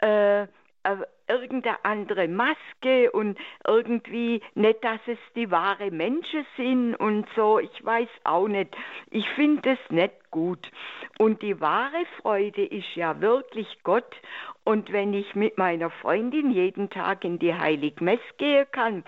äh, 0.00 0.46
äh, 0.84 0.96
irgendeine 1.28 1.84
andere 1.84 2.28
Maske 2.28 3.10
und 3.12 3.38
irgendwie 3.66 4.42
nicht, 4.54 4.84
dass 4.84 5.00
es 5.06 5.18
die 5.34 5.50
wahre 5.50 5.90
Menschen 5.90 6.44
sind 6.56 6.94
und 6.96 7.26
so. 7.34 7.58
Ich 7.58 7.84
weiß 7.84 8.08
auch 8.24 8.48
nicht. 8.48 8.76
Ich 9.10 9.28
finde 9.30 9.70
es 9.70 9.90
nicht 9.90 10.30
gut. 10.30 10.70
Und 11.18 11.42
die 11.42 11.60
wahre 11.60 12.04
Freude 12.20 12.64
ist 12.64 12.94
ja 12.94 13.20
wirklich 13.20 13.68
Gott. 13.82 14.14
Und 14.64 14.92
wenn 14.92 15.14
ich 15.14 15.34
mit 15.34 15.58
meiner 15.58 15.90
Freundin 15.90 16.50
jeden 16.50 16.90
Tag 16.90 17.24
in 17.24 17.38
die 17.38 17.54
Heiligmess 17.54 18.20
gehen 18.36 18.66
kann, 18.72 19.04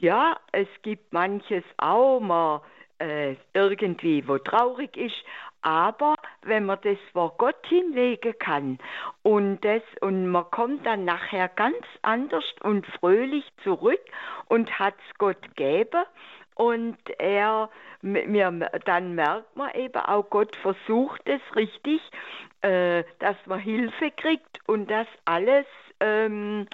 ja, 0.00 0.36
es 0.50 0.68
gibt 0.82 1.12
manches 1.12 1.64
auch 1.78 2.20
mal 2.20 2.62
äh, 2.98 3.36
irgendwie, 3.54 4.26
wo 4.26 4.38
traurig 4.38 4.96
ist, 4.96 5.24
aber 5.62 6.14
wenn 6.42 6.66
man 6.66 6.78
das 6.82 6.98
vor 7.12 7.36
Gott 7.38 7.66
hinlegen 7.66 8.34
kann 8.38 8.78
und 9.22 9.64
das 9.64 9.82
und 10.00 10.26
man 10.26 10.50
kommt 10.50 10.84
dann 10.84 11.04
nachher 11.04 11.48
ganz 11.48 11.84
anders 12.02 12.44
und 12.62 12.86
fröhlich 12.98 13.44
zurück 13.62 14.00
und 14.48 14.78
hat's 14.78 15.02
Gott 15.18 15.40
gegeben 15.42 16.04
und 16.54 16.98
er 17.18 17.70
mir 18.02 18.50
dann 18.84 19.14
merkt 19.14 19.56
man 19.56 19.72
eben 19.74 20.02
auch 20.02 20.28
Gott 20.28 20.54
versucht 20.56 21.22
es 21.26 21.40
richtig, 21.54 22.00
äh, 22.62 23.04
dass 23.20 23.36
man 23.46 23.60
Hilfe 23.60 24.10
kriegt 24.10 24.58
und 24.66 24.90
dass 24.90 25.06
alles 25.24 25.66
ähm, 26.00 26.66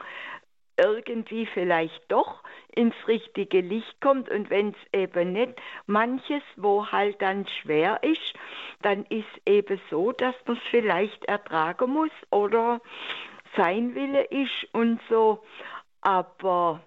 irgendwie 0.79 1.47
vielleicht 1.47 2.01
doch 2.09 2.43
ins 2.79 2.95
richtige 3.09 3.61
Licht 3.61 4.01
kommt 4.01 4.31
und 4.31 4.51
wenn 4.51 4.69
es 4.69 4.77
eben 4.93 5.33
nicht 5.33 5.55
manches, 5.87 6.43
wo 6.55 6.87
halt 6.87 7.21
dann 7.21 7.45
schwer 7.61 8.01
ist, 8.05 8.35
dann 8.83 9.05
ist 9.07 9.27
eben 9.45 9.81
so, 9.91 10.13
dass 10.13 10.35
man 10.47 10.57
es 10.57 10.63
vielleicht 10.71 11.25
ertragen 11.25 11.91
muss 11.91 12.13
oder 12.31 12.81
sein 13.57 13.97
Wille 13.97 14.23
ist 14.23 14.69
und 14.73 15.01
so. 15.11 15.43
Aber 16.03 16.81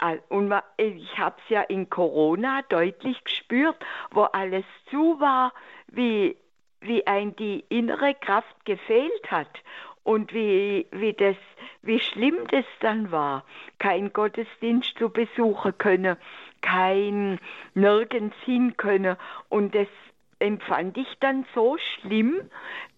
äh, 0.00 0.18
und 0.28 0.54
ich 0.76 1.18
habe 1.18 1.34
es 1.42 1.48
ja 1.48 1.62
in 1.62 1.90
Corona 1.90 2.62
deutlich 2.68 3.22
gespürt, 3.24 3.76
wo 4.12 4.22
alles 4.22 4.64
zu 4.90 5.18
war, 5.18 5.52
wie, 5.88 6.36
wie 6.82 7.04
ein 7.08 7.34
die 7.34 7.64
innere 7.68 8.14
Kraft 8.14 8.64
gefehlt 8.64 9.28
hat 9.28 9.50
und 10.10 10.34
wie, 10.34 10.88
wie, 10.90 11.12
das, 11.12 11.36
wie 11.82 12.00
schlimm 12.00 12.34
das 12.50 12.64
dann 12.80 13.12
war, 13.12 13.44
kein 13.78 14.12
Gottesdienst 14.12 14.98
zu 14.98 15.08
besuchen 15.08 15.78
können, 15.78 16.16
kein 16.62 17.38
nirgends 17.74 18.36
hin 18.44 18.76
können 18.76 19.16
und 19.50 19.72
das 19.72 19.86
empfand 20.40 20.96
ich 20.96 21.06
dann 21.20 21.44
so 21.54 21.76
schlimm, 21.78 22.40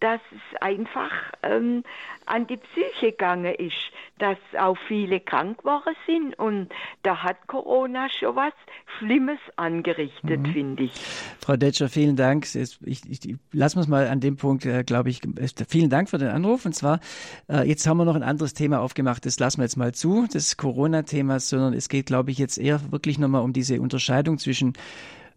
dass 0.01 0.21
es 0.31 0.61
einfach 0.61 1.11
ähm, 1.43 1.85
an 2.27 2.47
die 2.47 2.57
Psyche 2.57 3.13
gegangen 3.13 3.55
ist, 3.55 3.77
dass 4.19 4.39
auch 4.59 4.77
viele 4.89 5.21
krank 5.21 5.59
geworden 5.59 5.95
sind 6.07 6.39
und 6.39 6.69
da 7.03 7.23
hat 7.23 7.47
Corona 7.49 8.09
schon 8.09 8.37
was 8.37 8.53
Schlimmes 8.99 9.39
angerichtet, 9.57 10.41
mhm. 10.41 10.53
finde 10.53 10.83
ich. 10.85 10.93
Frau 11.41 11.57
Detscher, 11.57 11.89
vielen 11.89 12.17
Dank. 12.17 12.47
Ich, 12.55 12.79
ich, 12.85 13.11
ich 13.11 13.37
lassen 13.53 13.77
wir 13.77 13.83
es 13.83 13.89
mal 13.89 14.07
an 14.09 14.21
dem 14.21 14.37
Punkt, 14.37 14.65
äh, 14.65 14.85
glaube 14.85 15.11
ich, 15.11 15.21
vielen 15.69 15.91
Dank 15.91 16.09
für 16.09 16.19
den 16.19 16.29
Anruf. 16.29 16.65
Und 16.65 16.75
zwar, 16.75 17.01
äh, 17.49 17.69
jetzt 17.69 17.87
haben 17.87 17.97
wir 17.97 18.05
noch 18.05 18.17
ein 18.17 18.23
anderes 18.23 18.55
Thema 18.55 18.81
aufgemacht, 18.81 19.27
das 19.27 19.39
lassen 19.39 19.59
wir 19.59 19.65
jetzt 19.65 19.77
mal 19.77 19.93
zu, 19.93 20.27
das 20.33 20.57
Corona-Thema, 20.57 21.41
sondern 21.41 21.75
es 21.75 21.89
geht, 21.89 22.07
glaube 22.07 22.31
ich, 22.31 22.39
jetzt 22.39 22.59
eher 22.59 22.93
wirklich 22.93 23.19
nochmal 23.19 23.43
um 23.43 23.53
diese 23.53 23.81
Unterscheidung 23.81 24.39
zwischen 24.39 24.75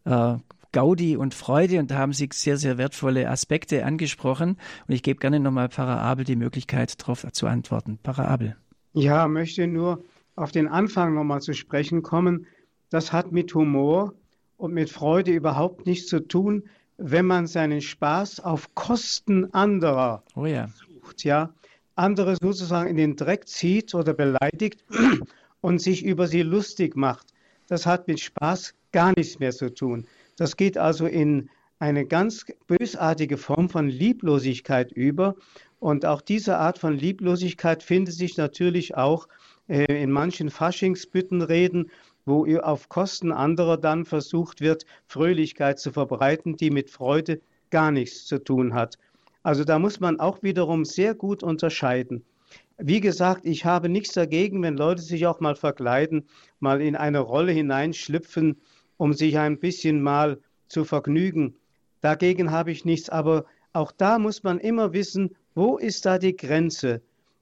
äh, 0.05 0.35
Gaudi 0.75 1.15
und 1.15 1.33
Freude 1.33 1.79
und 1.79 1.89
da 1.89 1.95
haben 1.95 2.11
Sie 2.11 2.27
sehr, 2.33 2.57
sehr 2.57 2.77
wertvolle 2.77 3.29
Aspekte 3.29 3.85
angesprochen 3.85 4.57
und 4.89 4.93
ich 4.93 5.03
gebe 5.03 5.21
gerne 5.21 5.39
nochmal 5.39 5.69
Pfarrer 5.69 6.01
Abel 6.01 6.25
die 6.25 6.35
Möglichkeit, 6.35 7.01
darauf 7.01 7.25
zu 7.31 7.47
antworten. 7.47 7.97
Pfarrer 8.03 8.27
Abel. 8.27 8.57
Ja, 8.91 9.29
möchte 9.29 9.67
nur 9.67 10.03
auf 10.35 10.51
den 10.51 10.67
Anfang 10.67 11.13
nochmal 11.13 11.39
zu 11.39 11.53
sprechen 11.53 12.03
kommen. 12.03 12.45
Das 12.89 13.13
hat 13.13 13.31
mit 13.31 13.55
Humor 13.55 14.15
und 14.57 14.73
mit 14.73 14.89
Freude 14.89 15.31
überhaupt 15.31 15.85
nichts 15.85 16.07
zu 16.07 16.19
tun, 16.19 16.63
wenn 16.97 17.25
man 17.25 17.47
seinen 17.47 17.79
Spaß 17.79 18.41
auf 18.41 18.75
Kosten 18.75 19.53
anderer 19.53 20.23
oh 20.35 20.45
ja. 20.45 20.67
sucht, 20.67 21.23
ja, 21.23 21.53
andere 21.95 22.35
sozusagen 22.35 22.89
in 22.89 22.97
den 22.97 23.15
Dreck 23.15 23.47
zieht 23.47 23.95
oder 23.95 24.13
beleidigt 24.13 24.83
und 25.61 25.79
sich 25.79 26.03
über 26.03 26.27
sie 26.27 26.41
lustig 26.41 26.97
macht. 26.97 27.27
Das 27.67 27.85
hat 27.85 28.09
mit 28.09 28.19
Spaß 28.19 28.73
gar 28.91 29.13
nichts 29.15 29.39
mehr 29.39 29.51
zu 29.51 29.73
tun. 29.73 30.05
Das 30.35 30.57
geht 30.57 30.77
also 30.77 31.05
in 31.05 31.49
eine 31.79 32.05
ganz 32.05 32.45
bösartige 32.67 33.37
Form 33.37 33.69
von 33.69 33.89
Lieblosigkeit 33.89 34.91
über. 34.91 35.35
Und 35.79 36.05
auch 36.05 36.21
diese 36.21 36.57
Art 36.57 36.77
von 36.77 36.93
Lieblosigkeit 36.97 37.83
findet 37.83 38.15
sich 38.15 38.37
natürlich 38.37 38.95
auch 38.95 39.27
äh, 39.67 40.01
in 40.01 40.11
manchen 40.11 40.49
Faschingsbüttenreden, 40.49 41.91
wo 42.25 42.45
auf 42.59 42.89
Kosten 42.89 43.31
anderer 43.31 43.77
dann 43.77 44.05
versucht 44.05 44.61
wird, 44.61 44.85
Fröhlichkeit 45.05 45.79
zu 45.79 45.91
verbreiten, 45.91 46.57
die 46.57 46.71
mit 46.71 46.89
Freude 46.89 47.41
gar 47.69 47.91
nichts 47.91 48.25
zu 48.25 48.43
tun 48.43 48.73
hat. 48.73 48.97
Also 49.43 49.63
da 49.63 49.77
muss 49.77 49.99
man 49.99 50.19
auch 50.19 50.41
wiederum 50.41 50.85
sehr 50.85 51.13
gut 51.13 51.43
unterscheiden. 51.43 52.25
Wie 52.77 52.99
gesagt, 52.99 53.45
ich 53.45 53.63
habe 53.63 53.89
nichts 53.89 54.13
dagegen, 54.13 54.61
wenn 54.63 54.75
Leute 54.75 55.01
sich 55.01 55.27
auch 55.27 55.39
mal 55.39 55.55
verkleiden, 55.55 56.25
mal 56.59 56.81
in 56.81 56.95
eine 56.95 57.19
Rolle 57.19 57.51
hineinschlüpfen, 57.51 58.59
um 58.97 59.13
sich 59.13 59.37
ein 59.37 59.59
bisschen 59.59 60.01
mal 60.01 60.39
zu 60.67 60.83
vergnügen. 60.85 61.55
Dagegen 62.01 62.51
habe 62.51 62.71
ich 62.71 62.85
nichts, 62.85 63.09
aber 63.09 63.45
auch 63.73 63.91
da 63.91 64.19
muss 64.19 64.43
man 64.43 64.59
immer 64.59 64.93
wissen, 64.93 65.35
wo 65.53 65.77
ist 65.77 66.05
da 66.05 66.17
die 66.17 66.35
Grenze? 66.35 67.01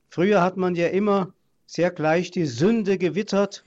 Früher 0.09 0.41
hat 0.41 0.57
man 0.57 0.75
ja 0.75 0.87
immer 0.87 1.33
sehr 1.65 1.91
gleich 1.91 2.31
die 2.31 2.45
Sünde 2.45 2.97
gewittert 2.97 3.63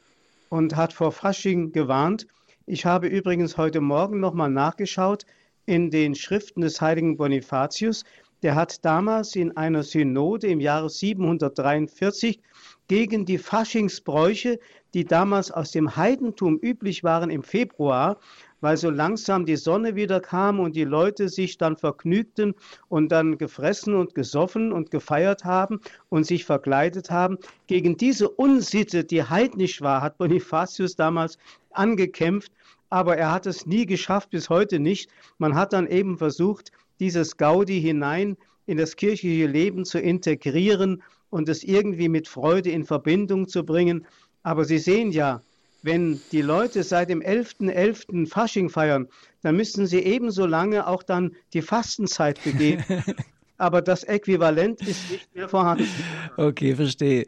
und 0.49 0.77
hat 0.77 0.93
vor 0.93 1.13
Fasching 1.13 1.73
gewarnt. 1.73 2.27
Ich 2.67 2.85
habe 2.85 3.09
übrigens 3.09 3.57
heute 3.57 3.81
Morgen 3.81 4.21
nochmal 4.21 4.51
nachgeschaut 4.51 5.27
in 5.67 5.91
den 5.91 6.15
Schriften 6.15 6.61
des 6.61 6.81
heiligen 6.81 7.17
Bonifatius. 7.17 8.05
Der 8.47 8.55
hat 8.55 8.85
damals 8.85 9.35
in 9.35 9.57
einer 9.57 9.83
Synode 9.83 10.47
im 10.47 10.61
Jahre 10.61 10.89
743 10.89 12.41
gegen 12.87 13.27
die 13.27 13.39
Faschingsbräuche, 13.39 14.61
die 14.95 15.05
damals 15.05 15.51
aus 15.51 15.73
dem 15.73 15.97
Heidentum 15.97 16.57
üblich 16.63 17.03
waren 17.03 17.31
im 17.31 17.43
Februar, 17.43 18.21
weil 18.61 18.77
so 18.77 18.89
langsam 18.89 19.47
die 19.47 19.57
Sonne 19.57 19.97
wieder 19.97 20.21
kam 20.21 20.61
und 20.61 20.77
die 20.77 20.85
Leute 20.85 21.29
sich 21.29 21.59
dann 21.59 21.77
vergnügten 21.77 22.55
und 22.89 23.11
dann 23.11 23.37
gefressen 23.37 23.97
und 23.97 24.15
gesoffen 24.15 24.71
und 24.71 24.93
gefeiert 24.93 25.45
haben 25.45 25.81
und 26.09 26.25
sich 26.25 26.45
verkleidet 26.45 27.11
haben. 27.11 27.39
Gegen 27.67 27.97
diese 27.97 28.29
Unsitte, 28.29 29.03
die 29.03 29.25
heidnisch 29.25 29.81
war, 29.81 30.03
hat 30.03 30.19
Bonifatius 30.19 30.95
damals 30.95 31.37
angekämpft, 31.73 32.53
aber 32.91 33.17
er 33.17 33.33
hat 33.33 33.47
es 33.47 33.67
nie 33.67 33.87
geschafft, 33.87 34.31
bis 34.31 34.49
heute 34.51 34.79
nicht. 34.79 35.11
Man 35.39 35.57
hat 35.57 35.73
dann 35.73 35.89
eben 35.89 36.17
versucht, 36.17 36.71
dieses 37.01 37.37
Gaudi 37.37 37.81
hinein 37.81 38.37
in 38.67 38.77
das 38.77 38.97
kirchliche 38.97 39.47
Leben 39.47 39.85
zu 39.85 39.99
integrieren 39.99 41.03
und 41.31 41.49
es 41.49 41.63
irgendwie 41.63 42.09
mit 42.09 42.29
Freude 42.29 42.71
in 42.71 42.85
Verbindung 42.85 43.49
zu 43.49 43.65
bringen. 43.65 44.07
Aber 44.43 44.65
Sie 44.65 44.79
sehen 44.79 45.13
ja, 45.13 45.43
wenn 45.83 46.21
die 46.33 46.43
Leute 46.43 46.83
seit 46.83 47.11
dem 47.11 47.21
11.11. 47.21 47.73
.11. 47.73 48.29
Fasching 48.29 48.69
feiern, 48.69 49.09
dann 49.43 49.57
müssten 49.57 49.87
sie 49.87 50.01
ebenso 50.01 50.45
lange 50.45 50.87
auch 50.87 51.03
dann 51.03 51.37
die 51.53 51.63
Fastenzeit 51.63 52.43
begehen. 52.43 52.83
Aber 53.59 53.81
das 53.81 54.03
Äquivalent 54.03 54.81
ist 54.83 55.11
nicht 55.11 55.35
mehr 55.35 55.49
vorhanden. 55.49 55.89
Okay, 56.37 56.75
verstehe. 56.75 57.25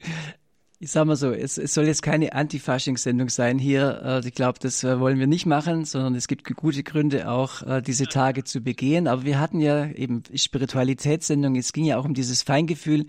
Ich 0.81 0.93
sag 0.93 1.07
mal 1.07 1.17
so, 1.17 1.33
es, 1.33 1.59
es 1.59 1.75
soll 1.75 1.87
jetzt 1.87 2.03
keine 2.03 2.35
Anti-Fasching-Sendung 2.35 3.31
sein 3.31 3.59
hier. 3.59 4.01
Äh, 4.25 4.29
ich 4.29 4.33
glaube, 4.33 4.61
das 4.61 4.85
äh, 4.85 5.01
wollen 5.01 5.19
wir 5.19 5.27
nicht 5.27 5.45
machen, 5.45 5.85
sondern 5.85 6.15
es 6.15 6.29
gibt 6.29 6.45
gute 6.55 6.85
Gründe 6.85 7.29
auch, 7.29 7.63
äh, 7.63 7.83
diese 7.83 8.07
Tage 8.07 8.45
zu 8.45 8.61
begehen. 8.61 9.09
Aber 9.09 9.25
wir 9.25 9.41
hatten 9.41 9.61
ja 9.61 9.91
eben 9.91 10.23
Spiritualitätssendung. 10.33 11.57
Es 11.57 11.73
ging 11.73 11.85
ja 11.85 11.99
auch 11.99 12.05
um 12.05 12.15
dieses 12.15 12.45
Feingefühl 12.45 13.07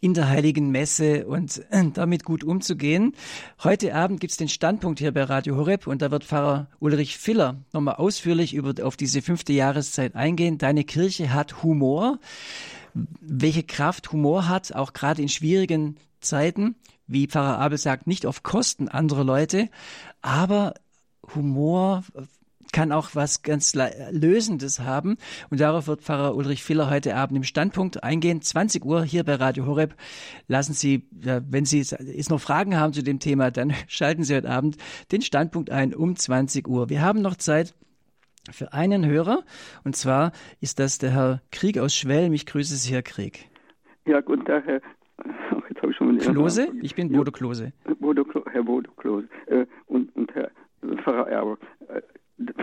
in 0.00 0.14
der 0.14 0.28
Heiligen 0.28 0.70
Messe 0.70 1.26
und 1.26 1.62
damit 1.94 2.24
gut 2.24 2.44
umzugehen. 2.44 3.14
Heute 3.64 3.92
Abend 3.92 4.20
gibt's 4.20 4.36
den 4.36 4.48
Standpunkt 4.48 5.00
hier 5.00 5.10
bei 5.10 5.24
Radio 5.24 5.56
Horeb 5.56 5.88
und 5.88 6.00
da 6.00 6.12
wird 6.12 6.22
Pfarrer 6.22 6.68
Ulrich 6.78 7.18
Filler 7.18 7.56
nochmal 7.72 7.96
ausführlich 7.96 8.54
über, 8.54 8.72
auf 8.86 8.96
diese 8.96 9.20
fünfte 9.20 9.52
Jahreszeit 9.52 10.14
eingehen. 10.14 10.58
Deine 10.58 10.84
Kirche 10.84 11.32
hat 11.32 11.64
Humor. 11.64 12.20
Welche 13.20 13.64
Kraft 13.64 14.12
Humor 14.12 14.48
hat, 14.48 14.72
auch 14.72 14.92
gerade 14.92 15.20
in 15.20 15.28
schwierigen 15.28 15.96
Zeiten, 16.24 16.76
wie 17.06 17.26
Pfarrer 17.26 17.58
Abel 17.58 17.78
sagt, 17.78 18.06
nicht 18.06 18.26
auf 18.26 18.42
Kosten 18.42 18.88
anderer 18.88 19.24
Leute, 19.24 19.68
aber 20.22 20.74
Humor 21.34 22.02
kann 22.72 22.90
auch 22.90 23.10
was 23.14 23.42
ganz 23.42 23.74
Lösendes 24.10 24.80
haben. 24.80 25.16
Und 25.48 25.60
darauf 25.60 25.86
wird 25.86 26.02
Pfarrer 26.02 26.34
Ulrich 26.34 26.64
Filler 26.64 26.90
heute 26.90 27.14
Abend 27.14 27.36
im 27.36 27.44
Standpunkt 27.44 28.02
eingehen. 28.02 28.42
20 28.42 28.84
Uhr 28.84 29.04
hier 29.04 29.22
bei 29.22 29.36
Radio 29.36 29.64
Horeb. 29.64 29.94
Lassen 30.48 30.74
Sie, 30.74 31.06
wenn 31.12 31.64
Sie 31.64 31.78
jetzt 31.78 32.30
noch 32.30 32.40
Fragen 32.40 32.76
haben 32.76 32.92
zu 32.92 33.02
dem 33.02 33.20
Thema, 33.20 33.52
dann 33.52 33.72
schalten 33.86 34.24
Sie 34.24 34.34
heute 34.34 34.50
Abend 34.50 34.76
den 35.12 35.22
Standpunkt 35.22 35.70
ein 35.70 35.94
um 35.94 36.16
20 36.16 36.66
Uhr. 36.66 36.90
Wir 36.90 37.00
haben 37.00 37.22
noch 37.22 37.36
Zeit 37.36 37.74
für 38.50 38.72
einen 38.72 39.06
Hörer. 39.06 39.44
Und 39.84 39.94
zwar 39.94 40.32
ist 40.60 40.80
das 40.80 40.98
der 40.98 41.12
Herr 41.12 41.42
Krieg 41.52 41.78
aus 41.78 41.94
Schwelm. 41.94 42.32
Ich 42.32 42.44
grüße 42.44 42.74
Sie, 42.74 42.92
Herr 42.92 43.02
Krieg. 43.02 43.48
Ja, 44.04 44.20
guten 44.20 44.44
Tag, 44.44 44.66
Herr 44.66 44.80
habe 45.84 45.90
ich 45.90 45.96
schon 45.96 46.18
Klose? 46.18 46.68
Ich 46.82 46.94
bin 46.94 47.12
Bodo 47.12 47.30
Klose. 47.30 47.72
Bodo, 48.00 48.24
Herr 48.50 48.62
Bodo 48.62 48.90
Klose 48.92 49.28
äh, 49.46 49.66
und, 49.86 50.14
und 50.16 50.34
Herr 50.34 50.50
Pfarrer 51.02 51.28
Erbe. 51.28 51.58
Äh, 51.88 52.02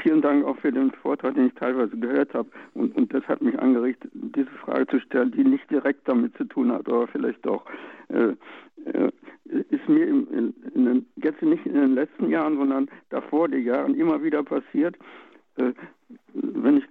vielen 0.02 0.22
Dank 0.22 0.46
auch 0.46 0.58
für 0.58 0.72
den 0.72 0.92
Vortrag, 0.92 1.36
den 1.36 1.48
ich 1.48 1.54
teilweise 1.54 1.96
gehört 1.98 2.34
habe. 2.34 2.50
Und, 2.74 2.96
und 2.96 3.14
das 3.14 3.24
hat 3.28 3.42
mich 3.42 3.58
angeregt, 3.60 4.06
diese 4.14 4.50
Frage 4.66 4.88
zu 4.88 5.00
stellen, 5.00 5.32
die 5.32 5.44
nicht 5.44 5.70
direkt 5.72 6.08
damit 6.08 6.36
zu 6.36 6.44
tun 6.46 6.72
hat, 6.72 6.88
aber 6.88 7.08
vielleicht 7.08 7.46
doch. 7.46 7.66
Äh, 8.10 8.36
äh, 8.94 9.12
ist 9.70 9.88
mir 9.88 10.08
in, 10.08 10.28
in, 10.28 10.54
in 10.74 10.86
den, 10.86 11.06
jetzt 11.18 11.42
nicht 11.42 11.66
in 11.66 11.74
den 11.74 11.96
letzten 11.96 12.30
Jahren, 12.30 12.58
sondern 12.58 12.90
davor 13.10 13.48
die 13.48 13.58
Jahren 13.58 13.96
immer 13.96 14.24
wieder 14.24 14.44
passiert, 14.44 14.98
äh, 15.58 15.74
wenn 16.34 16.78
ich, 16.78 16.86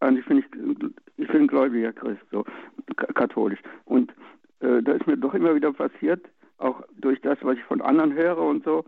eigentlich 0.00 0.26
bin 0.26 0.38
ich, 0.38 0.44
ich 1.16 1.28
bin 1.28 1.46
gläubiger 1.46 1.92
Christ, 1.92 2.22
so 2.30 2.44
katholisch. 3.14 3.60
Und 3.84 4.12
äh, 4.66 4.82
da 4.82 4.92
ist 4.92 5.06
mir 5.06 5.16
doch 5.16 5.34
immer 5.34 5.54
wieder 5.54 5.72
passiert, 5.72 6.26
auch 6.58 6.82
durch 6.98 7.20
das, 7.20 7.38
was 7.42 7.56
ich 7.56 7.64
von 7.64 7.80
anderen 7.80 8.14
höre 8.14 8.38
und 8.38 8.64
so, 8.64 8.84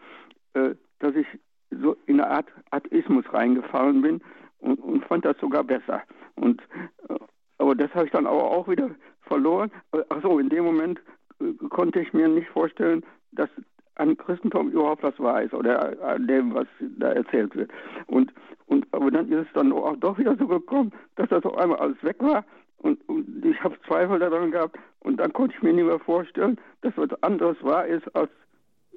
äh, 0.54 0.74
dass 0.98 1.14
ich 1.14 1.26
so 1.70 1.96
in 2.06 2.20
eine 2.20 2.30
Art 2.30 2.46
Atheismus 2.70 3.24
reingefallen 3.32 4.02
bin 4.02 4.20
und, 4.58 4.78
und 4.80 5.04
fand 5.04 5.24
das 5.24 5.36
sogar 5.38 5.64
besser. 5.64 6.02
Und 6.36 6.60
äh, 7.08 7.14
aber 7.58 7.74
das 7.74 7.92
habe 7.94 8.06
ich 8.06 8.12
dann 8.12 8.26
aber 8.26 8.42
auch 8.42 8.68
wieder 8.68 8.90
verloren. 9.22 9.70
Ach 9.92 10.22
so, 10.22 10.38
in 10.38 10.48
dem 10.48 10.64
Moment 10.64 11.00
äh, 11.40 11.52
konnte 11.68 12.00
ich 12.00 12.12
mir 12.12 12.28
nicht 12.28 12.48
vorstellen, 12.48 13.04
dass 13.32 13.50
an 13.96 14.16
Christentum 14.16 14.70
überhaupt 14.70 15.02
was 15.02 15.18
weiß 15.18 15.52
oder 15.52 16.00
an 16.02 16.26
dem, 16.26 16.54
was 16.54 16.66
da 16.98 17.12
erzählt 17.12 17.54
wird. 17.56 17.70
Und, 18.06 18.32
und 18.66 18.86
aber 18.92 19.10
dann 19.10 19.30
ist 19.30 19.46
es 19.46 19.52
dann 19.54 19.72
auch 19.72 19.96
doch 19.96 20.16
wieder 20.18 20.36
so 20.36 20.46
gekommen, 20.46 20.92
dass 21.16 21.28
das 21.28 21.44
auf 21.44 21.56
einmal 21.58 21.78
alles 21.78 22.02
weg 22.02 22.16
war 22.20 22.44
und, 22.78 23.08
und 23.08 23.44
ich 23.44 23.62
habe 23.62 23.76
Zweifel 23.86 24.18
daran 24.18 24.50
gehabt 24.50 24.78
und 25.00 25.18
dann 25.18 25.32
konnte 25.32 25.54
ich 25.56 25.62
mir 25.62 25.72
nicht 25.72 25.86
mehr 25.86 25.98
vorstellen, 25.98 26.58
dass 26.82 26.92
was 26.96 27.10
anderes 27.22 27.56
wahr 27.62 27.86
ist 27.86 28.14
als 28.14 28.30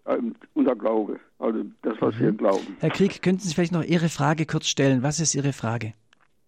ähm, 0.06 0.36
unser 0.54 0.76
Glaube, 0.76 1.20
also 1.40 1.64
das, 1.84 1.96
was 2.00 2.16
mhm. 2.16 2.20
wir 2.20 2.32
glauben. 2.32 2.78
Herr 2.80 2.90
Krieg, 2.90 3.22
könnten 3.22 3.42
Sie 3.42 3.54
vielleicht 3.54 3.72
noch 3.72 3.84
Ihre 3.84 4.10
Frage 4.10 4.46
kurz 4.46 4.68
stellen? 4.68 5.04
Was 5.04 5.20
ist 5.20 5.36
Ihre 5.36 5.54
Frage? 5.54 5.94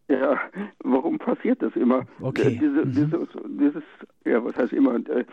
Ja, 0.09 0.37
warum 0.83 1.17
passiert 1.17 1.61
das 1.61 1.73
immer? 1.75 2.05
Okay. 2.19 2.59
Diese, 2.61 2.85
mhm. 2.85 2.91
dieses, 2.91 3.27
dieses, 3.47 3.83
ja, 4.25 4.43
was 4.43 4.55
heißt 4.55 4.73
immer? 4.73 4.95
Äh, 4.95 5.21
äh, 5.21 5.25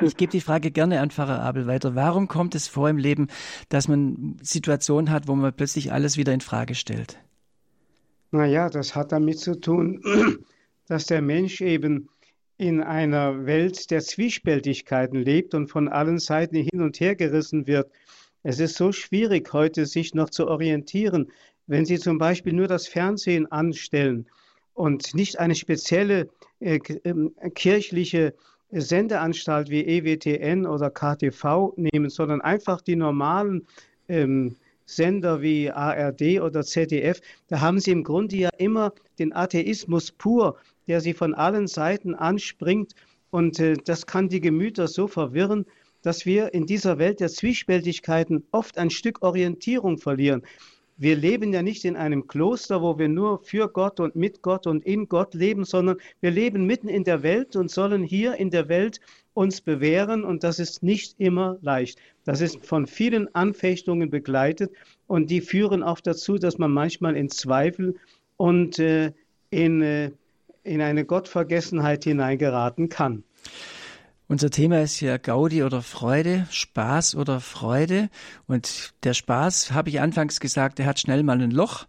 ich 0.00 0.16
gebe 0.16 0.32
die 0.32 0.40
Frage 0.40 0.70
gerne 0.70 1.00
an 1.00 1.10
Pfarrer 1.10 1.42
Abel 1.42 1.66
weiter. 1.66 1.94
Warum 1.94 2.26
kommt 2.26 2.54
es 2.54 2.68
vor 2.68 2.88
im 2.88 2.96
Leben, 2.96 3.28
dass 3.68 3.88
man 3.88 4.36
Situationen 4.40 5.10
hat, 5.10 5.28
wo 5.28 5.34
man 5.34 5.52
plötzlich 5.52 5.92
alles 5.92 6.16
wieder 6.16 6.32
in 6.32 6.40
Frage 6.40 6.74
stellt? 6.74 7.18
Naja, 8.30 8.70
das 8.70 8.94
hat 8.94 9.12
damit 9.12 9.38
zu 9.40 9.60
tun, 9.60 10.00
dass 10.90 11.06
der 11.06 11.22
Mensch 11.22 11.60
eben 11.60 12.08
in 12.58 12.82
einer 12.82 13.46
Welt 13.46 13.92
der 13.92 14.00
Zwiespältigkeiten 14.00 15.22
lebt 15.22 15.54
und 15.54 15.68
von 15.68 15.86
allen 15.86 16.18
Seiten 16.18 16.56
hin 16.56 16.82
und 16.82 16.98
her 16.98 17.14
gerissen 17.14 17.68
wird. 17.68 17.92
Es 18.42 18.58
ist 18.58 18.74
so 18.74 18.90
schwierig 18.90 19.52
heute, 19.52 19.86
sich 19.86 20.14
noch 20.14 20.30
zu 20.30 20.48
orientieren. 20.48 21.30
Wenn 21.68 21.84
Sie 21.84 22.00
zum 22.00 22.18
Beispiel 22.18 22.54
nur 22.54 22.66
das 22.66 22.88
Fernsehen 22.88 23.46
anstellen 23.52 24.26
und 24.74 25.14
nicht 25.14 25.38
eine 25.38 25.54
spezielle 25.54 26.28
äh, 26.58 26.80
ähm, 27.04 27.36
kirchliche 27.54 28.34
Sendeanstalt 28.72 29.70
wie 29.70 29.84
EWTN 29.84 30.66
oder 30.66 30.90
KTV 30.90 31.72
nehmen, 31.76 32.10
sondern 32.10 32.40
einfach 32.40 32.80
die 32.80 32.96
normalen 32.96 33.64
ähm, 34.08 34.56
Sender 34.86 35.40
wie 35.40 35.70
ARD 35.70 36.40
oder 36.40 36.64
ZDF, 36.64 37.20
da 37.46 37.60
haben 37.60 37.78
sie 37.78 37.92
im 37.92 38.02
Grunde 38.02 38.34
ja 38.34 38.48
immer 38.58 38.92
den 39.20 39.32
Atheismus 39.32 40.10
pur 40.10 40.56
der 40.90 41.00
sie 41.00 41.14
von 41.14 41.34
allen 41.34 41.68
Seiten 41.68 42.16
anspringt. 42.16 42.96
Und 43.30 43.60
äh, 43.60 43.76
das 43.84 44.06
kann 44.06 44.28
die 44.28 44.40
Gemüter 44.40 44.88
so 44.88 45.06
verwirren, 45.06 45.64
dass 46.02 46.26
wir 46.26 46.52
in 46.52 46.66
dieser 46.66 46.98
Welt 46.98 47.20
der 47.20 47.28
Zwiespältigkeiten 47.28 48.42
oft 48.50 48.76
ein 48.76 48.90
Stück 48.90 49.22
Orientierung 49.22 49.98
verlieren. 49.98 50.42
Wir 50.96 51.14
leben 51.14 51.52
ja 51.52 51.62
nicht 51.62 51.84
in 51.84 51.94
einem 51.94 52.26
Kloster, 52.26 52.82
wo 52.82 52.98
wir 52.98 53.08
nur 53.08 53.38
für 53.44 53.68
Gott 53.68 54.00
und 54.00 54.16
mit 54.16 54.42
Gott 54.42 54.66
und 54.66 54.84
in 54.84 55.08
Gott 55.08 55.32
leben, 55.32 55.64
sondern 55.64 55.96
wir 56.20 56.32
leben 56.32 56.66
mitten 56.66 56.88
in 56.88 57.04
der 57.04 57.22
Welt 57.22 57.54
und 57.54 57.70
sollen 57.70 58.02
hier 58.02 58.34
in 58.34 58.50
der 58.50 58.68
Welt 58.68 59.00
uns 59.32 59.60
bewähren 59.60 60.24
und 60.24 60.42
das 60.42 60.58
ist 60.58 60.82
nicht 60.82 61.14
immer 61.20 61.56
leicht. 61.62 62.00
Das 62.24 62.40
ist 62.40 62.66
von 62.66 62.88
vielen 62.88 63.32
Anfechtungen 63.32 64.10
begleitet 64.10 64.72
und 65.06 65.30
die 65.30 65.40
führen 65.40 65.84
auch 65.84 66.00
dazu, 66.00 66.36
dass 66.36 66.58
man 66.58 66.72
manchmal 66.72 67.16
in 67.16 67.28
Zweifel 67.28 67.94
und 68.36 68.80
äh, 68.80 69.12
in 69.50 69.82
äh, 69.82 70.10
in 70.62 70.80
eine 70.80 71.04
Gottvergessenheit 71.04 72.04
hineingeraten 72.04 72.88
kann. 72.88 73.24
Unser 74.28 74.50
Thema 74.50 74.80
ist 74.80 75.00
ja 75.00 75.16
Gaudi 75.16 75.64
oder 75.64 75.82
Freude, 75.82 76.46
Spaß 76.50 77.16
oder 77.16 77.40
Freude. 77.40 78.10
Und 78.46 78.94
der 79.02 79.12
Spaß, 79.12 79.72
habe 79.72 79.88
ich 79.88 80.00
anfangs 80.00 80.38
gesagt, 80.38 80.78
der 80.78 80.86
hat 80.86 81.00
schnell 81.00 81.24
mal 81.24 81.40
ein 81.40 81.50
Loch. 81.50 81.86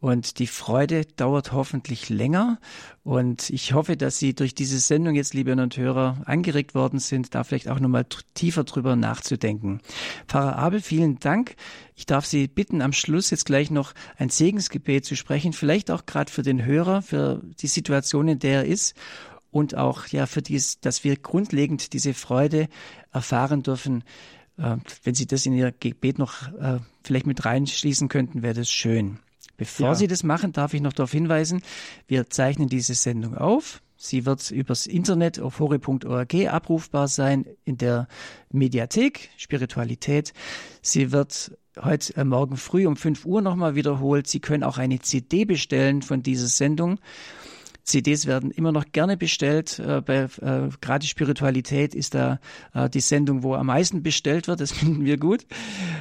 Und 0.00 0.38
die 0.38 0.46
Freude 0.46 1.04
dauert 1.16 1.52
hoffentlich 1.52 2.08
länger. 2.08 2.58
Und 3.02 3.50
ich 3.50 3.72
hoffe, 3.72 3.96
dass 3.96 4.18
Sie 4.18 4.34
durch 4.34 4.54
diese 4.54 4.78
Sendung 4.78 5.16
jetzt, 5.16 5.34
liebe 5.34 5.50
Hörer 5.50 5.62
und 5.62 5.76
Hörer, 5.76 6.22
angeregt 6.24 6.74
worden 6.74 7.00
sind, 7.00 7.34
da 7.34 7.42
vielleicht 7.42 7.68
auch 7.68 7.80
nochmal 7.80 8.06
tiefer 8.34 8.64
drüber 8.64 8.94
nachzudenken. 8.94 9.80
Pfarrer 10.28 10.56
Abel, 10.56 10.80
vielen 10.80 11.18
Dank. 11.18 11.56
Ich 11.96 12.06
darf 12.06 12.26
Sie 12.26 12.46
bitten, 12.46 12.80
am 12.80 12.92
Schluss 12.92 13.30
jetzt 13.30 13.46
gleich 13.46 13.70
noch 13.70 13.92
ein 14.16 14.28
Segensgebet 14.28 15.04
zu 15.04 15.16
sprechen, 15.16 15.52
vielleicht 15.52 15.90
auch 15.90 16.06
gerade 16.06 16.30
für 16.30 16.42
den 16.42 16.64
Hörer, 16.64 17.02
für 17.02 17.42
die 17.60 17.66
Situation, 17.66 18.28
in 18.28 18.38
der 18.38 18.62
er 18.62 18.66
ist 18.66 18.94
und 19.50 19.74
auch 19.74 20.06
ja 20.06 20.26
für 20.26 20.42
dies, 20.42 20.78
dass 20.80 21.02
wir 21.02 21.16
grundlegend 21.16 21.92
diese 21.92 22.14
Freude 22.14 22.68
erfahren 23.12 23.64
dürfen. 23.64 24.04
Äh, 24.58 24.76
wenn 25.02 25.14
Sie 25.14 25.26
das 25.26 25.44
in 25.46 25.54
Ihr 25.54 25.72
Gebet 25.72 26.18
noch 26.18 26.52
äh, 26.60 26.78
vielleicht 27.02 27.26
mit 27.26 27.44
reinschließen 27.44 28.08
könnten, 28.08 28.42
wäre 28.42 28.54
das 28.54 28.70
schön. 28.70 29.18
Bevor 29.58 29.88
ja. 29.88 29.94
Sie 29.94 30.06
das 30.06 30.22
machen, 30.22 30.52
darf 30.52 30.72
ich 30.72 30.80
noch 30.80 30.94
darauf 30.94 31.12
hinweisen, 31.12 31.60
wir 32.06 32.30
zeichnen 32.30 32.68
diese 32.68 32.94
Sendung 32.94 33.36
auf. 33.36 33.82
Sie 34.00 34.24
wird 34.24 34.52
übers 34.52 34.86
Internet 34.86 35.40
auf 35.40 35.58
hore.org 35.58 36.34
abrufbar 36.46 37.08
sein 37.08 37.44
in 37.64 37.76
der 37.76 38.06
Mediathek 38.50 39.28
Spiritualität. 39.36 40.32
Sie 40.80 41.10
wird 41.10 41.58
heute 41.82 42.16
äh, 42.16 42.24
Morgen 42.24 42.56
früh 42.56 42.86
um 42.86 42.96
5 42.96 43.26
Uhr 43.26 43.42
nochmal 43.42 43.74
wiederholt. 43.74 44.28
Sie 44.28 44.38
können 44.38 44.62
auch 44.62 44.78
eine 44.78 45.00
CD 45.00 45.44
bestellen 45.44 46.02
von 46.02 46.22
dieser 46.22 46.46
Sendung. 46.46 47.00
CDs 47.88 48.26
werden 48.26 48.50
immer 48.50 48.70
noch 48.70 48.84
gerne 48.92 49.16
bestellt. 49.16 49.78
Äh, 49.78 50.02
bei 50.02 50.28
äh, 50.40 50.68
gerade 50.80 51.06
Spiritualität 51.06 51.94
ist 51.94 52.14
da 52.14 52.38
äh, 52.74 52.88
die 52.88 53.00
Sendung, 53.00 53.42
wo 53.42 53.54
am 53.54 53.66
meisten 53.66 54.02
bestellt 54.02 54.46
wird. 54.46 54.60
Das 54.60 54.72
finden 54.78 55.04
wir 55.04 55.16
gut. 55.16 55.46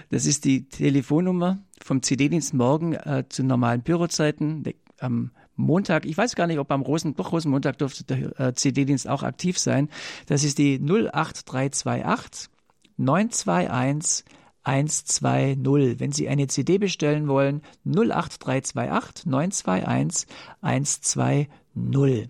Das 0.10 0.26
ist 0.26 0.46
die 0.46 0.68
Telefonnummer 0.68 1.60
vom 1.82 2.04
CD-Dienst 2.04 2.54
morgen 2.54 2.94
äh, 2.94 3.24
zu 3.30 3.44
normalen 3.44 3.82
Bürozeiten 3.82 4.64
am 5.00 5.32
Montag. 5.56 6.06
Ich 6.06 6.18
weiß 6.18 6.36
gar 6.36 6.48
nicht, 6.48 6.60
ob 6.60 6.72
am 6.72 6.82
Rosen, 6.82 7.16
doch 7.16 7.32
Rosenmontag 7.32 7.78
dürfte 7.78 8.04
der 8.04 8.40
äh, 8.40 8.54
CD-Dienst 8.54 9.08
auch 9.08 9.24
aktiv 9.24 9.58
sein. 9.58 9.90
Das 10.28 10.44
ist 10.44 10.58
die 10.58 10.80
08328 10.80 12.50
921 12.98 14.26
120. 14.68 16.00
Wenn 16.00 16.12
Sie 16.12 16.28
eine 16.28 16.48
CD 16.48 16.78
bestellen 16.78 17.28
wollen, 17.28 17.62
08328 17.86 19.26
921 19.26 20.28
120 20.62 21.48
null. 21.78 22.28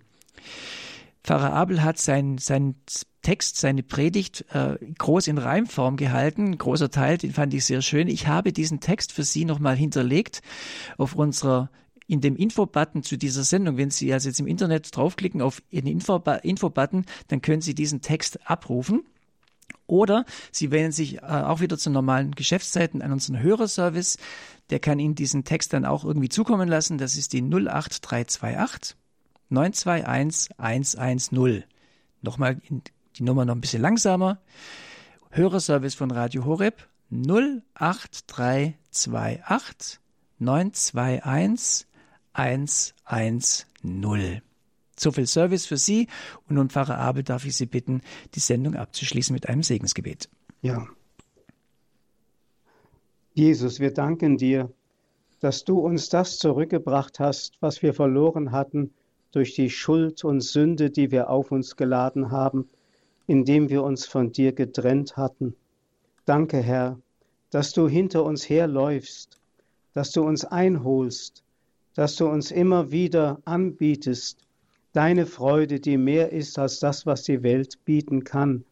Pfarrer 1.24 1.52
Abel 1.52 1.82
hat 1.82 1.98
seinen 1.98 2.38
sein 2.38 2.76
Text, 3.22 3.56
seine 3.56 3.82
Predigt 3.82 4.46
äh, 4.52 4.78
groß 4.96 5.26
in 5.26 5.38
Reimform 5.38 5.96
gehalten. 5.96 6.56
großer 6.56 6.90
Teil, 6.90 7.18
den 7.18 7.32
fand 7.32 7.52
ich 7.52 7.64
sehr 7.64 7.82
schön. 7.82 8.08
Ich 8.08 8.26
habe 8.26 8.52
diesen 8.52 8.80
Text 8.80 9.12
für 9.12 9.24
Sie 9.24 9.44
nochmal 9.44 9.76
hinterlegt 9.76 10.40
auf 10.96 11.14
unserer 11.14 11.70
in 12.06 12.22
dem 12.22 12.36
Info-Button 12.36 13.02
zu 13.02 13.18
dieser 13.18 13.44
Sendung. 13.44 13.76
Wenn 13.76 13.90
Sie 13.90 14.10
also 14.12 14.30
jetzt 14.30 14.40
im 14.40 14.46
Internet 14.46 14.96
draufklicken 14.96 15.42
auf 15.42 15.62
den 15.70 15.86
Info-Button, 15.86 17.04
dann 17.26 17.42
können 17.42 17.60
Sie 17.60 17.74
diesen 17.74 18.00
Text 18.00 18.48
abrufen. 18.48 19.04
Oder 19.86 20.24
Sie 20.50 20.70
wählen 20.70 20.92
sich 20.92 21.18
äh, 21.18 21.26
auch 21.26 21.60
wieder 21.60 21.76
zu 21.76 21.90
normalen 21.90 22.30
Geschäftszeiten 22.30 23.02
an 23.02 23.12
unseren 23.12 23.40
Hörerservice. 23.40 24.16
Der 24.70 24.78
kann 24.78 24.98
Ihnen 24.98 25.14
diesen 25.14 25.44
Text 25.44 25.74
dann 25.74 25.84
auch 25.84 26.04
irgendwie 26.04 26.30
zukommen 26.30 26.68
lassen. 26.68 26.96
Das 26.96 27.16
ist 27.16 27.34
die 27.34 27.42
08328 27.42 28.96
921 29.50 30.98
110. 30.98 31.64
Nochmal 32.22 32.60
die 33.16 33.22
Nummer 33.22 33.44
noch 33.44 33.54
ein 33.54 33.60
bisschen 33.60 33.82
langsamer. 33.82 34.40
Hörerservice 35.30 35.94
von 35.94 36.10
Radio 36.10 36.44
Horeb 36.44 36.88
08328 37.10 40.00
921 40.38 41.86
110. 42.32 44.42
So 44.98 45.12
viel 45.12 45.26
Service 45.26 45.66
für 45.66 45.76
Sie. 45.76 46.08
Und 46.48 46.56
nun, 46.56 46.70
Pfarrer 46.70 46.98
Abel, 46.98 47.22
darf 47.22 47.44
ich 47.44 47.56
Sie 47.56 47.66
bitten, 47.66 48.02
die 48.34 48.40
Sendung 48.40 48.74
abzuschließen 48.74 49.32
mit 49.32 49.48
einem 49.48 49.62
Segensgebet. 49.62 50.28
Ja. 50.60 50.86
Jesus, 53.34 53.78
wir 53.78 53.92
danken 53.92 54.36
dir, 54.36 54.72
dass 55.40 55.64
du 55.64 55.78
uns 55.78 56.08
das 56.08 56.38
zurückgebracht 56.38 57.20
hast, 57.20 57.56
was 57.60 57.82
wir 57.82 57.94
verloren 57.94 58.50
hatten 58.50 58.92
durch 59.38 59.54
die 59.54 59.70
Schuld 59.70 60.24
und 60.24 60.40
Sünde, 60.40 60.90
die 60.90 61.12
wir 61.12 61.30
auf 61.30 61.52
uns 61.52 61.76
geladen 61.76 62.32
haben, 62.32 62.68
indem 63.28 63.68
wir 63.68 63.84
uns 63.84 64.04
von 64.04 64.32
dir 64.32 64.50
getrennt 64.50 65.16
hatten. 65.16 65.54
Danke, 66.24 66.56
Herr, 66.58 66.98
dass 67.50 67.70
du 67.70 67.86
hinter 67.86 68.24
uns 68.24 68.48
herläufst, 68.48 69.40
dass 69.92 70.10
du 70.10 70.24
uns 70.24 70.44
einholst, 70.44 71.44
dass 71.94 72.16
du 72.16 72.26
uns 72.26 72.50
immer 72.50 72.90
wieder 72.90 73.40
anbietest, 73.44 74.40
deine 74.92 75.24
Freude, 75.24 75.78
die 75.78 75.98
mehr 75.98 76.32
ist 76.32 76.58
als 76.58 76.80
das, 76.80 77.06
was 77.06 77.22
die 77.22 77.44
Welt 77.44 77.84
bieten 77.84 78.24
kann, 78.24 78.64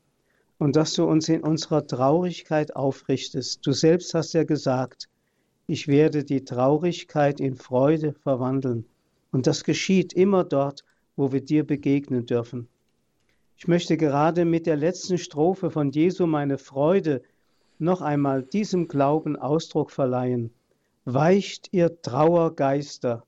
und 0.58 0.74
dass 0.74 0.94
du 0.94 1.04
uns 1.04 1.28
in 1.28 1.44
unserer 1.44 1.86
Traurigkeit 1.86 2.74
aufrichtest. 2.74 3.64
Du 3.64 3.70
selbst 3.70 4.14
hast 4.14 4.32
ja 4.32 4.42
gesagt, 4.42 5.08
ich 5.68 5.86
werde 5.86 6.24
die 6.24 6.44
Traurigkeit 6.44 7.38
in 7.38 7.54
Freude 7.54 8.14
verwandeln. 8.14 8.84
Und 9.36 9.46
das 9.46 9.64
geschieht 9.64 10.14
immer 10.14 10.44
dort, 10.44 10.82
wo 11.14 11.30
wir 11.30 11.42
dir 11.42 11.62
begegnen 11.62 12.24
dürfen. 12.24 12.68
Ich 13.58 13.68
möchte 13.68 13.98
gerade 13.98 14.46
mit 14.46 14.64
der 14.64 14.76
letzten 14.76 15.18
Strophe 15.18 15.70
von 15.70 15.90
Jesu 15.90 16.26
meine 16.26 16.56
Freude 16.56 17.20
noch 17.78 18.00
einmal 18.00 18.42
diesem 18.42 18.88
Glauben 18.88 19.36
Ausdruck 19.36 19.90
verleihen. 19.90 20.54
Weicht 21.04 21.68
ihr 21.72 22.00
Trauergeister, 22.00 23.24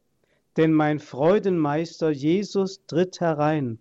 denn 0.56 0.72
mein 0.72 0.98
Freudenmeister 0.98 2.08
Jesus 2.08 2.86
tritt 2.86 3.20
herein. 3.20 3.78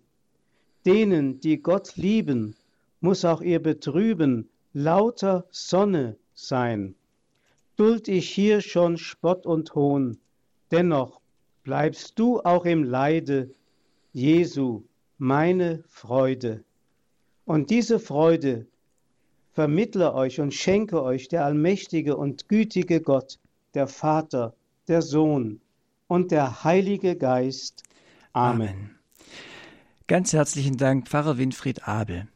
Denen, 0.84 1.40
die 1.40 1.62
Gott 1.62 1.96
lieben, 1.96 2.56
muss 3.00 3.24
auch 3.24 3.40
ihr 3.40 3.62
Betrüben 3.62 4.50
lauter 4.74 5.46
Sonne 5.50 6.18
sein. 6.34 6.94
Duld 7.76 8.06
ich 8.06 8.28
hier 8.28 8.60
schon 8.60 8.98
Spott 8.98 9.46
und 9.46 9.74
Hohn, 9.74 10.18
dennoch 10.70 11.17
bleibst 11.68 12.18
du 12.18 12.40
auch 12.40 12.64
im 12.64 12.82
Leide, 12.82 13.50
Jesu, 14.14 14.84
meine 15.18 15.84
Freude. 15.90 16.64
Und 17.44 17.68
diese 17.68 18.00
Freude 18.00 18.66
vermittle 19.52 20.14
euch 20.14 20.40
und 20.40 20.54
schenke 20.54 21.02
euch 21.02 21.28
der 21.28 21.44
allmächtige 21.44 22.16
und 22.16 22.48
gütige 22.48 23.02
Gott, 23.02 23.38
der 23.74 23.86
Vater, 23.86 24.54
der 24.88 25.02
Sohn 25.02 25.60
und 26.06 26.30
der 26.30 26.64
Heilige 26.64 27.16
Geist. 27.16 27.82
Amen. 28.32 28.68
Amen. 28.68 28.98
Ganz 30.06 30.32
herzlichen 30.32 30.78
Dank, 30.78 31.06
Pfarrer 31.06 31.36
Winfried 31.36 31.86
Abel. 31.86 32.28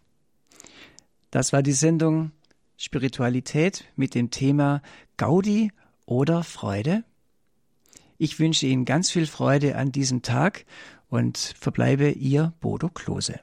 Das 1.30 1.54
war 1.54 1.62
die 1.62 1.72
Sendung 1.72 2.32
Spiritualität 2.76 3.86
mit 3.96 4.14
dem 4.14 4.30
Thema 4.30 4.82
Gaudi 5.16 5.72
oder 6.04 6.42
Freude. 6.42 7.04
Ich 8.22 8.38
wünsche 8.38 8.68
Ihnen 8.68 8.84
ganz 8.84 9.10
viel 9.10 9.26
Freude 9.26 9.74
an 9.74 9.90
diesem 9.90 10.22
Tag 10.22 10.64
und 11.08 11.56
verbleibe 11.58 12.10
Ihr 12.10 12.52
Bodo 12.60 12.88
Klose. 12.88 13.40